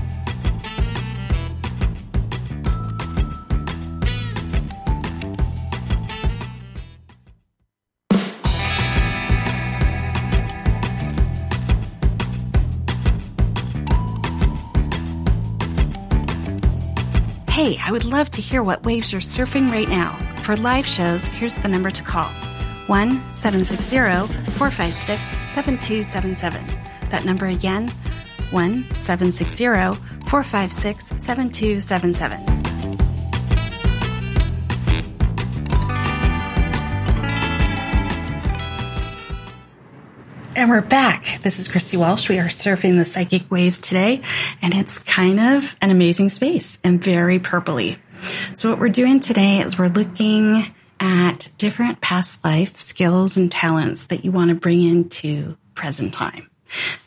Hey, 17.61 17.77
I 17.77 17.91
would 17.91 18.05
love 18.05 18.31
to 18.31 18.41
hear 18.41 18.63
what 18.63 18.85
waves 18.85 19.11
you're 19.11 19.21
surfing 19.21 19.71
right 19.71 19.87
now. 19.87 20.17
For 20.41 20.55
live 20.55 20.87
shows, 20.87 21.27
here's 21.27 21.53
the 21.53 21.67
number 21.67 21.91
to 21.91 22.01
call 22.01 22.33
1 22.87 23.33
760 23.33 23.97
456 24.53 25.27
7277. 25.51 26.65
That 27.09 27.23
number 27.23 27.45
again 27.45 27.89
1 28.49 28.95
760 28.95 29.65
456 30.25 31.05
7277. 31.23 32.60
And 40.61 40.69
we're 40.69 40.81
back. 40.81 41.23
This 41.41 41.57
is 41.57 41.67
Christy 41.67 41.97
Walsh. 41.97 42.29
We 42.29 42.37
are 42.37 42.43
surfing 42.43 42.95
the 42.95 43.03
psychic 43.03 43.49
waves 43.49 43.79
today, 43.79 44.21
and 44.61 44.75
it's 44.75 44.99
kind 44.99 45.39
of 45.39 45.75
an 45.81 45.89
amazing 45.89 46.29
space 46.29 46.77
and 46.83 47.03
very 47.03 47.39
purpley. 47.39 47.97
So 48.53 48.69
what 48.69 48.77
we're 48.77 48.89
doing 48.89 49.19
today 49.21 49.57
is 49.57 49.79
we're 49.79 49.87
looking 49.87 50.61
at 50.99 51.49
different 51.57 51.99
past 51.99 52.45
life 52.45 52.77
skills 52.77 53.37
and 53.37 53.51
talents 53.51 54.05
that 54.05 54.23
you 54.23 54.31
want 54.31 54.49
to 54.49 54.55
bring 54.55 54.83
into 54.83 55.57
present 55.73 56.13
time. 56.13 56.47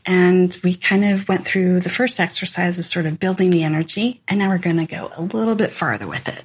And 0.04 0.58
we 0.64 0.74
kind 0.74 1.04
of 1.04 1.28
went 1.28 1.44
through 1.44 1.78
the 1.78 1.88
first 1.88 2.18
exercise 2.18 2.80
of 2.80 2.86
sort 2.86 3.06
of 3.06 3.20
building 3.20 3.50
the 3.50 3.62
energy, 3.62 4.20
and 4.26 4.40
now 4.40 4.48
we're 4.48 4.58
going 4.58 4.84
to 4.84 4.86
go 4.86 5.12
a 5.16 5.22
little 5.22 5.54
bit 5.54 5.70
farther 5.70 6.08
with 6.08 6.26
it. 6.26 6.42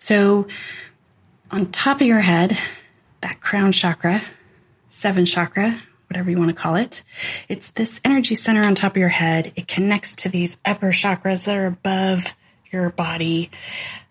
So 0.00 0.48
on 1.52 1.70
top 1.70 2.00
of 2.00 2.08
your 2.08 2.18
head, 2.18 2.58
that 3.20 3.40
crown 3.40 3.70
chakra, 3.70 4.20
seven 4.88 5.26
chakra, 5.26 5.80
whatever 6.10 6.28
you 6.28 6.36
want 6.36 6.50
to 6.50 6.60
call 6.60 6.74
it. 6.74 7.04
It's 7.48 7.70
this 7.70 8.00
energy 8.04 8.34
center 8.34 8.66
on 8.66 8.74
top 8.74 8.92
of 8.92 8.96
your 8.96 9.08
head. 9.08 9.52
It 9.54 9.68
connects 9.68 10.14
to 10.16 10.28
these 10.28 10.58
upper 10.64 10.88
chakras 10.88 11.46
that 11.46 11.56
are 11.56 11.66
above 11.66 12.34
your 12.72 12.90
body. 12.90 13.50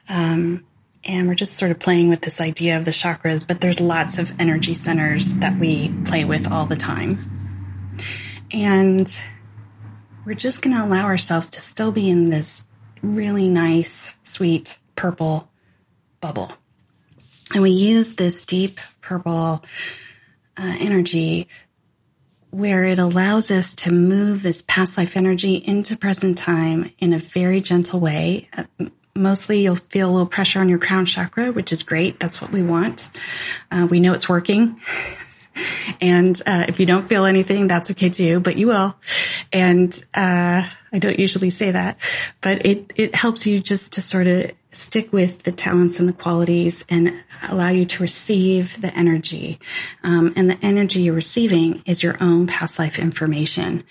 Um, 0.08 0.66
and 1.04 1.28
we're 1.28 1.36
just 1.36 1.58
sort 1.58 1.72
of 1.72 1.80
playing 1.80 2.08
with 2.08 2.22
this 2.22 2.40
idea 2.40 2.78
of 2.78 2.86
the 2.86 2.92
chakras, 2.92 3.46
but 3.46 3.60
there's 3.60 3.82
lots 3.82 4.18
of 4.18 4.40
energy 4.40 4.74
centers 4.74 5.34
that 5.36 5.60
we 5.60 5.94
play 6.06 6.24
with 6.24 6.50
all 6.50 6.66
the 6.66 6.78
time. 6.78 7.18
And 8.52 9.08
we're 10.26 10.34
just 10.36 10.62
going 10.62 10.76
to 10.76 10.84
allow 10.84 11.04
ourselves 11.04 11.50
to 11.50 11.60
still 11.62 11.92
be 11.92 12.10
in 12.10 12.30
this 12.30 12.64
really 13.02 13.50
nice, 13.50 14.16
sweet 14.24 14.78
purple 14.96 15.50
bubble. 16.22 16.52
And 17.54 17.62
we 17.62 17.72
use 17.72 18.16
this 18.16 18.46
deep 18.46 18.80
purple 19.02 19.66
uh, 20.58 20.76
energy 20.80 21.48
where 22.52 22.86
it 22.86 23.00
allows 23.00 23.52
us 23.52 23.76
to 23.76 23.94
move 23.94 24.42
this 24.42 24.62
past 24.64 24.98
life 24.98 25.16
energy 25.16 25.56
into 25.56 25.98
present 25.98 26.38
time 26.38 26.92
in 27.00 27.14
a 27.14 27.20
very 27.20 27.62
gentle 27.62 28.00
way. 28.00 28.50
Uh, 28.58 28.64
mostly 29.16 29.62
you'll 29.62 29.76
feel 29.76 30.10
a 30.10 30.12
little 30.12 30.28
pressure 30.28 30.60
on 30.60 30.70
your 30.70 30.80
crown 30.80 31.06
chakra, 31.06 31.52
which 31.52 31.72
is 31.72 31.84
great. 31.84 32.20
That's 32.20 32.42
what 32.42 32.52
we 32.52 32.64
want. 32.64 33.10
Uh, 33.72 33.88
we 33.90 34.00
know 34.00 34.14
it's 34.14 34.30
working. 34.30 34.80
and 36.02 36.40
uh, 36.46 36.66
if 36.68 36.80
you 36.80 36.86
don't 36.86 37.08
feel 37.08 37.26
anything, 37.26 37.68
that's 37.68 37.92
okay 37.92 38.10
too, 38.10 38.40
but 38.40 38.56
you 38.56 38.68
will. 38.68 38.96
And 39.52 39.94
uh, 40.14 40.64
I 40.92 41.00
don't 41.00 41.20
usually 41.20 41.50
say 41.50 41.72
that, 41.72 41.98
but 42.42 42.66
it 42.66 42.94
it 42.96 43.16
helps 43.16 43.46
you 43.46 43.60
just 43.60 43.94
to 43.94 44.02
sort 44.02 44.28
of 44.28 44.52
stick 44.72 45.12
with 45.12 45.44
the 45.44 45.52
talents 45.52 46.00
and 46.00 46.08
the 46.08 46.14
qualities 46.14 46.86
and 46.90 47.24
allow 47.48 47.70
you 47.70 47.86
to 47.86 48.04
receive 48.04 48.80
the 48.82 48.96
energy. 48.96 49.60
Um, 50.04 50.34
and 50.36 50.50
the 50.50 50.60
energy 50.62 51.02
you're 51.02 51.14
receiving 51.14 51.82
is 51.86 52.04
your 52.04 52.18
own 52.22 52.48
past 52.48 52.78
life 52.78 53.00
information. 53.00 53.84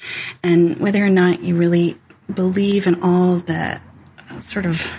And 0.43 0.79
whether 0.79 1.05
or 1.05 1.11
not 1.11 1.43
you 1.43 1.57
really 1.57 1.99
believe 2.33 2.87
in 2.87 3.03
all 3.03 3.37
the 3.37 3.81
sort 4.39 4.67
of 4.67 4.93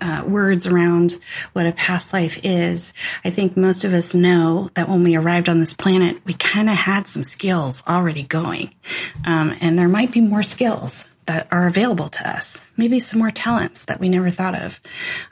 uh, 0.00 0.24
words 0.26 0.66
around 0.66 1.18
what 1.52 1.66
a 1.66 1.72
past 1.72 2.12
life 2.12 2.40
is, 2.42 2.94
I 3.24 3.30
think 3.30 3.56
most 3.56 3.84
of 3.84 3.92
us 3.92 4.14
know 4.14 4.70
that 4.74 4.88
when 4.88 5.04
we 5.04 5.14
arrived 5.14 5.48
on 5.48 5.60
this 5.60 5.74
planet, 5.74 6.24
we 6.24 6.32
kind 6.32 6.70
of 6.70 6.76
had 6.76 7.06
some 7.06 7.22
skills 7.22 7.84
already 7.86 8.22
going. 8.22 8.74
Um, 9.26 9.54
and 9.60 9.78
there 9.78 9.88
might 9.88 10.10
be 10.10 10.22
more 10.22 10.42
skills 10.42 11.09
that 11.30 11.46
are 11.52 11.68
available 11.68 12.08
to 12.08 12.28
us, 12.28 12.68
maybe 12.76 12.98
some 12.98 13.20
more 13.20 13.30
talents 13.30 13.84
that 13.84 14.00
we 14.00 14.08
never 14.08 14.30
thought 14.30 14.56
of. 14.56 14.80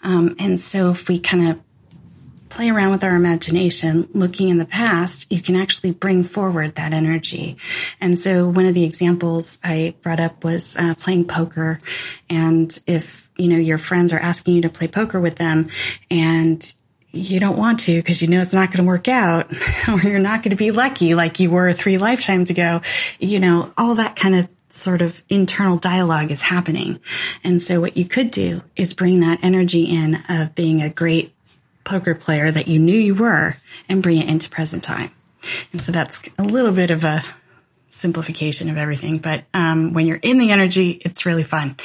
Um, 0.05 0.37
and 0.39 0.61
so 0.61 0.91
if 0.91 1.09
we 1.09 1.19
kind 1.19 1.49
of 1.49 1.61
play 2.51 2.71
around 2.71 2.93
with 2.93 3.03
our 3.03 3.17
imagination, 3.17 4.09
looking 4.15 4.49
in 4.49 4.59
the 4.59 4.65
past, 4.65 5.33
you 5.33 5.43
can 5.43 5.57
actually 5.57 5.91
bring 5.91 6.23
forward 6.23 6.77
that 6.77 6.93
energy. 6.93 7.57
And 8.01 8.17
so 8.17 8.49
one 8.49 8.65
of 8.65 8.75
the 8.75 8.85
examples 8.85 9.59
I 9.65 9.97
brought 10.03 10.21
up 10.21 10.45
was 10.45 10.77
uh, 10.77 10.95
playing 10.97 11.27
poker. 11.27 11.81
And 12.31 12.71
if, 12.87 13.29
you 13.37 13.49
know, 13.49 13.59
your 13.59 13.79
friends 13.79 14.13
are 14.13 14.21
asking 14.21 14.55
you 14.55 14.63
to 14.63 14.71
play 14.71 14.87
poker 14.87 15.19
with 15.19 15.35
them 15.35 15.69
and 16.13 16.63
you 17.11 17.41
don't 17.41 17.59
want 17.59 17.81
to 17.81 17.97
because 17.97 18.23
you 18.23 18.29
know 18.29 18.41
it's 18.41 18.55
not 18.55 18.69
going 18.69 18.85
to 18.85 18.89
work 18.89 19.09
out 19.09 19.51
or 19.89 19.99
you're 20.01 20.21
not 20.21 20.45
going 20.45 20.51
to 20.51 20.57
be 20.57 20.71
lucky 20.71 21.15
like 21.15 21.41
you 21.41 21.51
were 21.51 21.73
three 21.73 21.99
lifetimes 21.99 22.51
ago, 22.51 22.83
you 23.19 23.41
know, 23.41 23.73
all 23.77 23.97
that 23.97 24.15
kind 24.15 24.37
of 24.37 24.55
sort 24.79 25.03
of 25.03 25.23
internal 25.29 25.77
dialogue 25.77 26.31
is 26.31 26.43
happening. 26.43 27.01
And 27.45 27.61
so 27.61 27.81
what 27.81 27.97
you 27.97 28.05
could 28.05 28.31
do 28.31 28.62
is 28.77 28.95
bring 28.95 29.21
that 29.21 29.41
energy 29.43 29.85
in 29.85 30.17
of 30.29 30.55
being 30.55 30.83
a 30.83 30.88
great 30.88 31.35
poker 31.85 32.14
player 32.14 32.51
that 32.51 32.69
you 32.69 32.79
knew 32.79 32.99
you 32.99 33.14
were 33.14 33.57
and 33.88 34.03
bring 34.03 34.19
it 34.19 34.29
into 34.29 34.51
present 34.51 34.83
time. 34.83 35.11
And 35.73 35.81
so 35.81 35.93
that's 35.93 36.29
a 36.38 36.43
little 36.43 36.73
bit 36.73 36.91
of 36.91 37.05
a 37.05 37.25
simplification 37.88 38.69
of 38.69 38.77
everything. 38.77 39.19
But 39.19 39.45
um, 39.55 39.95
when 39.95 40.07
you're 40.07 40.21
in 40.21 40.38
the 40.38 40.51
energy, 40.51 40.91
it's 40.91 41.27
really 41.27 41.43
fun. 41.43 41.77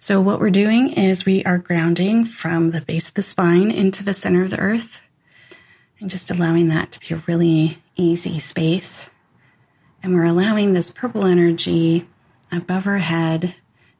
So 0.00 0.20
what 0.20 0.40
we're 0.40 0.50
doing 0.50 0.92
is 0.92 1.26
we 1.26 1.44
are 1.44 1.58
grounding 1.58 2.24
from 2.24 2.70
the 2.70 2.80
base 2.80 3.08
of 3.08 3.14
the 3.14 3.22
spine 3.22 3.70
into 3.70 4.04
the 4.04 4.14
center 4.14 4.42
of 4.42 4.50
the 4.50 4.60
earth 4.60 5.04
and 6.00 6.08
just 6.08 6.30
allowing 6.30 6.68
that 6.68 6.92
to 6.92 7.00
be 7.00 7.14
a 7.14 7.22
really 7.26 7.78
easy 7.96 8.38
space. 8.38 9.10
And 10.02 10.14
we're 10.14 10.24
allowing 10.24 10.72
this 10.72 10.90
purple 10.90 11.24
energy 11.24 12.06
above 12.52 12.86
our 12.86 12.98
head 12.98 13.54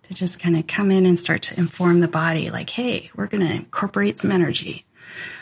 to 0.05 0.15
just 0.15 0.41
kind 0.41 0.57
of 0.57 0.67
come 0.67 0.91
in 0.91 1.07
and 1.07 1.19
start 1.19 1.43
to 1.43 1.59
inform 1.59 2.01
the 2.01 2.09
body 2.09 2.51
like, 2.51 2.71
hey, 2.71 3.11
we're 3.15 3.27
going 3.27 3.47
to 3.47 3.55
incorporate 3.55 4.19
some 4.19 4.33
energy. 4.33 4.85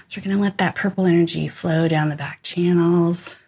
So 0.07 0.21
we're 0.21 0.25
going 0.25 0.37
to 0.37 0.43
let 0.43 0.59
that 0.59 0.75
purple 0.75 1.07
energy 1.07 1.49
flow 1.49 1.89
down 1.89 2.09
the 2.09 2.17
back 2.17 2.43
channels 2.43 3.39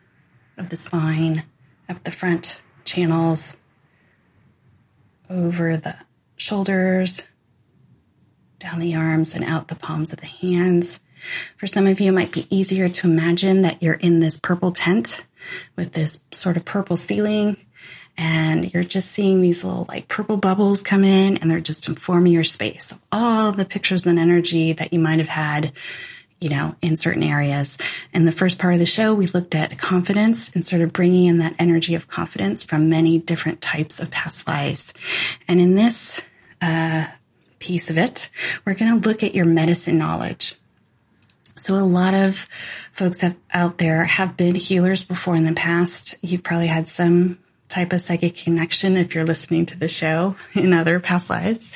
of 0.56 0.70
the 0.70 0.76
spine, 0.76 1.44
up 1.88 2.02
the 2.02 2.10
front 2.10 2.60
channels, 2.84 3.56
over 5.30 5.76
the 5.76 5.96
shoulders, 6.36 7.26
down 8.58 8.80
the 8.80 8.94
arms, 8.94 9.34
and 9.34 9.44
out 9.44 9.68
the 9.68 9.74
palms 9.74 10.12
of 10.12 10.20
the 10.20 10.26
hands. 10.26 11.00
For 11.56 11.66
some 11.66 11.86
of 11.86 12.00
you, 12.00 12.08
it 12.08 12.14
might 12.14 12.32
be 12.32 12.46
easier 12.50 12.88
to 12.88 13.06
imagine 13.08 13.62
that 13.62 13.82
you're 13.82 13.94
in 13.94 14.20
this 14.20 14.38
purple 14.38 14.72
tent 14.72 15.24
with 15.76 15.92
this 15.92 16.20
sort 16.30 16.56
of 16.56 16.64
purple 16.64 16.96
ceiling 16.96 17.56
and 18.18 18.74
you're 18.74 18.84
just 18.84 19.12
seeing 19.12 19.40
these 19.40 19.64
little 19.64 19.86
like 19.88 20.08
purple 20.08 20.36
bubbles 20.36 20.82
come 20.82 21.04
in 21.04 21.38
and 21.38 21.50
they're 21.50 21.60
just 21.60 21.88
informing 21.88 22.32
your 22.32 22.44
space 22.44 22.94
all 23.12 23.52
the 23.52 23.64
pictures 23.64 24.06
and 24.06 24.18
energy 24.18 24.72
that 24.72 24.92
you 24.92 24.98
might 24.98 25.18
have 25.18 25.28
had 25.28 25.72
you 26.40 26.50
know, 26.50 26.74
in 26.82 26.96
certain 26.96 27.22
areas. 27.22 27.78
In 28.12 28.24
the 28.24 28.32
first 28.32 28.58
part 28.58 28.74
of 28.74 28.80
the 28.80 28.86
show, 28.86 29.14
we 29.14 29.26
looked 29.26 29.54
at 29.54 29.76
confidence 29.78 30.54
and 30.54 30.64
sort 30.64 30.82
of 30.82 30.92
bringing 30.92 31.24
in 31.24 31.38
that 31.38 31.56
energy 31.58 31.94
of 31.94 32.08
confidence 32.08 32.62
from 32.62 32.88
many 32.88 33.18
different 33.18 33.60
types 33.60 34.00
of 34.00 34.10
past 34.10 34.46
lives. 34.46 34.94
And 35.48 35.60
in 35.60 35.74
this 35.74 36.22
uh, 36.62 37.06
piece 37.58 37.90
of 37.90 37.98
it, 37.98 38.30
we're 38.64 38.74
going 38.74 39.00
to 39.00 39.08
look 39.08 39.22
at 39.22 39.34
your 39.34 39.46
medicine 39.46 39.98
knowledge. 39.98 40.54
So 41.56 41.74
a 41.74 41.82
lot 41.82 42.14
of 42.14 42.36
folks 42.92 43.22
have, 43.22 43.36
out 43.52 43.78
there 43.78 44.04
have 44.04 44.36
been 44.36 44.54
healers 44.54 45.02
before 45.02 45.34
in 45.34 45.44
the 45.44 45.54
past. 45.54 46.16
You've 46.22 46.44
probably 46.44 46.68
had 46.68 46.88
some 46.88 47.38
type 47.68 47.92
of 47.92 48.00
psychic 48.00 48.36
connection 48.36 48.96
if 48.96 49.14
you're 49.14 49.24
listening 49.24 49.66
to 49.66 49.78
the 49.78 49.88
show 49.88 50.36
in 50.54 50.72
other 50.72 51.00
past 51.00 51.30
lives. 51.30 51.74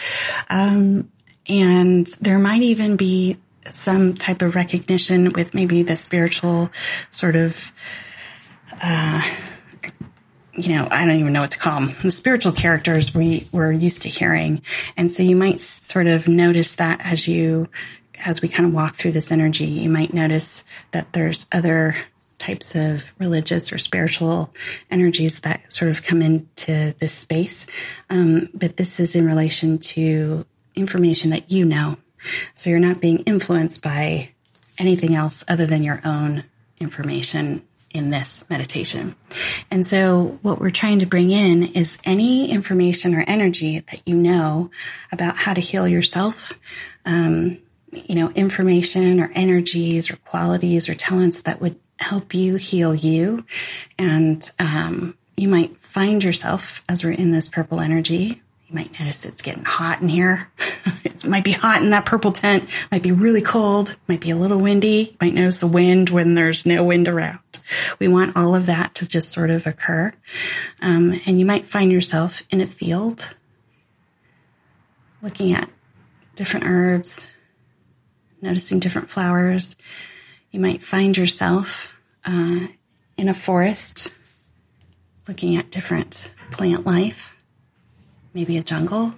Um, 0.49 1.11
and 1.49 2.07
there 2.21 2.39
might 2.39 2.63
even 2.63 2.97
be 2.97 3.37
some 3.67 4.15
type 4.15 4.43
of 4.43 4.55
recognition 4.55 5.31
with 5.31 5.55
maybe 5.55 5.83
the 5.83 5.97
spiritual 5.97 6.71
sort 7.11 7.37
of, 7.37 7.73
uh, 8.83 9.23
you 10.55 10.75
know, 10.75 10.87
I 10.91 11.05
don't 11.05 11.17
even 11.17 11.33
know 11.33 11.41
what 11.41 11.53
to 11.53 11.59
call 11.59 11.81
them. 11.81 11.95
The 12.03 12.11
spiritual 12.11 12.53
characters 12.53 13.15
we 13.15 13.47
were 13.53 13.73
used 13.73 14.03
to 14.03 14.09
hearing. 14.09 14.63
And 14.97 15.11
so 15.11 15.23
you 15.23 15.37
might 15.37 15.61
sort 15.61 16.07
of 16.07 16.29
notice 16.29 16.77
that 16.77 17.01
as 17.05 17.27
you, 17.27 17.69
as 18.25 18.43
we 18.43 18.49
kind 18.49 18.67
of 18.69 18.75
walk 18.75 18.97
through 18.97 19.13
this 19.13 19.33
energy, 19.33 19.67
you 19.67 19.89
might 19.89 20.13
notice 20.13 20.65
that 20.91 21.13
there's 21.13 21.47
other 21.53 21.95
types 22.43 22.75
of 22.75 23.13
religious 23.19 23.73
or 23.73 23.79
spiritual 23.79 24.53
energies 24.91 25.41
that 25.41 25.73
sort 25.73 25.91
of 25.91 26.03
come 26.03 26.21
into 26.21 26.95
this 26.99 27.15
space. 27.15 27.67
Um, 28.11 28.49
but 28.53 28.77
this 28.77 29.01
is 29.01 29.17
in 29.17 29.27
relation 29.27 29.79
to 29.79 30.45
information 30.75 31.31
that 31.31 31.51
you 31.51 31.65
know 31.65 31.97
so 32.55 32.71
you're 32.71 32.79
not 32.79 33.01
being 33.01 33.19
influenced 33.19 33.83
by 33.83 34.33
anything 34.79 35.15
else 35.15 35.45
other 35.49 35.67
than 35.67 35.83
your 35.83 36.01
own 36.05 36.45
information 36.79 37.63
in 37.91 38.11
this 38.11 38.49
meditation. 38.49 39.15
And 39.71 39.85
so 39.85 40.39
what 40.43 40.59
we're 40.59 40.71
trying 40.71 41.01
to 41.01 41.07
bring 41.07 41.31
in 41.31 41.63
is 41.63 41.99
any 42.05 42.51
information 42.51 43.15
or 43.15 43.23
energy 43.27 43.81
that 43.81 44.03
you 44.07 44.17
know 44.17 44.71
about 45.11 45.37
how 45.37 45.53
to 45.53 45.61
heal 45.61 45.87
yourself, 45.87 46.53
um, 47.05 47.59
you 47.93 48.15
know, 48.15 48.31
information 48.31 49.21
or 49.21 49.31
energies 49.35 50.11
or 50.11 50.17
qualities 50.17 50.89
or 50.89 50.95
talents 50.95 51.43
that 51.43 51.61
would 51.61 51.79
help 52.03 52.35
you 52.35 52.57
heal 52.57 52.95
you. 52.95 53.45
And 53.99 54.49
um, 54.59 55.17
you 55.37 55.49
might 55.49 55.79
find 55.79 56.23
yourself 56.23 56.83
as 56.89 57.05
we're 57.05 57.13
in 57.13 57.31
this 57.31 57.49
purple 57.49 57.81
energy 57.81 58.43
you 58.73 58.77
might 58.77 58.99
notice 58.99 59.27
it's 59.27 59.43
getting 59.43 59.65
hot 59.65 60.01
in 60.01 60.09
here. 60.09 60.51
it 61.05 61.27
might 61.27 61.45
be 61.45 61.53
hot 61.53 61.83
in 61.83 61.91
that 61.91 62.07
purple 62.07 62.33
tent. 62.33 62.71
Might 62.91 63.03
be 63.03 63.13
really 63.13 63.43
cold. 63.43 63.97
Might 64.09 64.23
be 64.23 64.31
a 64.31 64.37
little 64.37 64.59
windy. 64.59 65.15
Might 65.21 65.35
notice 65.35 65.61
the 65.61 65.67
wind 65.67 66.09
when 66.09 66.35
there's 66.35 66.65
no 66.65 66.83
wind 66.83 67.07
around. 67.07 67.39
We 67.99 68.09
want 68.09 68.35
all 68.35 68.55
of 68.55 68.67
that 68.67 68.95
to 68.97 69.07
just 69.07 69.31
sort 69.31 69.51
of 69.51 69.67
occur. 69.67 70.15
Um, 70.81 71.21
and 71.27 71.39
you 71.39 71.45
might 71.45 71.67
find 71.67 71.93
yourself 71.93 72.43
in 72.51 72.63
a 72.63 72.67
field 72.67 73.37
looking 75.21 75.53
at 75.53 75.69
different 76.35 76.65
herbs, 76.65 77.31
noticing 78.41 78.79
different 78.79 79.11
flowers. 79.11 79.77
You 80.53 80.61
might 80.61 80.83
find 80.83 81.17
yourself 81.17 81.99
uh, 82.25 82.69
in 83.17 83.29
a 83.29 83.35
forest 83.35 84.15
looking 85.27 85.57
at 85.57 85.71
different 85.71 86.33
plant 86.51 86.87
life 86.87 87.33
maybe 88.35 88.57
a 88.57 88.63
jungle, 88.63 89.15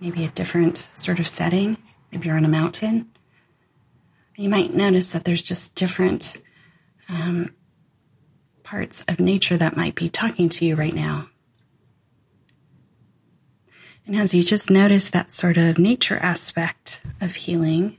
maybe 0.00 0.24
a 0.24 0.30
different 0.30 0.88
sort 0.94 1.18
of 1.18 1.26
setting. 1.26 1.76
Maybe 2.12 2.28
you're 2.28 2.36
on 2.36 2.44
a 2.44 2.48
mountain. 2.48 3.10
You 4.36 4.48
might 4.48 4.74
notice 4.74 5.10
that 5.10 5.24
there's 5.24 5.42
just 5.42 5.74
different 5.74 6.36
um, 7.08 7.50
parts 8.62 9.04
of 9.08 9.20
nature 9.20 9.56
that 9.56 9.76
might 9.76 9.94
be 9.94 10.08
talking 10.08 10.48
to 10.50 10.64
you 10.64 10.76
right 10.76 10.94
now. 10.94 11.28
And 14.06 14.16
as 14.16 14.34
you 14.34 14.42
just 14.42 14.70
notice 14.70 15.10
that 15.10 15.30
sort 15.30 15.56
of 15.56 15.78
nature 15.78 16.16
aspect 16.16 17.02
of 17.20 17.34
healing 17.34 17.96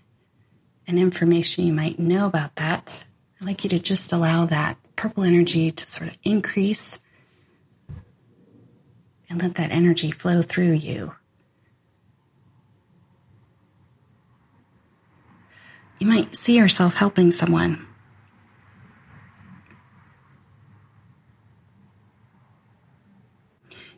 and 0.91 0.99
information 0.99 1.65
you 1.65 1.71
might 1.71 1.97
know 1.97 2.27
about 2.27 2.57
that, 2.57 3.05
I'd 3.39 3.47
like 3.47 3.63
you 3.63 3.69
to 3.69 3.79
just 3.79 4.11
allow 4.11 4.45
that 4.47 4.77
purple 4.97 5.23
energy 5.23 5.71
to 5.71 5.87
sort 5.87 6.09
of 6.09 6.17
increase 6.21 6.99
and 9.29 9.41
let 9.41 9.55
that 9.55 9.71
energy 9.71 10.11
flow 10.11 10.41
through 10.41 10.73
you. 10.73 11.15
You 15.99 16.07
might 16.07 16.35
see 16.35 16.57
yourself 16.57 16.95
helping 16.95 17.31
someone. 17.31 17.87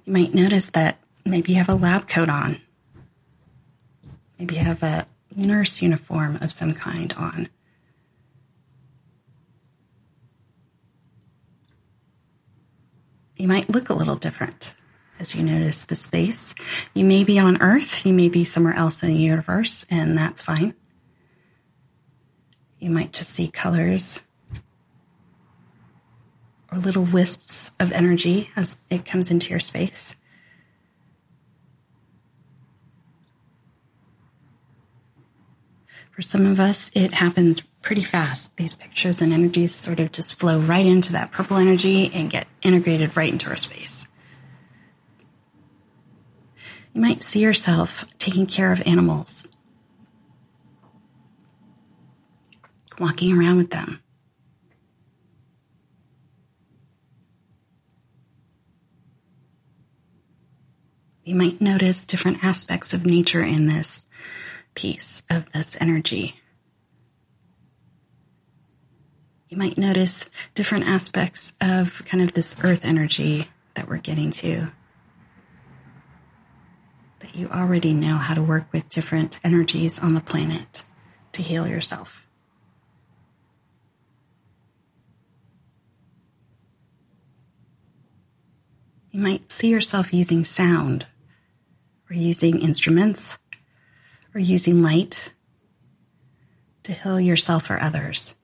You 0.06 0.14
might 0.14 0.36
notice 0.36 0.70
that 0.72 1.00
maybe 1.26 1.54
you 1.54 1.58
have 1.58 1.70
a 1.70 1.76
lab 1.76 2.08
coat 2.08 2.30
on. 2.30 2.58
Maybe 4.38 4.56
you 4.56 4.62
have 4.62 4.84
a 4.84 5.08
nurse 5.36 5.82
uniform 5.82 6.38
of 6.38 6.52
some 6.52 6.74
kind 6.74 7.14
on. 7.18 7.50
You 13.36 13.48
might 13.48 13.70
look 13.70 13.90
a 13.90 13.94
little 13.94 14.16
different 14.16 14.74
as 15.20 15.36
you 15.36 15.44
notice 15.44 15.86
the 15.86 15.96
space. 15.96 16.56
You 16.94 17.06
may 17.06 17.24
be 17.24 17.40
on 17.40 17.62
Earth, 17.62 18.06
you 18.06 18.14
may 18.14 18.30
be 18.30 18.44
somewhere 18.44 18.74
else 18.74 19.04
in 19.04 19.10
the 19.10 19.16
universe, 19.16 19.86
and 19.90 20.18
that's 20.18 20.42
fine. 20.42 20.74
You 22.80 22.90
might 22.90 23.14
just 23.14 23.30
see 23.30 23.50
colors 23.50 24.22
or 26.72 26.78
little 26.78 27.04
wisps 27.04 27.72
of 27.80 27.92
energy 27.92 28.50
as 28.56 28.78
it 28.90 29.06
comes 29.06 29.32
into 29.32 29.50
your 29.50 29.60
space. 29.60 30.16
For 36.14 36.22
some 36.22 36.46
of 36.46 36.60
us, 36.60 36.92
it 36.94 37.12
happens 37.12 37.62
pretty 37.62 38.04
fast. 38.04 38.56
These 38.56 38.76
pictures 38.76 39.20
and 39.20 39.34
energies 39.34 39.74
sort 39.74 40.00
of 40.00 40.12
just 40.12 40.40
flow 40.40 40.60
right 40.60 40.86
into 40.86 41.14
that 41.14 41.32
purple 41.32 41.58
energy 41.58 42.12
and 42.14 42.30
get 42.30 42.48
integrated 42.62 43.18
right 43.18 43.34
into 43.34 43.50
our 43.50 43.58
space. 43.58 44.08
You 46.94 47.02
might 47.02 47.24
see 47.24 47.40
yourself 47.40 48.06
taking 48.20 48.46
care 48.46 48.72
of 48.72 48.84
animals, 48.86 49.48
walking 53.00 53.36
around 53.36 53.58
with 53.58 53.72
them. 53.72 54.00
You 61.24 61.34
might 61.34 61.60
notice 61.60 62.06
different 62.06 62.44
aspects 62.44 62.94
of 62.94 63.04
nature 63.04 63.42
in 63.42 63.66
this 63.66 64.06
piece 64.76 65.24
of 65.30 65.52
this 65.52 65.80
energy. 65.82 66.36
You 69.50 69.58
might 69.58 69.78
notice 69.78 70.30
different 70.56 70.88
aspects 70.88 71.54
of 71.62 72.04
kind 72.06 72.24
of 72.24 72.34
this 72.34 72.58
earth 72.64 72.86
energy 72.86 73.48
that 73.76 73.88
we're 73.88 73.98
getting 73.98 74.32
to. 74.32 74.72
That 77.20 77.36
you 77.36 77.50
already 77.50 77.94
know 77.94 78.18
how 78.18 78.34
to 78.34 78.42
work 78.42 78.66
with 78.72 78.90
different 78.90 79.40
energies 79.44 80.00
on 80.00 80.16
the 80.16 80.22
planet 80.22 80.84
to 81.34 81.44
heal 81.44 81.68
yourself. 81.68 82.26
You 89.12 89.20
might 89.20 89.52
see 89.52 89.70
yourself 89.70 90.12
using 90.12 90.44
sound 90.44 91.06
or 92.10 92.16
using 92.16 92.60
instruments 92.60 93.38
or 94.34 94.40
using 94.40 94.82
light 94.82 95.32
to 96.84 96.92
heal 96.94 97.20
yourself 97.20 97.70
or 97.70 97.80
others. 97.80 98.36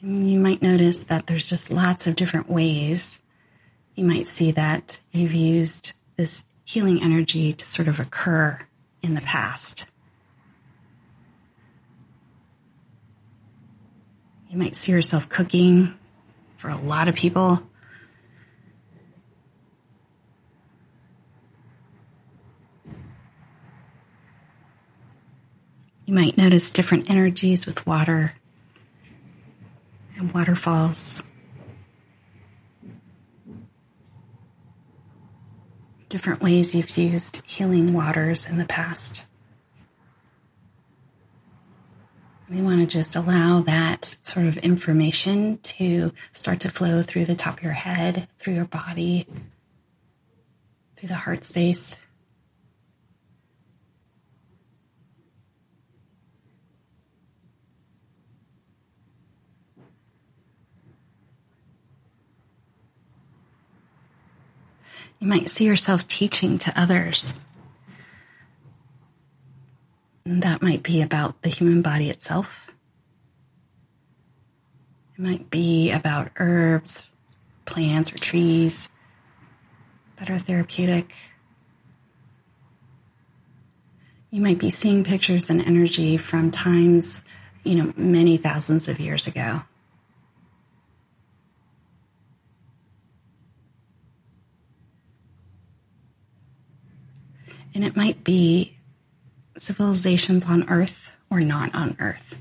And 0.00 0.30
you 0.30 0.38
might 0.38 0.62
notice 0.62 1.04
that 1.04 1.26
there's 1.26 1.48
just 1.48 1.70
lots 1.70 2.06
of 2.06 2.16
different 2.16 2.48
ways 2.48 3.22
you 3.94 4.04
might 4.04 4.26
see 4.26 4.50
that 4.52 5.00
you've 5.12 5.34
used 5.34 5.94
this 6.16 6.44
healing 6.64 7.02
energy 7.02 7.52
to 7.52 7.64
sort 7.64 7.88
of 7.88 8.00
occur 8.00 8.58
in 9.02 9.14
the 9.14 9.20
past. 9.20 9.86
You 14.48 14.58
might 14.58 14.74
see 14.74 14.92
yourself 14.92 15.28
cooking 15.28 15.94
for 16.56 16.70
a 16.70 16.76
lot 16.76 17.08
of 17.08 17.14
people. 17.14 17.62
You 26.06 26.12
might 26.12 26.36
notice 26.36 26.70
different 26.70 27.10
energies 27.10 27.64
with 27.64 27.86
water 27.86 28.34
and 30.18 30.32
waterfalls. 30.32 31.22
Different 36.10 36.42
ways 36.42 36.74
you've 36.74 36.96
used 36.98 37.42
healing 37.46 37.94
waters 37.94 38.48
in 38.48 38.58
the 38.58 38.66
past. 38.66 39.24
We 42.50 42.60
want 42.60 42.80
to 42.80 42.86
just 42.86 43.16
allow 43.16 43.60
that 43.62 44.16
sort 44.20 44.44
of 44.44 44.58
information 44.58 45.56
to 45.58 46.12
start 46.30 46.60
to 46.60 46.68
flow 46.68 47.02
through 47.02 47.24
the 47.24 47.34
top 47.34 47.56
of 47.56 47.64
your 47.64 47.72
head, 47.72 48.28
through 48.38 48.54
your 48.54 48.66
body, 48.66 49.26
through 50.96 51.08
the 51.08 51.14
heart 51.14 51.44
space. 51.44 52.03
You 65.20 65.28
might 65.28 65.48
see 65.48 65.64
yourself 65.64 66.06
teaching 66.06 66.58
to 66.58 66.80
others. 66.80 67.34
And 70.24 70.42
that 70.42 70.62
might 70.62 70.82
be 70.82 71.02
about 71.02 71.42
the 71.42 71.50
human 71.50 71.82
body 71.82 72.10
itself. 72.10 72.70
It 75.16 75.22
might 75.22 75.50
be 75.50 75.92
about 75.92 76.30
herbs, 76.36 77.10
plants, 77.66 78.12
or 78.12 78.18
trees 78.18 78.88
that 80.16 80.30
are 80.30 80.38
therapeutic. 80.38 81.14
You 84.30 84.40
might 84.40 84.58
be 84.58 84.70
seeing 84.70 85.04
pictures 85.04 85.50
and 85.50 85.60
energy 85.60 86.16
from 86.16 86.50
times, 86.50 87.22
you 87.62 87.76
know, 87.76 87.92
many 87.96 88.36
thousands 88.36 88.88
of 88.88 88.98
years 88.98 89.26
ago. 89.26 89.62
And 97.74 97.84
it 97.84 97.96
might 97.96 98.22
be 98.22 98.76
civilizations 99.56 100.46
on 100.46 100.68
Earth 100.68 101.12
or 101.30 101.40
not 101.40 101.74
on 101.74 101.96
Earth. 101.98 102.38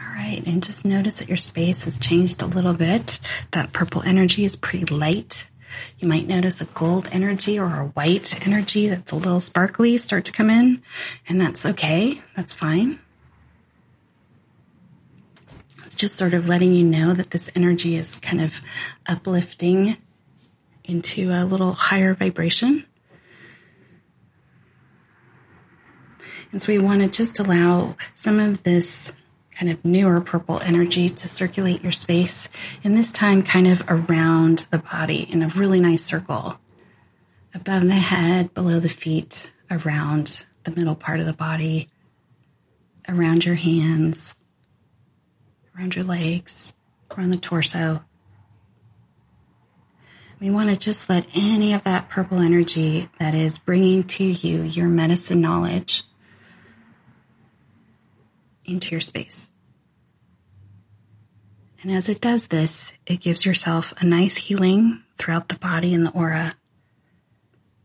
All 0.00 0.14
right, 0.14 0.42
and 0.46 0.62
just 0.62 0.84
notice 0.84 1.14
that 1.18 1.28
your 1.28 1.36
space 1.36 1.84
has 1.84 1.98
changed 1.98 2.42
a 2.42 2.46
little 2.46 2.74
bit. 2.74 3.20
That 3.50 3.72
purple 3.72 4.02
energy 4.02 4.44
is 4.44 4.56
pretty 4.56 4.86
light. 4.86 5.46
You 5.98 6.08
might 6.08 6.26
notice 6.26 6.60
a 6.60 6.66
gold 6.66 7.08
energy 7.12 7.58
or 7.58 7.66
a 7.66 7.86
white 7.88 8.44
energy 8.46 8.88
that's 8.88 9.12
a 9.12 9.16
little 9.16 9.40
sparkly 9.40 9.98
start 9.98 10.24
to 10.24 10.32
come 10.32 10.50
in, 10.50 10.82
and 11.28 11.40
that's 11.40 11.64
okay. 11.66 12.20
That's 12.34 12.52
fine. 12.52 12.98
Just 15.94 16.16
sort 16.16 16.32
of 16.34 16.48
letting 16.48 16.72
you 16.72 16.84
know 16.84 17.12
that 17.12 17.30
this 17.30 17.50
energy 17.54 17.96
is 17.96 18.16
kind 18.16 18.40
of 18.40 18.60
uplifting 19.06 19.96
into 20.84 21.30
a 21.30 21.44
little 21.44 21.72
higher 21.72 22.14
vibration. 22.14 22.86
And 26.52 26.60
so 26.60 26.72
we 26.72 26.78
want 26.78 27.02
to 27.02 27.08
just 27.08 27.38
allow 27.38 27.96
some 28.14 28.38
of 28.40 28.62
this 28.62 29.14
kind 29.52 29.70
of 29.70 29.84
newer 29.84 30.20
purple 30.20 30.58
energy 30.60 31.08
to 31.08 31.28
circulate 31.28 31.82
your 31.82 31.92
space, 31.92 32.48
and 32.82 32.96
this 32.96 33.12
time 33.12 33.42
kind 33.42 33.66
of 33.66 33.82
around 33.88 34.66
the 34.70 34.78
body 34.78 35.26
in 35.30 35.42
a 35.42 35.48
really 35.48 35.80
nice 35.80 36.06
circle. 36.06 36.58
Above 37.54 37.82
the 37.82 37.92
head, 37.92 38.54
below 38.54 38.80
the 38.80 38.88
feet, 38.88 39.52
around 39.70 40.46
the 40.64 40.70
middle 40.70 40.94
part 40.94 41.20
of 41.20 41.26
the 41.26 41.32
body, 41.34 41.88
around 43.08 43.44
your 43.44 43.56
hands, 43.56 44.34
around 45.80 45.96
your 45.96 46.04
legs, 46.04 46.74
around 47.10 47.30
the 47.30 47.38
torso. 47.38 48.04
We 50.38 50.50
want 50.50 50.68
to 50.68 50.76
just 50.76 51.08
let 51.08 51.26
any 51.34 51.72
of 51.72 51.84
that 51.84 52.10
purple 52.10 52.38
energy 52.38 53.08
that 53.18 53.34
is 53.34 53.56
bringing 53.56 54.02
to 54.04 54.24
you 54.24 54.62
your 54.62 54.88
medicine 54.88 55.40
knowledge 55.40 56.02
into 58.66 58.90
your 58.90 59.00
space. 59.00 59.50
And 61.82 61.90
as 61.90 62.10
it 62.10 62.20
does 62.20 62.48
this, 62.48 62.92
it 63.06 63.20
gives 63.20 63.46
yourself 63.46 63.94
a 64.02 64.04
nice 64.04 64.36
healing 64.36 65.02
throughout 65.16 65.48
the 65.48 65.58
body 65.58 65.94
and 65.94 66.04
the 66.04 66.10
aura. 66.10 66.56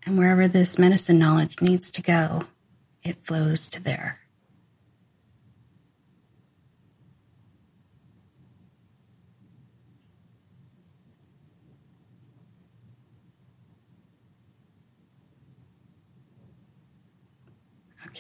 And 0.06 0.18
wherever 0.18 0.50
this 0.50 0.78
medicine 0.78 1.18
knowledge 1.18 1.62
needs 1.62 1.92
to 1.92 2.02
go, 2.02 2.42
it 3.06 3.26
flows 3.26 3.70
to 3.70 3.82
there. 3.82 4.20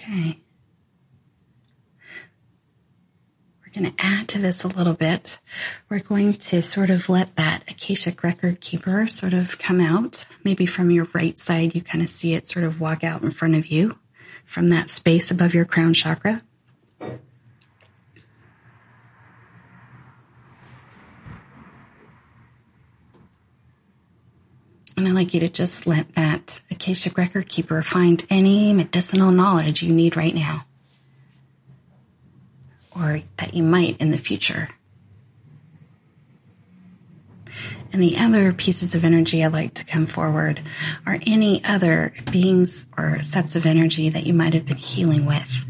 Okay. 0.08 0.39
We're 3.62 3.82
going 3.82 3.91
to 3.91 4.06
add 4.06 4.28
to 4.30 4.39
this 4.39 4.64
a 4.64 4.68
little 4.68 4.93
bit. 4.93 5.39
We're 5.89 5.99
going 5.99 6.34
to 6.34 6.62
sort 6.62 6.91
of 6.91 7.10
let 7.10 7.36
that 7.38 7.64
Akashic 7.68 8.24
record 8.24 8.62
keeper 8.62 9.08
sort 9.08 9.34
of 9.34 9.58
come 9.58 9.82
out. 9.82 10.26
Maybe 10.43 10.68
from 10.68 10.91
your 10.91 11.08
right 11.14 11.38
side, 11.39 11.74
you 11.74 11.82
kind 11.82 12.03
of 12.03 12.10
see 12.10 12.36
it 12.36 12.47
sort 12.47 12.66
of 12.66 12.80
walk 12.80 13.03
out 13.03 13.24
in 13.24 13.32
front 13.32 13.56
of 13.56 13.66
you 13.68 13.97
from 14.45 14.70
that 14.70 14.89
space 14.89 15.32
above 15.32 15.56
your 15.56 15.66
crown 15.66 15.93
chakra. 15.95 16.41
And 24.97 25.07
I'd 25.07 25.13
like 25.13 25.33
you 25.33 25.41
to 25.41 25.49
just 25.49 25.87
let 25.87 26.13
that 26.13 26.61
Akashic 26.71 27.17
record 27.17 27.49
keeper 27.49 27.81
find 27.81 28.25
any 28.29 28.73
medicinal 28.73 29.31
knowledge 29.31 29.83
you 29.83 29.93
need 29.93 30.15
right 30.15 30.33
now 30.33 30.65
or 32.95 33.19
that 33.37 33.53
you 33.53 33.63
might 33.63 33.99
in 33.99 34.11
the 34.11 34.17
future. 34.17 34.69
And 37.91 38.01
the 38.01 38.17
other 38.19 38.51
pieces 38.51 38.95
of 38.95 39.05
energy 39.05 39.43
I'd 39.43 39.53
like 39.53 39.75
to 39.75 39.85
come 39.85 40.05
forward 40.05 40.61
are 41.05 41.17
any 41.25 41.63
other 41.63 42.13
beings 42.31 42.87
or 42.97 43.21
sets 43.21 43.55
of 43.55 43.65
energy 43.65 44.09
that 44.09 44.25
you 44.25 44.33
might 44.33 44.53
have 44.53 44.65
been 44.65 44.77
healing 44.77 45.25
with. 45.25 45.65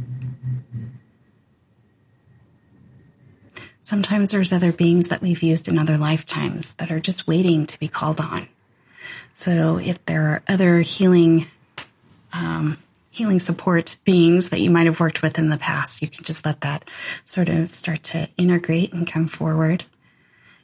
Sometimes 3.82 4.32
there's 4.32 4.52
other 4.52 4.72
beings 4.72 5.10
that 5.10 5.22
we've 5.22 5.44
used 5.44 5.68
in 5.68 5.78
other 5.78 5.98
lifetimes 5.98 6.74
that 6.74 6.92
are 6.92 7.00
just 7.00 7.28
waiting 7.28 7.68
to 7.68 7.80
be 7.80 7.88
called 7.88 8.20
on. 8.20 8.48
So 9.36 9.80
if 9.80 10.04
there 10.06 10.30
are 10.30 10.44
other 10.48 10.80
healing, 10.80 11.48
um, 12.32 12.78
healing 13.12 13.40
support 13.40 13.98
beings 14.06 14.52
that 14.52 14.62
you 14.62 14.72
might 14.72 14.86
have 14.86 15.02
worked 15.02 15.22
with 15.22 15.38
in 15.38 15.50
the 15.50 15.58
past, 15.58 16.02
you 16.02 16.08
can 16.08 16.24
just 16.24 16.46
let 16.46 16.62
that 16.62 16.90
sort 17.26 17.50
of 17.50 17.70
start 17.70 18.02
to 18.04 18.30
integrate 18.38 18.94
and 18.94 19.06
come 19.06 19.28
forward. 19.28 19.84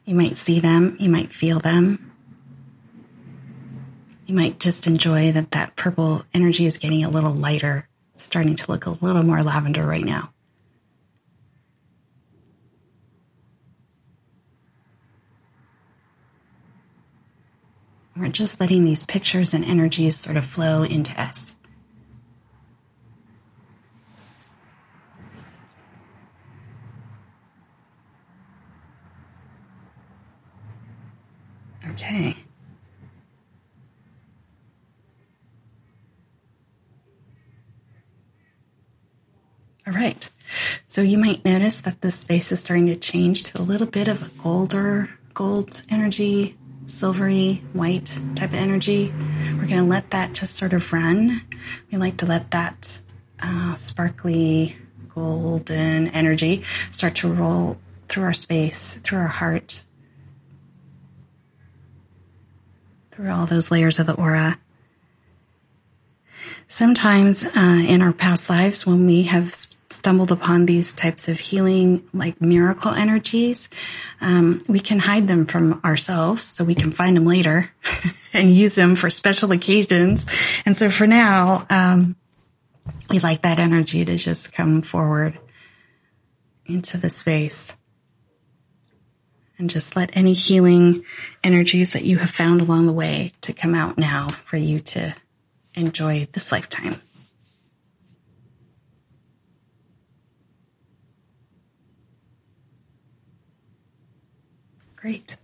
You 0.06 0.14
might 0.14 0.38
see 0.38 0.58
them, 0.58 0.96
you 0.98 1.10
might 1.10 1.30
feel 1.30 1.58
them. 1.58 2.12
You 4.24 4.34
might 4.34 4.58
just 4.58 4.86
enjoy 4.86 5.32
that 5.32 5.50
that 5.50 5.76
purple 5.76 6.22
energy 6.32 6.64
is 6.64 6.78
getting 6.78 7.04
a 7.04 7.10
little 7.10 7.34
lighter, 7.34 7.86
starting 8.14 8.56
to 8.56 8.70
look 8.70 8.86
a 8.86 9.04
little 9.04 9.22
more 9.22 9.42
lavender 9.42 9.86
right 9.86 10.02
now. 10.02 10.32
We're 18.16 18.28
just 18.28 18.60
letting 18.60 18.84
these 18.84 19.04
pictures 19.04 19.54
and 19.54 19.64
energies 19.64 20.20
sort 20.20 20.36
of 20.36 20.44
flow 20.44 20.82
into 20.82 21.18
us. 21.20 21.56
Okay. 31.90 32.36
All 39.86 39.92
right. 39.92 40.30
So 40.86 41.02
you 41.02 41.18
might 41.18 41.44
notice 41.44 41.80
that 41.80 42.02
the 42.02 42.10
space 42.10 42.52
is 42.52 42.60
starting 42.60 42.86
to 42.86 42.96
change 42.96 43.44
to 43.44 43.60
a 43.60 43.62
little 43.62 43.86
bit 43.86 44.08
of 44.08 44.22
a 44.22 44.28
golder, 44.40 45.10
gold 45.34 45.82
energy, 45.90 46.56
silvery 46.92 47.62
white 47.72 48.18
type 48.36 48.50
of 48.50 48.54
energy. 48.54 49.12
We're 49.52 49.66
going 49.66 49.82
to 49.82 49.82
let 49.82 50.10
that 50.10 50.34
just 50.34 50.56
sort 50.56 50.74
of 50.74 50.92
run. 50.92 51.40
We 51.90 51.98
like 51.98 52.18
to 52.18 52.26
let 52.26 52.50
that 52.50 53.00
uh, 53.40 53.74
sparkly 53.76 54.76
golden 55.08 56.08
energy 56.08 56.62
start 56.90 57.16
to 57.16 57.32
roll 57.32 57.78
through 58.08 58.24
our 58.24 58.32
space, 58.34 58.96
through 58.96 59.20
our 59.20 59.26
heart, 59.26 59.82
through 63.10 63.30
all 63.30 63.46
those 63.46 63.70
layers 63.70 63.98
of 63.98 64.06
the 64.06 64.14
aura. 64.14 64.58
Sometimes 66.66 67.44
uh, 67.44 67.84
in 67.86 68.02
our 68.02 68.12
past 68.12 68.48
lives, 68.50 68.86
when 68.86 69.06
we 69.06 69.24
have 69.24 69.50
stumbled 69.92 70.32
upon 70.32 70.66
these 70.66 70.94
types 70.94 71.28
of 71.28 71.38
healing, 71.38 72.02
like 72.12 72.40
miracle 72.40 72.92
energies, 72.92 73.70
um, 74.20 74.58
we 74.68 74.80
can 74.80 74.98
hide 74.98 75.26
them 75.26 75.46
from 75.46 75.80
ourselves 75.84 76.42
so 76.42 76.64
we 76.64 76.74
can 76.74 76.90
find 76.90 77.16
them 77.16 77.26
later 77.26 77.70
and 78.32 78.50
use 78.50 78.74
them 78.74 78.96
for 78.96 79.10
special 79.10 79.52
occasions. 79.52 80.26
And 80.64 80.76
so 80.76 80.90
for 80.90 81.06
now, 81.06 81.66
um, 81.70 82.16
we 83.10 83.18
like 83.20 83.42
that 83.42 83.58
energy 83.58 84.04
to 84.04 84.16
just 84.16 84.52
come 84.54 84.82
forward 84.82 85.38
into 86.66 86.96
the 86.96 87.10
space 87.10 87.76
and 89.58 89.70
just 89.70 89.94
let 89.94 90.16
any 90.16 90.32
healing 90.32 91.04
energies 91.44 91.92
that 91.92 92.04
you 92.04 92.18
have 92.18 92.30
found 92.30 92.60
along 92.60 92.86
the 92.86 92.92
way 92.92 93.32
to 93.42 93.52
come 93.52 93.74
out 93.74 93.98
now 93.98 94.28
for 94.28 94.56
you 94.56 94.80
to 94.80 95.14
enjoy 95.74 96.26
this 96.32 96.50
lifetime. 96.50 96.94
Great. 105.02 105.36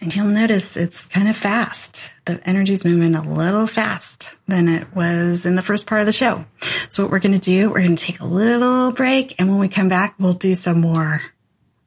And 0.00 0.14
you'll 0.14 0.26
notice 0.26 0.76
it's 0.76 1.06
kind 1.06 1.28
of 1.28 1.36
fast. 1.36 2.12
The 2.24 2.40
energy's 2.48 2.84
moving 2.84 3.16
a 3.16 3.22
little 3.22 3.66
fast 3.66 4.38
than 4.46 4.68
it 4.68 4.94
was 4.94 5.46
in 5.46 5.56
the 5.56 5.62
first 5.62 5.88
part 5.88 6.02
of 6.02 6.06
the 6.06 6.12
show. 6.12 6.44
So 6.88 7.02
what 7.02 7.10
we're 7.10 7.18
going 7.18 7.34
to 7.34 7.40
do, 7.40 7.68
we're 7.68 7.82
going 7.82 7.96
to 7.96 8.04
take 8.04 8.20
a 8.20 8.26
little 8.26 8.92
break. 8.92 9.40
And 9.40 9.50
when 9.50 9.58
we 9.58 9.68
come 9.68 9.88
back, 9.88 10.14
we'll 10.20 10.34
do 10.34 10.54
some 10.54 10.80
more. 10.80 11.20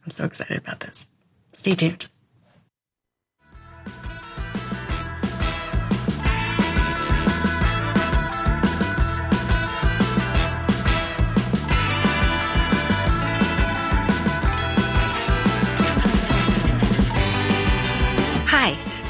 I'm 0.04 0.10
so 0.10 0.26
excited 0.26 0.58
about 0.58 0.82
this. 0.82 1.08
Stay 1.54 1.74
tuned. 1.74 2.10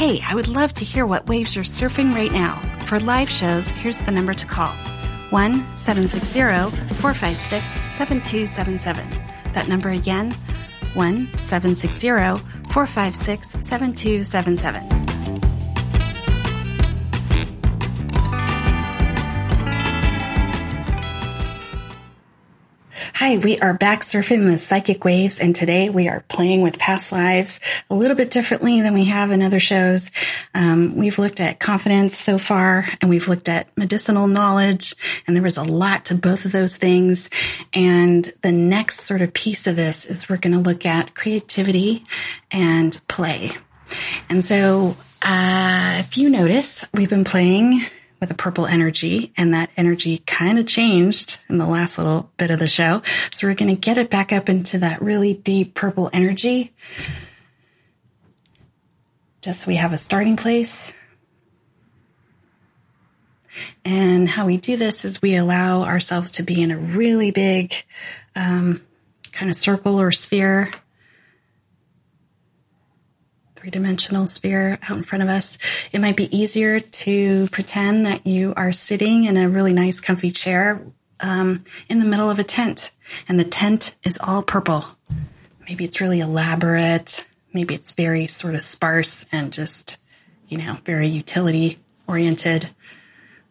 Hey, 0.00 0.22
I 0.26 0.34
would 0.34 0.48
love 0.48 0.72
to 0.76 0.82
hear 0.82 1.04
what 1.04 1.26
waves 1.26 1.54
you're 1.54 1.62
surfing 1.62 2.14
right 2.14 2.32
now. 2.32 2.58
For 2.86 2.98
live 2.98 3.28
shows, 3.28 3.70
here's 3.70 3.98
the 3.98 4.10
number 4.10 4.32
to 4.32 4.46
call 4.46 4.72
1 5.28 5.76
760 5.76 6.40
456 6.94 7.70
7277. 7.98 9.52
That 9.52 9.68
number 9.68 9.90
again 9.90 10.32
1 10.94 11.26
760 11.36 12.08
456 12.70 13.46
7277. 13.60 14.99
Hi, 23.20 23.36
we 23.36 23.58
are 23.58 23.74
back 23.74 24.00
surfing 24.00 24.50
the 24.50 24.56
psychic 24.56 25.04
waves 25.04 25.40
and 25.40 25.54
today 25.54 25.90
we 25.90 26.08
are 26.08 26.20
playing 26.20 26.62
with 26.62 26.78
past 26.78 27.12
lives 27.12 27.60
a 27.90 27.94
little 27.94 28.16
bit 28.16 28.30
differently 28.30 28.80
than 28.80 28.94
we 28.94 29.04
have 29.04 29.30
in 29.30 29.42
other 29.42 29.60
shows. 29.60 30.10
Um, 30.54 30.96
we've 30.96 31.18
looked 31.18 31.38
at 31.38 31.60
confidence 31.60 32.16
so 32.16 32.38
far 32.38 32.86
and 33.02 33.10
we've 33.10 33.28
looked 33.28 33.50
at 33.50 33.76
medicinal 33.76 34.26
knowledge 34.26 34.94
and 35.26 35.36
there 35.36 35.42
was 35.42 35.58
a 35.58 35.62
lot 35.62 36.06
to 36.06 36.14
both 36.14 36.46
of 36.46 36.52
those 36.52 36.78
things. 36.78 37.28
And 37.74 38.24
the 38.40 38.52
next 38.52 39.00
sort 39.00 39.20
of 39.20 39.34
piece 39.34 39.66
of 39.66 39.76
this 39.76 40.06
is 40.06 40.30
we're 40.30 40.38
going 40.38 40.54
to 40.54 40.58
look 40.58 40.86
at 40.86 41.14
creativity 41.14 42.04
and 42.50 42.98
play. 43.06 43.50
And 44.30 44.42
so, 44.42 44.96
uh, 45.22 45.96
if 45.98 46.16
you 46.16 46.30
notice, 46.30 46.88
we've 46.94 47.10
been 47.10 47.24
playing 47.24 47.82
with 48.20 48.30
a 48.30 48.34
purple 48.34 48.66
energy 48.66 49.32
and 49.36 49.54
that 49.54 49.70
energy 49.76 50.18
kind 50.18 50.58
of 50.58 50.66
changed 50.66 51.38
in 51.48 51.58
the 51.58 51.66
last 51.66 51.98
little 51.98 52.30
bit 52.36 52.50
of 52.50 52.58
the 52.58 52.68
show. 52.68 53.02
So 53.32 53.48
we're 53.48 53.54
going 53.54 53.74
to 53.74 53.80
get 53.80 53.98
it 53.98 54.10
back 54.10 54.32
up 54.32 54.48
into 54.48 54.78
that 54.78 55.00
really 55.00 55.34
deep 55.34 55.74
purple 55.74 56.10
energy. 56.12 56.72
Just 59.40 59.62
so 59.62 59.68
we 59.68 59.76
have 59.76 59.92
a 59.92 59.98
starting 59.98 60.36
place. 60.36 60.94
And 63.84 64.28
how 64.28 64.46
we 64.46 64.58
do 64.58 64.76
this 64.76 65.04
is 65.04 65.22
we 65.22 65.36
allow 65.36 65.82
ourselves 65.82 66.32
to 66.32 66.42
be 66.42 66.62
in 66.62 66.70
a 66.70 66.76
really 66.76 67.30
big 67.30 67.74
um, 68.36 68.82
kind 69.32 69.50
of 69.50 69.56
circle 69.56 70.00
or 70.00 70.12
sphere 70.12 70.70
three 73.60 73.70
dimensional 73.70 74.26
sphere 74.26 74.78
out 74.88 74.96
in 74.96 75.02
front 75.02 75.22
of 75.22 75.28
us. 75.28 75.58
It 75.92 76.00
might 76.00 76.16
be 76.16 76.34
easier 76.34 76.80
to 76.80 77.46
pretend 77.48 78.06
that 78.06 78.26
you 78.26 78.54
are 78.56 78.72
sitting 78.72 79.24
in 79.24 79.36
a 79.36 79.50
really 79.50 79.74
nice, 79.74 80.00
comfy 80.00 80.30
chair 80.30 80.80
um, 81.20 81.64
in 81.90 81.98
the 81.98 82.06
middle 82.06 82.30
of 82.30 82.38
a 82.38 82.42
tent, 82.42 82.90
and 83.28 83.38
the 83.38 83.44
tent 83.44 83.94
is 84.02 84.18
all 84.22 84.42
purple. 84.42 84.86
Maybe 85.68 85.84
it's 85.84 86.00
really 86.00 86.20
elaborate. 86.20 87.26
Maybe 87.52 87.74
it's 87.74 87.92
very 87.92 88.26
sort 88.26 88.54
of 88.54 88.62
sparse 88.62 89.26
and 89.30 89.52
just, 89.52 89.98
you 90.48 90.56
know, 90.56 90.78
very 90.86 91.08
utility 91.08 91.78
oriented. 92.08 92.70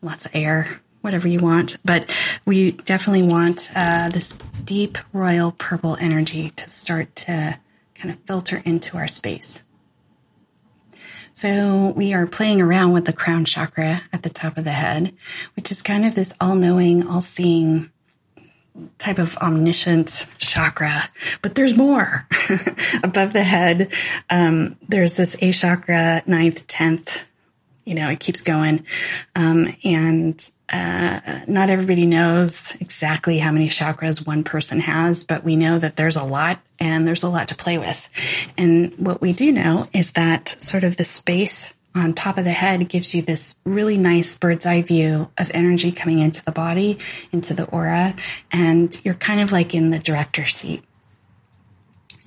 Lots 0.01 0.25
of 0.25 0.35
air, 0.35 0.81
whatever 1.01 1.27
you 1.27 1.39
want. 1.39 1.77
But 1.85 2.11
we 2.47 2.71
definitely 2.71 3.27
want 3.27 3.69
uh, 3.75 4.09
this 4.09 4.37
deep 4.37 4.97
royal 5.13 5.51
purple 5.51 5.97
energy 6.01 6.49
to 6.49 6.67
start 6.67 7.15
to 7.17 7.59
kind 7.93 8.09
of 8.09 8.19
filter 8.21 8.63
into 8.65 8.97
our 8.97 9.07
space. 9.07 9.63
So 11.33 11.93
we 11.95 12.13
are 12.13 12.27
playing 12.27 12.61
around 12.61 12.93
with 12.93 13.05
the 13.05 13.13
crown 13.13 13.45
chakra 13.45 14.01
at 14.11 14.23
the 14.23 14.29
top 14.29 14.57
of 14.57 14.63
the 14.63 14.71
head, 14.71 15.13
which 15.55 15.71
is 15.71 15.81
kind 15.81 16.05
of 16.05 16.15
this 16.15 16.35
all 16.41 16.55
knowing, 16.55 17.07
all 17.07 17.21
seeing 17.21 17.91
type 18.97 19.19
of 19.19 19.37
omniscient 19.37 20.25
chakra, 20.37 21.03
but 21.41 21.55
there's 21.55 21.75
more 21.75 22.27
above 23.03 23.33
the 23.33 23.43
head. 23.43 23.93
Um, 24.29 24.77
there's 24.87 25.17
this 25.17 25.37
A 25.41 25.51
chakra, 25.51 26.23
ninth, 26.25 26.65
tenth, 26.67 27.28
you 27.89 27.95
know, 27.95 28.09
it 28.09 28.19
keeps 28.19 28.41
going. 28.41 28.85
Um, 29.35 29.75
and, 29.83 30.51
uh, 30.71 31.39
not 31.47 31.71
everybody 31.71 32.05
knows 32.05 32.75
exactly 32.79 33.39
how 33.39 33.51
many 33.51 33.67
chakras 33.67 34.25
one 34.25 34.43
person 34.43 34.79
has, 34.79 35.23
but 35.23 35.43
we 35.43 35.55
know 35.55 35.79
that 35.79 35.95
there's 35.95 36.15
a 36.15 36.23
lot 36.23 36.59
and 36.79 37.07
there's 37.07 37.23
a 37.23 37.29
lot 37.29 37.47
to 37.47 37.55
play 37.55 37.79
with. 37.79 38.07
And 38.55 38.93
what 38.99 39.19
we 39.21 39.33
do 39.33 39.51
know 39.51 39.87
is 39.91 40.11
that 40.11 40.47
sort 40.47 40.83
of 40.83 40.95
the 40.97 41.03
space 41.03 41.73
on 41.95 42.13
top 42.13 42.37
of 42.37 42.43
the 42.43 42.51
head 42.51 42.87
gives 42.87 43.15
you 43.15 43.23
this 43.23 43.59
really 43.65 43.97
nice 43.97 44.37
bird's 44.37 44.67
eye 44.67 44.83
view 44.83 45.31
of 45.39 45.49
energy 45.55 45.91
coming 45.91 46.19
into 46.19 46.45
the 46.45 46.51
body, 46.51 46.99
into 47.31 47.55
the 47.55 47.65
aura, 47.65 48.15
and 48.51 49.01
you're 49.03 49.15
kind 49.15 49.41
of 49.41 49.51
like 49.51 49.73
in 49.73 49.89
the 49.89 49.97
director's 49.97 50.55
seat. 50.55 50.83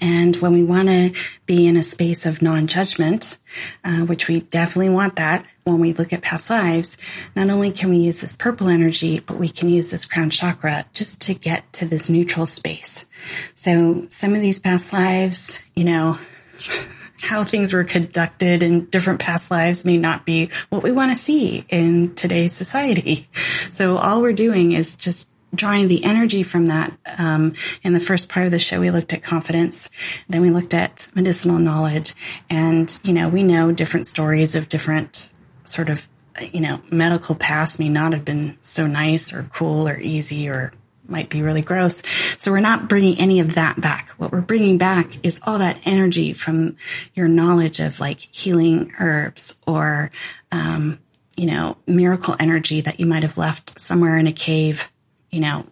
And 0.01 0.35
when 0.37 0.53
we 0.53 0.65
want 0.65 0.89
to 0.89 1.15
be 1.47 1.69
in 1.69 1.77
a 1.77 1.83
space 1.85 2.27
of 2.27 2.43
non-judgment, 2.43 3.39
uh, 3.85 4.01
which 4.01 4.27
we 4.27 4.41
definitely 4.41 4.93
want 4.93 5.15
that 5.17 5.47
when 5.65 5.79
we 5.79 5.93
look 5.93 6.13
at 6.13 6.23
past 6.23 6.51
lives, 6.51 6.99
not 7.37 7.51
only 7.51 7.73
can 7.73 7.91
we 7.91 7.99
use 7.99 8.21
this 8.21 8.37
purple 8.37 8.69
energy, 8.69 9.21
but 9.21 9.37
we 9.37 9.49
can 9.49 9.69
use 9.69 9.91
this 9.91 10.05
crown 10.05 10.31
chakra 10.31 10.85
just 10.93 11.23
to 11.23 11.35
get 11.35 11.73
to 11.75 11.87
this 11.87 12.11
neutral 12.11 12.47
space. 12.47 13.07
So 13.55 14.07
some 14.09 14.35
of 14.35 14.41
these 14.41 14.59
past 14.59 14.93
lives, 14.93 15.61
you 15.75 15.85
know, 15.85 16.19
how 17.23 17.45
things 17.45 17.73
were 17.73 17.85
conducted 17.85 18.65
in 18.65 18.87
different 18.87 19.21
past 19.21 19.51
lives 19.51 19.85
may 19.85 19.97
not 19.97 20.27
be 20.27 20.51
what 20.71 20.83
we 20.83 20.91
want 20.91 21.13
to 21.13 21.19
see 21.19 21.65
in 21.69 22.15
today's 22.15 22.53
society. 22.53 23.29
So 23.73 23.97
all 23.97 24.21
we're 24.21 24.35
doing 24.35 24.73
is 24.73 24.97
just 24.97 25.31
drawing 25.55 25.89
the 25.89 26.05
energy 26.05 26.43
from 26.43 26.67
that. 26.67 26.93
Um, 27.19 27.55
in 27.83 27.95
the 27.95 28.01
first 28.01 28.29
part 28.29 28.45
of 28.45 28.53
the 28.53 28.59
show, 28.59 28.81
we 28.81 28.91
looked 28.91 29.15
at 29.15 29.23
confidence. 29.23 29.89
Then 30.29 30.43
we 30.43 30.51
looked 30.51 30.75
at 30.75 31.09
medicinal 31.15 31.59
knowledge. 31.59 32.15
And, 32.51 32.99
you 33.03 33.15
know, 33.15 33.31
we 33.31 33.45
know 33.45 33.73
different 33.73 34.07
stories 34.07 34.57
of 34.57 34.69
different 34.69 35.31
sort 35.73 35.89
of, 35.89 36.07
you 36.53 36.61
know, 36.61 36.81
medical 36.91 37.35
past 37.35 37.79
may 37.79 37.89
not 37.89 38.13
have 38.13 38.25
been 38.25 38.57
so 38.63 38.87
nice 38.87 39.33
or 39.33 39.45
cool 39.53 39.89
or 39.89 39.99
easy 39.99 40.49
or 40.49 40.73
might 41.09 41.29
be 41.29 41.43
really 41.43 41.63
gross. 41.63 42.03
So 42.39 42.51
we're 42.51 42.61
not 42.61 42.89
bringing 42.89 43.19
any 43.19 43.41
of 43.41 43.55
that 43.55 43.81
back. 43.81 44.11
What 44.11 44.33
we're 44.33 44.41
bringing 44.41 44.79
back 44.79 45.25
is 45.25 45.41
all 45.45 45.59
that 45.59 45.87
energy 45.87 46.33
from 46.33 46.77
your 47.15 47.29
knowledge 47.29 47.81
of 47.81 48.01
like 48.01 48.21
healing 48.21 48.93
herbs 48.99 49.61
or, 49.67 50.11
um, 50.51 50.99
you 51.37 51.47
know, 51.47 51.77
miracle 51.87 52.37
energy 52.39 52.81
that 52.83 53.01
you 53.01 53.07
might 53.07 53.23
have 53.23 53.39
left 53.39 53.79
somewhere 53.79 54.17
in 54.17 54.27
a 54.27 54.33
cave, 54.33 54.91
you 55.31 55.41
know, 55.41 55.67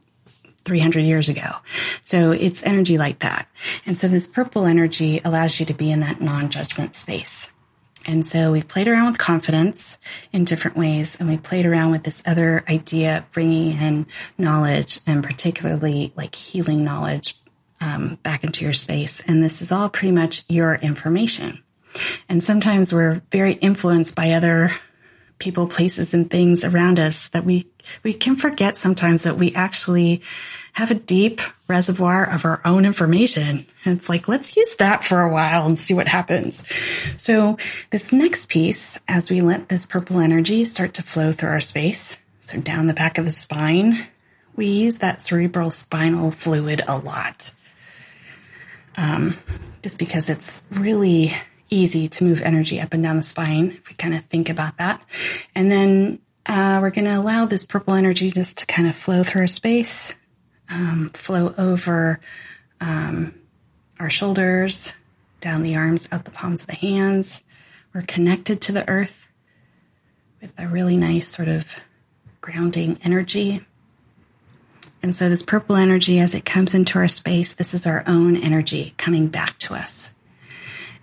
300 0.64 1.01
years 1.01 1.28
ago. 1.28 1.57
So 2.03 2.32
it's 2.32 2.62
energy 2.62 2.98
like 2.98 3.20
that. 3.20 3.48
And 3.86 3.96
so 3.96 4.09
this 4.09 4.26
purple 4.26 4.66
energy 4.66 5.20
allows 5.24 5.59
you 5.59 5.66
to 5.66 5.74
be 5.74 5.90
in 5.90 6.01
that 6.01 6.20
non-judgment 6.20 6.94
space. 6.94 7.51
And 8.07 8.24
so 8.24 8.53
we 8.53 8.62
played 8.62 8.88
around 8.88 9.07
with 9.07 9.18
confidence 9.18 9.98
in 10.32 10.44
different 10.44 10.76
ways 10.76 11.20
and 11.20 11.28
we 11.28 11.36
played 11.36 11.66
around 11.66 11.90
with 11.90 12.03
this 12.03 12.22
other 12.26 12.64
idea, 12.68 13.26
bringing 13.32 13.76
in 13.76 14.07
knowledge 14.38 15.01
and 15.07 15.22
particularly 15.22 16.12
like 16.16 16.34
healing 16.34 16.82
knowledge 16.84 17.36
um, 17.80 18.18
back 18.22 18.44
into 18.44 18.64
your 18.64 18.72
space. 18.72 19.22
And 19.26 19.42
this 19.42 19.62
is 19.62 19.72
all 19.72 19.88
pretty 19.88 20.12
much 20.12 20.44
your 20.48 20.74
information. 20.74 21.62
And 22.28 22.42
sometimes 22.42 22.92
we're 22.92 23.22
very 23.30 23.53
influenced 23.53 24.14
by 24.14 24.32
other 24.32 24.70
people, 25.38 25.66
places 25.66 26.14
and 26.14 26.30
things 26.30 26.64
around 26.64 26.98
us 26.98 27.28
that 27.28 27.44
we, 27.44 27.66
we 28.03 28.12
can 28.12 28.36
forget 28.36 28.76
sometimes 28.76 29.24
that 29.24 29.36
we 29.36 29.53
actually 29.55 30.22
have 30.72 30.90
a 30.90 30.94
deep 30.94 31.40
reservoir 31.68 32.28
of 32.28 32.44
our 32.44 32.60
own 32.64 32.84
information. 32.84 33.66
And 33.84 33.96
it's 33.96 34.08
like, 34.08 34.28
let's 34.28 34.56
use 34.56 34.76
that 34.76 35.04
for 35.04 35.20
a 35.20 35.32
while 35.32 35.66
and 35.66 35.78
see 35.78 35.94
what 35.94 36.08
happens. 36.08 36.66
So 37.20 37.58
this 37.90 38.12
next 38.12 38.48
piece, 38.48 39.00
as 39.08 39.30
we 39.30 39.40
let 39.40 39.68
this 39.68 39.86
purple 39.86 40.20
energy 40.20 40.64
start 40.64 40.94
to 40.94 41.02
flow 41.02 41.32
through 41.32 41.50
our 41.50 41.60
space, 41.60 42.18
so 42.38 42.60
down 42.60 42.86
the 42.86 42.94
back 42.94 43.18
of 43.18 43.24
the 43.24 43.30
spine, 43.30 44.06
we 44.56 44.66
use 44.66 44.98
that 44.98 45.20
cerebral 45.20 45.70
spinal 45.70 46.30
fluid 46.30 46.82
a 46.86 46.98
lot. 46.98 47.52
Um, 48.96 49.36
just 49.82 49.98
because 49.98 50.28
it's 50.28 50.62
really 50.70 51.30
easy 51.70 52.08
to 52.08 52.24
move 52.24 52.42
energy 52.42 52.80
up 52.80 52.92
and 52.92 53.02
down 53.02 53.16
the 53.16 53.22
spine 53.22 53.68
if 53.68 53.88
we 53.88 53.94
kind 53.94 54.14
of 54.14 54.20
think 54.24 54.50
about 54.50 54.76
that. 54.78 55.04
And 55.54 55.70
then 55.70 56.18
uh, 56.46 56.80
we're 56.82 56.90
going 56.90 57.04
to 57.04 57.16
allow 57.16 57.46
this 57.46 57.64
purple 57.64 57.94
energy 57.94 58.30
just 58.30 58.58
to 58.58 58.66
kind 58.66 58.88
of 58.88 58.94
flow 58.94 59.22
through 59.22 59.42
our 59.42 59.46
space 59.46 60.16
um, 60.70 61.08
flow 61.12 61.54
over 61.58 62.20
um, 62.80 63.34
our 63.98 64.10
shoulders, 64.10 64.94
down 65.40 65.62
the 65.62 65.76
arms, 65.76 66.08
out 66.12 66.24
the 66.24 66.30
palms 66.30 66.62
of 66.62 66.68
the 66.68 66.74
hands. 66.74 67.42
We're 67.94 68.02
connected 68.02 68.60
to 68.62 68.72
the 68.72 68.88
earth 68.88 69.28
with 70.40 70.58
a 70.58 70.68
really 70.68 70.96
nice 70.96 71.28
sort 71.28 71.48
of 71.48 71.76
grounding 72.40 72.98
energy. 73.02 73.60
And 75.02 75.14
so 75.14 75.28
this 75.28 75.42
purple 75.42 75.76
energy, 75.76 76.18
as 76.18 76.34
it 76.34 76.44
comes 76.44 76.74
into 76.74 76.98
our 76.98 77.08
space, 77.08 77.54
this 77.54 77.74
is 77.74 77.86
our 77.86 78.04
own 78.06 78.36
energy 78.36 78.94
coming 78.96 79.28
back 79.28 79.58
to 79.60 79.74
us. 79.74 80.12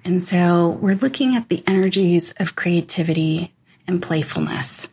And 0.06 0.22
so 0.22 0.70
we're 0.70 0.96
looking 0.96 1.36
at 1.36 1.50
the 1.50 1.64
energies 1.68 2.34
of 2.40 2.56
creativity 2.56 3.54
and 3.88 4.02
playfulness. 4.02 4.88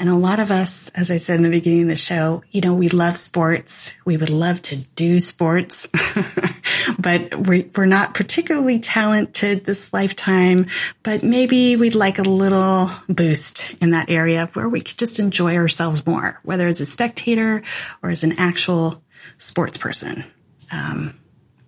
And 0.00 0.08
a 0.08 0.14
lot 0.14 0.40
of 0.40 0.50
us, 0.50 0.88
as 0.94 1.10
I 1.10 1.18
said 1.18 1.36
in 1.36 1.42
the 1.42 1.50
beginning 1.50 1.82
of 1.82 1.88
the 1.88 1.96
show, 1.96 2.42
you 2.50 2.62
know, 2.62 2.72
we 2.72 2.88
love 2.88 3.18
sports. 3.18 3.92
We 4.06 4.16
would 4.16 4.30
love 4.30 4.62
to 4.62 4.76
do 4.76 5.20
sports, 5.20 5.88
but 6.98 7.34
we're, 7.46 7.66
we're 7.76 7.84
not 7.84 8.14
particularly 8.14 8.78
talented 8.78 9.66
this 9.66 9.92
lifetime, 9.92 10.68
but 11.02 11.22
maybe 11.22 11.76
we'd 11.76 11.94
like 11.94 12.18
a 12.18 12.22
little 12.22 12.90
boost 13.10 13.74
in 13.82 13.90
that 13.90 14.08
area 14.08 14.48
where 14.54 14.70
we 14.70 14.80
could 14.80 14.96
just 14.96 15.20
enjoy 15.20 15.56
ourselves 15.56 16.06
more, 16.06 16.40
whether 16.44 16.66
as 16.66 16.80
a 16.80 16.86
spectator 16.86 17.62
or 18.02 18.08
as 18.08 18.24
an 18.24 18.38
actual 18.38 19.02
sports 19.36 19.76
person. 19.76 20.24
Um, 20.72 21.14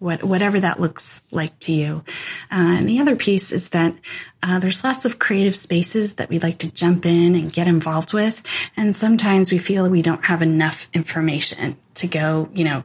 what, 0.02 0.24
whatever 0.24 0.58
that 0.58 0.80
looks 0.80 1.22
like 1.30 1.56
to 1.60 1.72
you. 1.72 2.04
Uh, 2.50 2.76
and 2.78 2.88
the 2.88 3.00
other 3.00 3.14
piece 3.14 3.52
is 3.52 3.70
that 3.70 3.94
uh, 4.42 4.58
there's 4.58 4.82
lots 4.82 5.04
of 5.04 5.18
creative 5.18 5.54
spaces 5.54 6.14
that 6.14 6.28
we'd 6.28 6.42
like 6.42 6.58
to 6.58 6.72
jump 6.72 7.06
in 7.06 7.36
and 7.36 7.52
get 7.52 7.68
involved 7.68 8.12
with, 8.12 8.42
and 8.76 8.94
sometimes 8.94 9.52
we 9.52 9.58
feel 9.58 9.88
we 9.88 10.02
don't 10.02 10.24
have 10.24 10.42
enough 10.42 10.88
information 10.92 11.76
to 11.94 12.08
go, 12.08 12.48
you 12.52 12.64
know, 12.64 12.82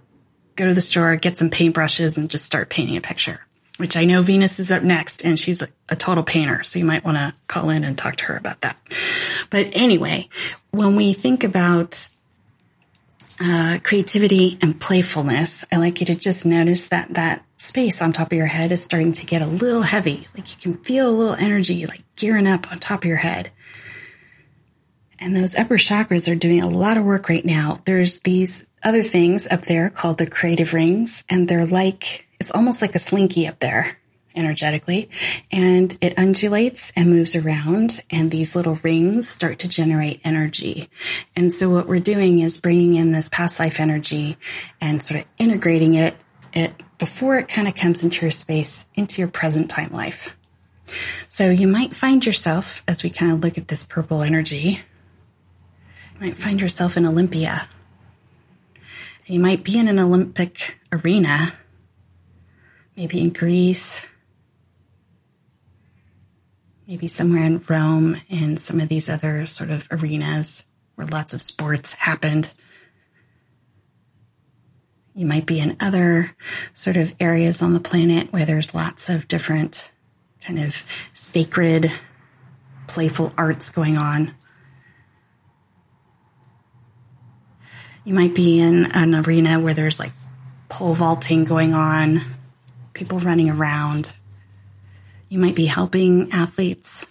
go 0.56 0.68
to 0.68 0.74
the 0.74 0.82
store, 0.82 1.16
get 1.16 1.38
some 1.38 1.50
paintbrushes, 1.50 2.18
and 2.18 2.30
just 2.30 2.46
start 2.46 2.70
painting 2.70 2.98
a 2.98 3.02
picture. 3.02 3.42
Which 3.78 3.96
I 3.96 4.06
know 4.06 4.24
Venus 4.24 4.60
is 4.60 4.72
up 4.72 4.84
next, 4.84 5.24
and 5.24 5.38
she's 5.38 5.62
a, 5.62 5.68
a 5.90 5.96
total 5.96 6.24
painter, 6.24 6.64
so 6.64 6.80
you 6.80 6.86
might 6.86 7.04
want 7.04 7.18
to 7.18 7.34
call 7.48 7.70
in 7.70 7.84
and 7.84 7.98
talk 7.98 8.16
to 8.18 8.26
her 8.26 8.38
about 8.38 8.62
that. 8.62 8.76
But 9.50 9.70
anyway, 9.74 10.30
when 10.72 10.96
we 10.96 11.14
think 11.14 11.44
about 11.44 12.10
uh, 13.40 13.78
creativity 13.84 14.58
and 14.62 14.80
playfulness, 14.80 15.66
I 15.72 15.78
like 15.78 16.00
you 16.00 16.08
to 16.08 16.16
just 16.16 16.46
notice 16.46 16.90
that 16.90 17.14
that 17.16 17.44
space 17.58 18.02
on 18.02 18.12
top 18.12 18.32
of 18.32 18.38
your 18.38 18.48
head 18.48 18.72
is 18.72 18.84
starting 18.84 19.14
to 19.14 19.26
get 19.26 19.42
a 19.42 19.48
little 19.48 19.82
heavy. 19.82 20.28
Like 20.36 20.54
you 20.54 20.74
can 20.74 20.84
feel 20.84 21.10
a 21.10 21.12
little 21.12 21.36
energy 21.36 21.86
like 21.86 22.04
gearing 22.16 22.48
up 22.48 22.72
on 22.72 22.80
top 22.80 23.02
of 23.02 23.06
your 23.06 23.18
head. 23.18 23.52
And 25.20 25.36
those 25.36 25.56
upper 25.56 25.78
chakras 25.78 26.32
are 26.32 26.36
doing 26.36 26.62
a 26.62 26.70
lot 26.70 26.98
of 26.98 27.04
work 27.04 27.30
right 27.30 27.46
now. 27.46 27.82
There's 27.86 28.20
these 28.20 28.68
other 28.84 29.02
things 29.02 29.48
up 29.48 29.62
there 29.62 29.90
called 29.90 30.20
the 30.20 30.30
creative 30.30 30.74
rings, 30.74 31.24
and 31.28 31.48
they're 31.48 31.66
like, 31.66 32.28
it's 32.40 32.52
almost 32.52 32.84
like 32.84 32.94
a 32.94 33.00
slinky 33.00 33.48
up 33.48 33.58
there 33.58 33.98
energetically 34.38 35.10
and 35.52 35.98
it 36.00 36.18
undulates 36.18 36.94
and 36.96 37.10
moves 37.10 37.36
around 37.36 38.00
and 38.10 38.32
these 38.32 38.56
little 38.56 38.76
rings 38.76 39.28
start 39.28 39.60
to 39.60 39.68
generate 39.68 40.22
energy. 40.24 40.90
And 41.36 41.52
so 41.52 41.70
what 41.70 41.88
we're 41.88 42.00
doing 42.00 42.40
is 42.40 42.60
bringing 42.60 42.96
in 42.96 43.12
this 43.12 43.30
past 43.30 43.60
life 43.60 43.80
energy 43.80 44.38
and 44.80 45.02
sort 45.02 45.22
of 45.22 45.28
integrating 45.38 45.96
it, 45.96 46.16
it 46.54 46.74
before 46.98 47.38
it 47.38 47.48
kind 47.48 47.68
of 47.68 47.76
comes 47.76 48.04
into 48.04 48.22
your 48.22 48.32
space, 48.32 48.88
into 48.96 49.22
your 49.22 49.30
present 49.30 49.70
time 49.70 49.92
life. 49.92 50.36
So 51.28 51.50
you 51.50 51.68
might 51.68 51.96
find 51.96 52.26
yourself, 52.26 52.82
as 52.88 53.04
we 53.04 53.10
kind 53.10 53.32
of 53.32 53.44
look 53.44 53.58
at 53.58 53.68
this 53.68 53.84
purple 53.84 54.22
energy, 54.22 54.82
you 56.14 56.22
might 56.22 56.38
find 56.38 56.62
yourself 56.62 56.98
in 56.98 57.06
Olympia. 57.06 57.68
You 59.26 59.40
might 59.40 59.64
be 59.64 59.78
in 59.78 59.90
an 59.90 60.00
Olympic 60.00 60.80
arena, 60.92 61.54
maybe 62.96 63.20
in 63.20 63.32
Greece, 63.32 64.08
maybe 66.88 67.08
somewhere 67.08 67.44
in 67.44 67.62
Rome 67.68 68.16
and 68.30 68.58
some 68.58 68.80
of 68.80 68.88
these 68.88 69.10
other 69.10 69.46
sort 69.46 69.70
of 69.70 69.88
arenas 69.92 70.66
where 70.96 71.06
lots 71.06 71.34
of 71.34 71.42
sports 71.42 71.94
happened. 71.94 72.52
You 75.14 75.26
might 75.26 75.46
be 75.46 75.60
in 75.60 75.76
other 75.82 76.32
sort 76.74 76.96
of 76.96 77.14
areas 77.20 77.62
on 77.62 77.74
the 77.74 77.80
planet 77.82 78.32
where 78.32 78.46
there's 78.46 78.74
lots 78.74 79.10
of 79.10 79.28
different 79.28 79.92
kind 80.42 80.60
of 80.60 80.74
sacred, 81.12 81.92
playful 82.88 83.34
arts 83.38 83.70
going 83.72 83.98
on. 83.98 84.34
You 88.06 88.14
might 88.14 88.34
be 88.34 88.60
in 88.60 88.86
an 88.94 89.14
arena 89.14 89.60
where 89.60 89.74
there's 89.74 90.00
like 90.00 90.14
pole 90.70 90.94
vaulting 90.94 91.44
going 91.44 91.74
on, 91.74 92.22
people 92.94 93.20
running 93.20 93.50
around. 93.50 94.16
You 95.30 95.40
might 95.40 95.56
be 95.56 95.66
helping 95.66 96.32
athletes. 96.32 97.06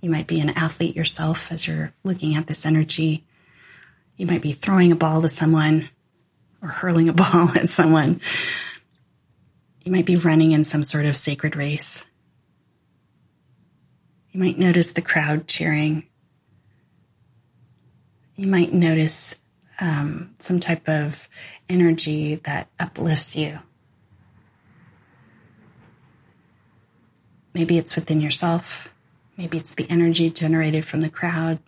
You 0.00 0.10
might 0.10 0.26
be 0.26 0.40
an 0.40 0.50
athlete 0.50 0.96
yourself 0.96 1.50
as 1.50 1.66
you're 1.66 1.92
looking 2.02 2.34
at 2.34 2.46
this 2.46 2.66
energy. 2.66 3.24
You 4.16 4.26
might 4.26 4.42
be 4.42 4.52
throwing 4.52 4.92
a 4.92 4.96
ball 4.96 5.22
to 5.22 5.28
someone 5.28 5.88
or 6.60 6.68
hurling 6.68 7.08
a 7.08 7.12
ball 7.14 7.48
at 7.54 7.70
someone. 7.70 8.20
You 9.82 9.92
might 9.92 10.06
be 10.06 10.16
running 10.16 10.52
in 10.52 10.64
some 10.64 10.84
sort 10.84 11.06
of 11.06 11.16
sacred 11.16 11.56
race. 11.56 12.06
You 14.30 14.40
might 14.40 14.58
notice 14.58 14.92
the 14.92 15.02
crowd 15.02 15.46
cheering. 15.46 16.06
You 18.34 18.48
might 18.48 18.72
notice 18.72 19.38
um, 19.80 20.34
some 20.38 20.60
type 20.60 20.88
of 20.88 21.28
energy 21.68 22.36
that 22.44 22.68
uplifts 22.78 23.36
you. 23.36 23.58
Maybe 27.54 27.78
it's 27.78 27.94
within 27.94 28.20
yourself. 28.20 28.92
Maybe 29.36 29.58
it's 29.58 29.74
the 29.74 29.88
energy 29.88 30.28
generated 30.30 30.84
from 30.84 31.00
the 31.00 31.08
crowd. 31.08 31.60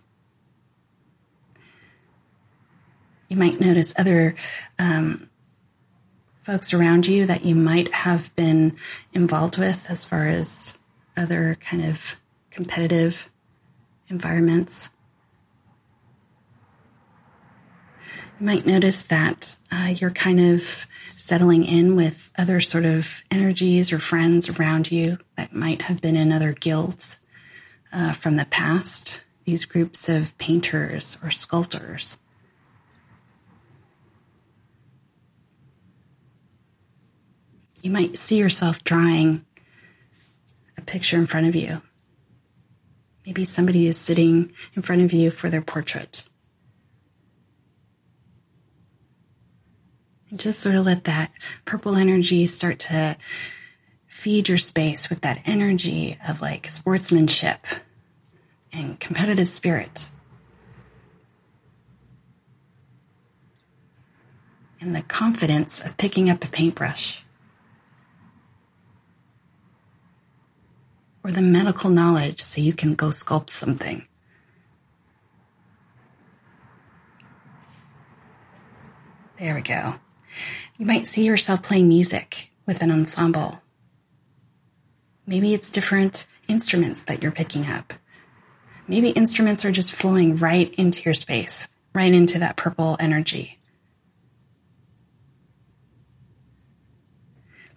You 3.29 3.37
might 3.37 3.59
notice 3.59 3.93
other 3.97 4.35
um, 4.79 5.29
folks 6.41 6.73
around 6.73 7.07
you 7.07 7.25
that 7.25 7.43
you 7.43 7.55
might 7.55 7.93
have 7.93 8.33
been 8.35 8.77
involved 9.13 9.57
with 9.57 9.89
as 9.89 10.05
far 10.05 10.27
as 10.27 10.77
other 11.17 11.57
kind 11.59 11.83
of 11.83 12.15
competitive 12.51 13.29
environments. 14.07 14.89
You 18.39 18.45
might 18.45 18.65
notice 18.65 19.01
that 19.03 19.57
uh, 19.71 19.93
you're 19.97 20.11
kind 20.11 20.39
of 20.39 20.85
settling 21.17 21.65
in 21.65 21.95
with 21.95 22.29
other 22.37 22.61
sort 22.61 22.85
of 22.85 23.23
energies 23.31 23.91
or 23.91 23.97
friends 23.97 24.49
around 24.49 24.91
you 24.91 25.17
that 25.35 25.51
might 25.51 25.81
have 25.81 25.99
been 25.99 26.15
in 26.15 26.31
other 26.31 26.53
guilds 26.53 27.19
uh, 27.91 28.13
from 28.13 28.35
the 28.35 28.45
past. 28.45 29.23
These 29.43 29.65
groups 29.65 30.09
of 30.09 30.37
painters 30.37 31.17
or 31.23 31.31
sculptors. 31.31 32.19
You 37.81 37.89
might 37.89 38.17
see 38.17 38.37
yourself 38.37 38.83
drawing 38.83 39.43
a 40.77 40.81
picture 40.81 41.17
in 41.17 41.25
front 41.25 41.47
of 41.47 41.55
you. 41.55 41.81
Maybe 43.25 43.43
somebody 43.43 43.87
is 43.87 43.97
sitting 43.97 44.51
in 44.75 44.81
front 44.83 45.01
of 45.01 45.13
you 45.13 45.31
for 45.31 45.49
their 45.49 45.61
portrait. 45.61 46.26
Just 50.37 50.61
sort 50.61 50.75
of 50.75 50.85
let 50.85 51.05
that 51.05 51.31
purple 51.65 51.95
energy 51.95 52.45
start 52.45 52.79
to 52.79 53.17
feed 54.07 54.49
your 54.49 54.57
space 54.57 55.09
with 55.09 55.21
that 55.21 55.41
energy 55.45 56.17
of 56.27 56.41
like 56.41 56.67
sportsmanship 56.67 57.65
and 58.73 58.99
competitive 58.99 59.47
spirit. 59.47 60.09
And 64.79 64.95
the 64.95 65.01
confidence 65.01 65.83
of 65.83 65.97
picking 65.97 66.29
up 66.29 66.43
a 66.43 66.47
paintbrush. 66.47 67.23
Or 71.23 71.31
the 71.31 71.41
medical 71.41 71.89
knowledge 71.89 72.39
so 72.39 72.61
you 72.61 72.73
can 72.73 72.95
go 72.95 73.07
sculpt 73.07 73.49
something. 73.49 74.07
There 79.37 79.53
we 79.53 79.61
go. 79.61 79.95
You 80.77 80.85
might 80.85 81.07
see 81.07 81.25
yourself 81.25 81.63
playing 81.63 81.87
music 81.87 82.51
with 82.65 82.81
an 82.81 82.91
ensemble. 82.91 83.61
Maybe 85.25 85.53
it's 85.53 85.69
different 85.69 86.27
instruments 86.47 87.03
that 87.03 87.23
you're 87.23 87.31
picking 87.31 87.65
up. 87.65 87.93
Maybe 88.87 89.09
instruments 89.09 89.65
are 89.65 89.71
just 89.71 89.93
flowing 89.93 90.37
right 90.37 90.73
into 90.75 91.03
your 91.03 91.13
space, 91.13 91.67
right 91.93 92.13
into 92.13 92.39
that 92.39 92.55
purple 92.55 92.95
energy. 92.99 93.59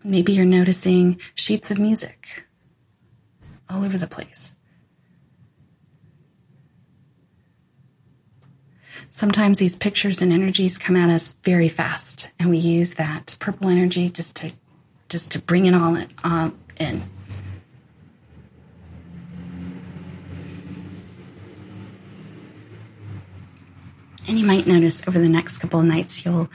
Maybe 0.05 0.33
you're 0.33 0.45
noticing 0.47 1.21
sheets 1.35 1.71
of 1.71 1.79
music 1.79 2.45
all 3.69 3.85
over 3.85 3.99
the 3.99 4.07
place. 4.07 4.55
Sometimes 9.11 9.59
these 9.59 9.77
pictures 9.77 10.23
and 10.23 10.33
energies 10.33 10.79
come 10.79 10.97
at 10.97 11.11
us 11.11 11.35
very 11.45 11.69
fast, 11.69 12.31
and 12.39 12.51
we 12.51 12.59
use 12.59 12.95
that 12.95 13.37
purple 13.39 13.69
energy 13.69 14.09
just 14.09 14.37
to 14.37 14.53
just 15.09 15.33
to 15.33 15.39
bring 15.41 15.67
it 15.67 15.75
all 15.75 15.97
in. 15.97 16.09
Uh, 16.23 16.51
in. 16.79 17.03
And 24.29 24.39
you 24.39 24.47
might 24.47 24.67
notice 24.67 25.07
over 25.09 25.19
the 25.19 25.29
next 25.29 25.59
couple 25.59 25.81
of 25.81 25.87
nights, 25.87 26.25
you'll 26.25 26.49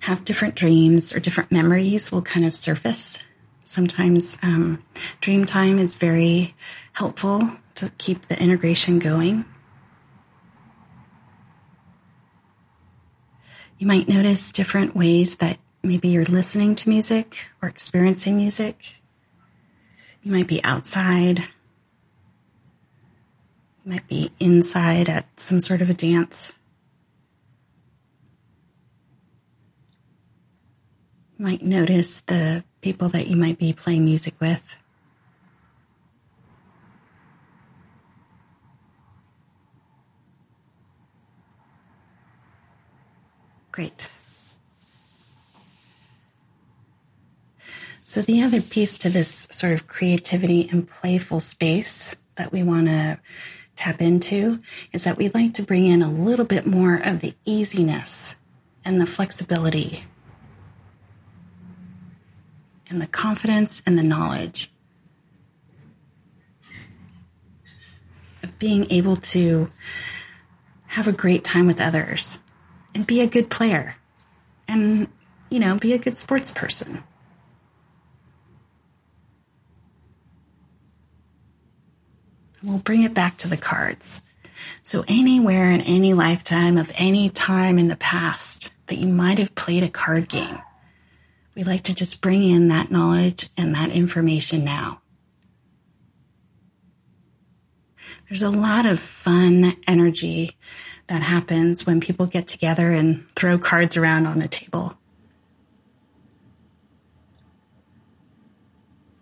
have 0.00 0.24
different 0.24 0.56
dreams 0.56 1.14
or 1.14 1.20
different 1.20 1.52
memories 1.52 2.10
will 2.10 2.22
kind 2.22 2.46
of 2.46 2.54
surface. 2.54 3.22
Sometimes 3.64 4.38
um, 4.42 4.82
dream 5.20 5.44
time 5.44 5.78
is 5.78 5.96
very 5.96 6.54
helpful 6.94 7.40
to 7.74 7.92
keep 7.98 8.26
the 8.26 8.42
integration 8.42 8.98
going. 8.98 9.44
You 13.82 13.88
might 13.88 14.08
notice 14.08 14.52
different 14.52 14.94
ways 14.94 15.38
that 15.38 15.58
maybe 15.82 16.06
you're 16.06 16.22
listening 16.22 16.76
to 16.76 16.88
music 16.88 17.50
or 17.60 17.68
experiencing 17.68 18.36
music. 18.36 18.94
You 20.22 20.30
might 20.30 20.46
be 20.46 20.62
outside. 20.62 21.40
You 21.40 21.46
might 23.84 24.06
be 24.06 24.30
inside 24.38 25.08
at 25.08 25.26
some 25.40 25.60
sort 25.60 25.82
of 25.82 25.90
a 25.90 25.94
dance. 25.94 26.54
You 31.36 31.44
might 31.44 31.62
notice 31.62 32.20
the 32.20 32.62
people 32.82 33.08
that 33.08 33.26
you 33.26 33.36
might 33.36 33.58
be 33.58 33.72
playing 33.72 34.04
music 34.04 34.34
with. 34.40 34.78
Great. 43.72 44.10
So 48.02 48.20
the 48.20 48.42
other 48.42 48.60
piece 48.60 48.98
to 48.98 49.08
this 49.08 49.48
sort 49.50 49.72
of 49.72 49.88
creativity 49.88 50.68
and 50.70 50.86
playful 50.86 51.40
space 51.40 52.14
that 52.34 52.52
we 52.52 52.62
want 52.62 52.88
to 52.88 53.18
tap 53.74 54.02
into 54.02 54.60
is 54.92 55.04
that 55.04 55.16
we'd 55.16 55.34
like 55.34 55.54
to 55.54 55.62
bring 55.62 55.86
in 55.86 56.02
a 56.02 56.10
little 56.10 56.44
bit 56.44 56.66
more 56.66 56.96
of 56.96 57.22
the 57.22 57.34
easiness 57.46 58.36
and 58.84 59.00
the 59.00 59.06
flexibility 59.06 60.04
and 62.90 63.00
the 63.00 63.06
confidence 63.06 63.82
and 63.86 63.96
the 63.96 64.02
knowledge 64.02 64.70
of 68.42 68.58
being 68.58 68.90
able 68.90 69.16
to 69.16 69.70
have 70.88 71.08
a 71.08 71.12
great 71.12 71.42
time 71.42 71.66
with 71.66 71.80
others 71.80 72.38
and 72.94 73.06
be 73.06 73.20
a 73.20 73.26
good 73.26 73.50
player 73.50 73.94
and, 74.68 75.08
you 75.50 75.58
know, 75.58 75.78
be 75.78 75.92
a 75.92 75.98
good 75.98 76.16
sports 76.16 76.50
person. 76.50 77.02
We'll 82.62 82.78
bring 82.78 83.02
it 83.02 83.14
back 83.14 83.38
to 83.38 83.48
the 83.48 83.56
cards. 83.56 84.22
So 84.82 85.04
anywhere 85.08 85.70
in 85.70 85.80
any 85.80 86.14
lifetime 86.14 86.78
of 86.78 86.92
any 86.96 87.28
time 87.30 87.78
in 87.78 87.88
the 87.88 87.96
past 87.96 88.72
that 88.86 88.96
you 88.96 89.08
might 89.08 89.38
have 89.38 89.54
played 89.54 89.82
a 89.82 89.88
card 89.88 90.28
game, 90.28 90.58
we 91.54 91.64
like 91.64 91.84
to 91.84 91.94
just 91.94 92.20
bring 92.20 92.44
in 92.44 92.68
that 92.68 92.90
knowledge 92.90 93.48
and 93.56 93.74
that 93.74 93.90
information 93.90 94.64
now. 94.64 95.00
There's 98.28 98.42
a 98.42 98.50
lot 98.50 98.86
of 98.86 98.98
fun 98.98 99.72
energy 99.86 100.56
that 101.06 101.22
happens 101.22 101.86
when 101.86 102.00
people 102.00 102.26
get 102.26 102.46
together 102.46 102.90
and 102.90 103.22
throw 103.30 103.58
cards 103.58 103.96
around 103.96 104.26
on 104.26 104.40
a 104.40 104.48
table. 104.48 104.96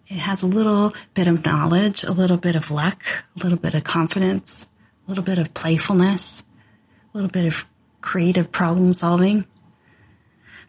It 0.07 0.19
has 0.19 0.43
a 0.43 0.47
little 0.49 0.93
bit 1.15 1.29
of 1.29 1.45
knowledge, 1.45 2.03
a 2.03 2.11
little 2.13 2.37
bit 2.37 2.57
of 2.57 2.71
luck, 2.71 3.05
a 3.37 3.43
little 3.43 3.59
bit 3.59 3.75
of 3.75 3.85
confidence, 3.85 4.69
a 5.07 5.11
little 5.11 5.23
bit 5.23 5.39
of 5.39 5.55
playfulness, 5.55 6.43
a 7.15 7.17
little 7.17 7.31
bit 7.31 7.47
of 7.47 7.65
creative 8.01 8.51
problem 8.51 8.93
solving. 8.93 9.47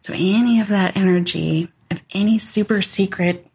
So 0.02 0.14
any 0.16 0.60
of 0.60 0.68
that 0.68 0.96
energy, 0.96 1.70
of 1.90 2.04
any 2.14 2.38
super 2.38 2.82
secret 2.82 3.48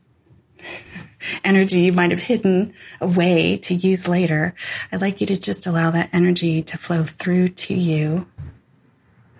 energy 1.44 1.80
you 1.80 1.92
might 1.92 2.10
have 2.10 2.22
hidden 2.22 2.74
away 3.00 3.58
to 3.58 3.74
use 3.74 4.08
later, 4.08 4.54
I'd 4.92 5.00
like 5.00 5.20
you 5.20 5.26
to 5.28 5.36
just 5.36 5.66
allow 5.66 5.90
that 5.90 6.10
energy 6.12 6.62
to 6.62 6.78
flow 6.78 7.04
through 7.04 7.48
to 7.48 7.74
you, 7.74 8.26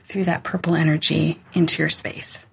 through 0.01 0.25
that 0.25 0.45
purple 0.45 0.75
energy 0.75 1.41
into 1.53 1.83
your 1.83 1.91
space. 1.91 2.47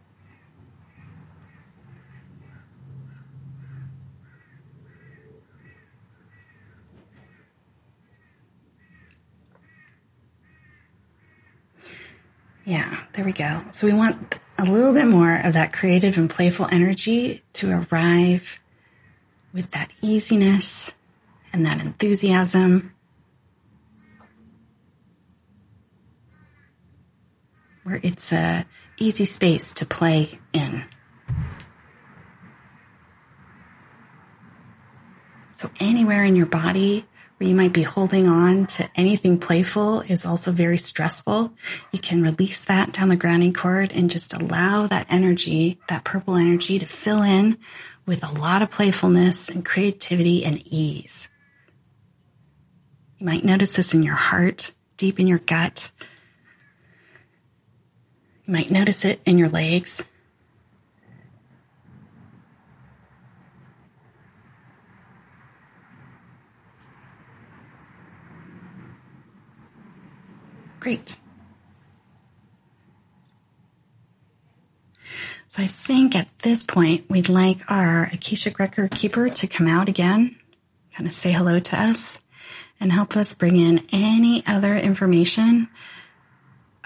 Yeah, 12.65 12.97
there 13.13 13.25
we 13.25 13.33
go. 13.33 13.61
So 13.71 13.87
we 13.87 13.93
want 13.93 14.39
a 14.57 14.63
little 14.63 14.93
bit 14.93 15.07
more 15.07 15.35
of 15.43 15.53
that 15.53 15.73
creative 15.73 16.17
and 16.17 16.29
playful 16.29 16.67
energy 16.71 17.43
to 17.53 17.85
arrive 17.91 18.59
with 19.53 19.71
that 19.71 19.89
easiness 20.01 20.93
and 21.53 21.65
that 21.65 21.83
enthusiasm. 21.83 22.93
Where 27.83 27.99
it's 28.01 28.33
a 28.33 28.65
easy 28.97 29.25
space 29.25 29.73
to 29.73 29.85
play 29.85 30.39
in. 30.53 30.83
So 35.51 35.69
anywhere 35.79 36.23
in 36.23 36.35
your 36.35 36.45
body 36.45 37.05
where 37.37 37.49
you 37.49 37.55
might 37.55 37.73
be 37.73 37.83
holding 37.83 38.27
on 38.27 38.65
to 38.65 38.89
anything 38.95 39.37
playful 39.37 40.01
is 40.01 40.25
also 40.25 40.51
very 40.51 40.77
stressful. 40.77 41.53
You 41.91 41.99
can 41.99 42.21
release 42.21 42.65
that 42.65 42.93
down 42.93 43.09
the 43.09 43.15
grounding 43.15 43.53
cord 43.53 43.91
and 43.93 44.09
just 44.09 44.33
allow 44.33 44.87
that 44.87 45.07
energy, 45.11 45.79
that 45.89 46.03
purple 46.03 46.35
energy 46.35 46.79
to 46.79 46.85
fill 46.85 47.21
in 47.21 47.57
with 48.05 48.23
a 48.23 48.39
lot 48.39 48.61
of 48.61 48.71
playfulness 48.71 49.49
and 49.49 49.65
creativity 49.65 50.43
and 50.45 50.61
ease. 50.65 51.29
You 53.17 53.25
might 53.25 53.45
notice 53.45 53.75
this 53.75 53.93
in 53.93 54.03
your 54.03 54.15
heart, 54.15 54.71
deep 54.97 55.19
in 55.19 55.27
your 55.27 55.39
gut. 55.39 55.91
You 58.45 58.53
might 58.53 58.69
notice 58.69 59.05
it 59.05 59.21
in 59.25 59.37
your 59.37 59.49
legs. 59.49 60.05
Great. 70.81 71.15
So 75.53 75.61
I 75.61 75.67
think 75.67 76.15
at 76.15 76.35
this 76.39 76.63
point, 76.63 77.07
we'd 77.11 77.29
like 77.29 77.69
our 77.69 78.09
Akashic 78.11 78.57
Record 78.57 78.89
Keeper 78.89 79.29
to 79.29 79.45
come 79.45 79.67
out 79.67 79.87
again, 79.87 80.35
kind 80.95 81.05
of 81.05 81.13
say 81.13 81.31
hello 81.31 81.59
to 81.59 81.79
us, 81.79 82.21
and 82.79 82.91
help 82.91 83.15
us 83.15 83.35
bring 83.35 83.57
in 83.57 83.85
any 83.93 84.43
other 84.47 84.75
information 84.75 85.67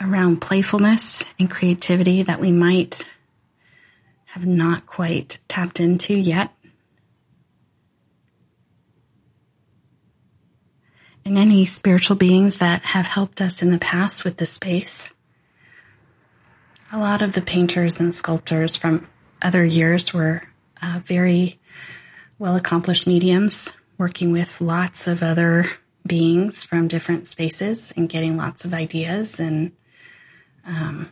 around 0.01 0.41
playfulness 0.41 1.23
and 1.39 1.49
creativity 1.49 2.23
that 2.23 2.41
we 2.41 2.51
might 2.51 3.09
have 4.25 4.45
not 4.45 4.85
quite 4.85 5.39
tapped 5.47 5.79
into 5.79 6.13
yet. 6.13 6.51
and 11.23 11.37
any 11.37 11.63
spiritual 11.65 12.15
beings 12.17 12.59
that 12.59 12.81
have 12.83 13.05
helped 13.05 13.41
us 13.41 13.61
in 13.61 13.71
the 13.71 13.77
past 13.77 14.23
with 14.25 14.37
this 14.37 14.51
space. 14.51 15.13
A 16.91 16.97
lot 16.97 17.21
of 17.21 17.33
the 17.33 17.41
painters 17.41 17.99
and 17.99 18.15
sculptors 18.15 18.77
from 18.77 19.07
other 19.41 19.65
years 19.65 20.13
were 20.13 20.41
uh, 20.81 21.01
very 21.03 21.59
well 22.39 22.55
accomplished 22.55 23.05
mediums 23.05 23.73
working 23.97 24.31
with 24.31 24.61
lots 24.61 25.07
of 25.07 25.21
other 25.21 25.65
beings 26.05 26.63
from 26.63 26.87
different 26.87 27.27
spaces 27.27 27.91
and 27.97 28.07
getting 28.07 28.37
lots 28.37 28.63
of 28.63 28.73
ideas 28.73 29.39
and 29.39 29.73
um, 30.65 31.11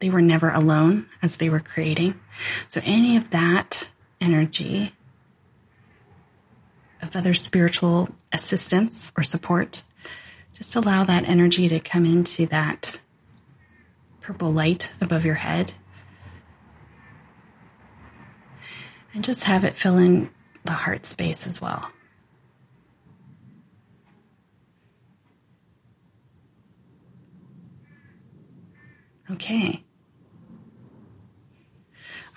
they 0.00 0.10
were 0.10 0.20
never 0.20 0.50
alone 0.50 1.08
as 1.22 1.36
they 1.36 1.48
were 1.48 1.60
creating. 1.60 2.18
So 2.66 2.80
any 2.84 3.16
of 3.16 3.30
that 3.30 3.88
energy 4.20 4.92
of 7.00 7.14
other 7.14 7.34
spiritual 7.34 8.08
assistance 8.32 9.12
or 9.16 9.22
support, 9.22 9.84
just 10.54 10.74
allow 10.74 11.04
that 11.04 11.28
energy 11.28 11.68
to 11.68 11.78
come 11.78 12.04
into 12.04 12.46
that 12.46 13.00
purple 14.22 14.52
light 14.52 14.92
above 15.00 15.24
your 15.24 15.34
head. 15.34 15.72
And 19.14 19.22
just 19.22 19.44
have 19.44 19.64
it 19.64 19.76
fill 19.76 19.98
in 19.98 20.30
the 20.64 20.72
heart 20.72 21.04
space 21.04 21.46
as 21.46 21.60
well. 21.60 21.90
Okay. 29.30 29.82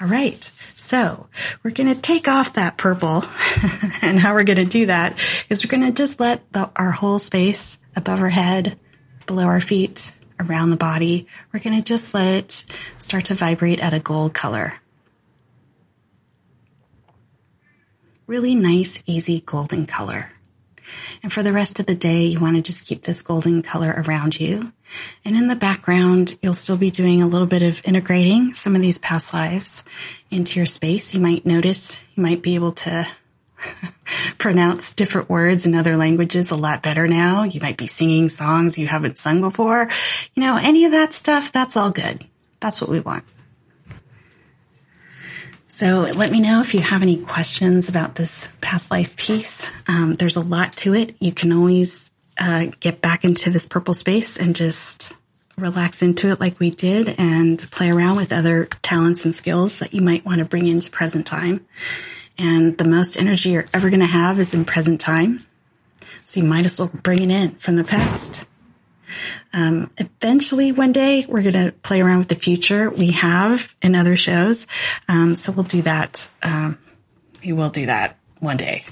All 0.01 0.07
right. 0.07 0.51
So 0.75 1.29
we're 1.63 1.71
going 1.71 1.93
to 1.93 1.99
take 1.99 2.27
off 2.27 2.53
that 2.53 2.77
purple 2.77 3.23
and 4.01 4.19
how 4.19 4.33
we're 4.33 4.43
going 4.43 4.57
to 4.57 4.65
do 4.65 4.87
that 4.87 5.13
is 5.49 5.63
we're 5.63 5.77
going 5.77 5.89
to 5.89 5.95
just 5.95 6.19
let 6.19 6.51
the, 6.51 6.69
our 6.75 6.91
whole 6.91 7.19
space 7.19 7.79
above 7.95 8.21
our 8.21 8.29
head, 8.29 8.77
below 9.25 9.45
our 9.45 9.61
feet, 9.61 10.13
around 10.39 10.69
the 10.69 10.77
body, 10.77 11.27
we're 11.53 11.59
going 11.59 11.77
to 11.77 11.83
just 11.83 12.13
let 12.13 12.63
start 12.97 13.25
to 13.25 13.33
vibrate 13.33 13.79
at 13.79 13.93
a 13.93 13.99
gold 13.99 14.33
color. 14.33 14.73
Really 18.27 18.55
nice, 18.55 19.03
easy 19.05 19.41
golden 19.45 19.85
color. 19.85 20.31
And 21.23 21.31
for 21.31 21.43
the 21.43 21.53
rest 21.53 21.79
of 21.79 21.85
the 21.85 21.95
day, 21.95 22.25
you 22.25 22.39
want 22.39 22.55
to 22.55 22.61
just 22.61 22.85
keep 22.85 23.03
this 23.03 23.21
golden 23.21 23.61
color 23.61 24.03
around 24.05 24.39
you. 24.39 24.71
And 25.23 25.35
in 25.35 25.47
the 25.47 25.55
background, 25.55 26.37
you'll 26.41 26.53
still 26.53 26.77
be 26.77 26.91
doing 26.91 27.21
a 27.21 27.27
little 27.27 27.47
bit 27.47 27.63
of 27.63 27.81
integrating 27.85 28.53
some 28.53 28.75
of 28.75 28.81
these 28.81 28.99
past 28.99 29.33
lives 29.33 29.83
into 30.29 30.59
your 30.59 30.65
space. 30.65 31.13
You 31.15 31.21
might 31.21 31.45
notice, 31.45 31.99
you 32.15 32.23
might 32.23 32.41
be 32.41 32.55
able 32.55 32.73
to 32.73 33.07
pronounce 34.37 34.93
different 34.93 35.29
words 35.29 35.65
in 35.65 35.75
other 35.75 35.97
languages 35.97 36.51
a 36.51 36.55
lot 36.55 36.83
better 36.83 37.07
now. 37.07 37.43
You 37.43 37.59
might 37.61 37.77
be 37.77 37.87
singing 37.87 38.29
songs 38.29 38.77
you 38.77 38.87
haven't 38.87 39.17
sung 39.17 39.41
before. 39.41 39.89
You 40.35 40.43
know, 40.43 40.57
any 40.61 40.85
of 40.85 40.91
that 40.91 41.13
stuff, 41.13 41.51
that's 41.51 41.77
all 41.77 41.91
good. 41.91 42.23
That's 42.59 42.81
what 42.81 42.89
we 42.89 42.99
want. 42.99 43.23
So 45.67 46.07
let 46.15 46.31
me 46.31 46.39
know 46.39 46.61
if 46.61 46.73
you 46.73 46.79
have 46.79 47.01
any 47.01 47.17
questions 47.17 47.89
about 47.89 48.15
this 48.15 48.49
past 48.61 48.91
life 48.91 49.17
piece. 49.17 49.69
Um, 49.89 50.13
there's 50.13 50.37
a 50.37 50.41
lot 50.41 50.71
to 50.77 50.93
it. 50.93 51.15
You 51.19 51.33
can 51.33 51.51
always 51.51 52.11
uh, 52.39 52.67
get 52.79 53.01
back 53.01 53.25
into 53.25 53.49
this 53.49 53.67
purple 53.67 53.93
space 53.93 54.37
and 54.37 54.55
just 54.55 55.17
relax 55.57 56.01
into 56.01 56.31
it 56.31 56.39
like 56.39 56.59
we 56.59 56.69
did 56.69 57.15
and 57.17 57.59
play 57.71 57.89
around 57.89 58.17
with 58.17 58.31
other 58.31 58.65
talents 58.81 59.25
and 59.25 59.33
skills 59.33 59.79
that 59.79 59.93
you 59.93 60.01
might 60.01 60.25
want 60.25 60.39
to 60.39 60.45
bring 60.45 60.67
into 60.67 60.89
present 60.91 61.25
time. 61.25 61.65
And 62.37 62.77
the 62.77 62.85
most 62.85 63.17
energy 63.17 63.51
you're 63.51 63.65
ever 63.73 63.89
going 63.89 64.01
to 64.01 64.05
have 64.05 64.39
is 64.39 64.53
in 64.53 64.65
present 64.65 64.99
time. 64.99 65.39
So 66.21 66.41
you 66.41 66.45
might 66.45 66.65
as 66.65 66.79
well 66.79 66.91
bring 67.03 67.21
it 67.21 67.31
in 67.31 67.51
from 67.51 67.75
the 67.75 67.83
past. 67.83 68.45
Um, 69.53 69.91
eventually, 69.97 70.71
one 70.71 70.91
day, 70.91 71.25
we're 71.27 71.43
going 71.43 71.53
to 71.53 71.71
play 71.71 72.01
around 72.01 72.17
with 72.19 72.27
the 72.27 72.35
future. 72.35 72.89
We 72.89 73.11
have 73.11 73.73
in 73.81 73.95
other 73.95 74.17
shows, 74.17 74.67
um, 75.07 75.35
so 75.35 75.51
we'll 75.51 75.63
do 75.63 75.83
that. 75.83 76.29
Um, 76.43 76.77
we 77.43 77.53
will 77.53 77.69
do 77.69 77.85
that 77.85 78.17
one 78.39 78.57
day. 78.57 78.83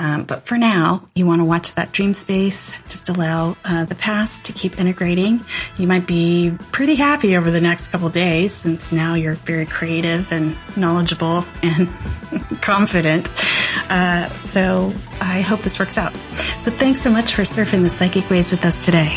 Um, 0.00 0.24
but 0.24 0.44
for 0.44 0.56
now, 0.58 1.08
you 1.14 1.26
want 1.26 1.40
to 1.40 1.44
watch 1.44 1.74
that 1.74 1.92
dream 1.92 2.14
space. 2.14 2.78
Just 2.88 3.08
allow 3.08 3.56
uh, 3.64 3.84
the 3.84 3.94
past 3.94 4.46
to 4.46 4.52
keep 4.52 4.78
integrating. 4.78 5.44
You 5.76 5.86
might 5.86 6.06
be 6.06 6.56
pretty 6.72 6.94
happy 6.94 7.36
over 7.36 7.50
the 7.50 7.60
next 7.60 7.88
couple 7.88 8.08
days 8.08 8.54
since 8.54 8.92
now 8.92 9.14
you're 9.14 9.34
very 9.34 9.66
creative 9.66 10.32
and 10.32 10.56
knowledgeable 10.76 11.44
and 11.62 11.88
confident. 12.60 13.28
Uh, 13.90 14.28
so 14.44 14.92
I 15.20 15.40
hope 15.40 15.60
this 15.60 15.78
works 15.78 15.98
out. 15.98 16.14
So 16.60 16.70
thanks 16.70 17.00
so 17.00 17.10
much 17.10 17.34
for 17.34 17.42
surfing 17.42 17.82
the 17.82 17.90
psychic 17.90 18.28
waves 18.30 18.50
with 18.50 18.64
us 18.64 18.84
today. 18.84 19.16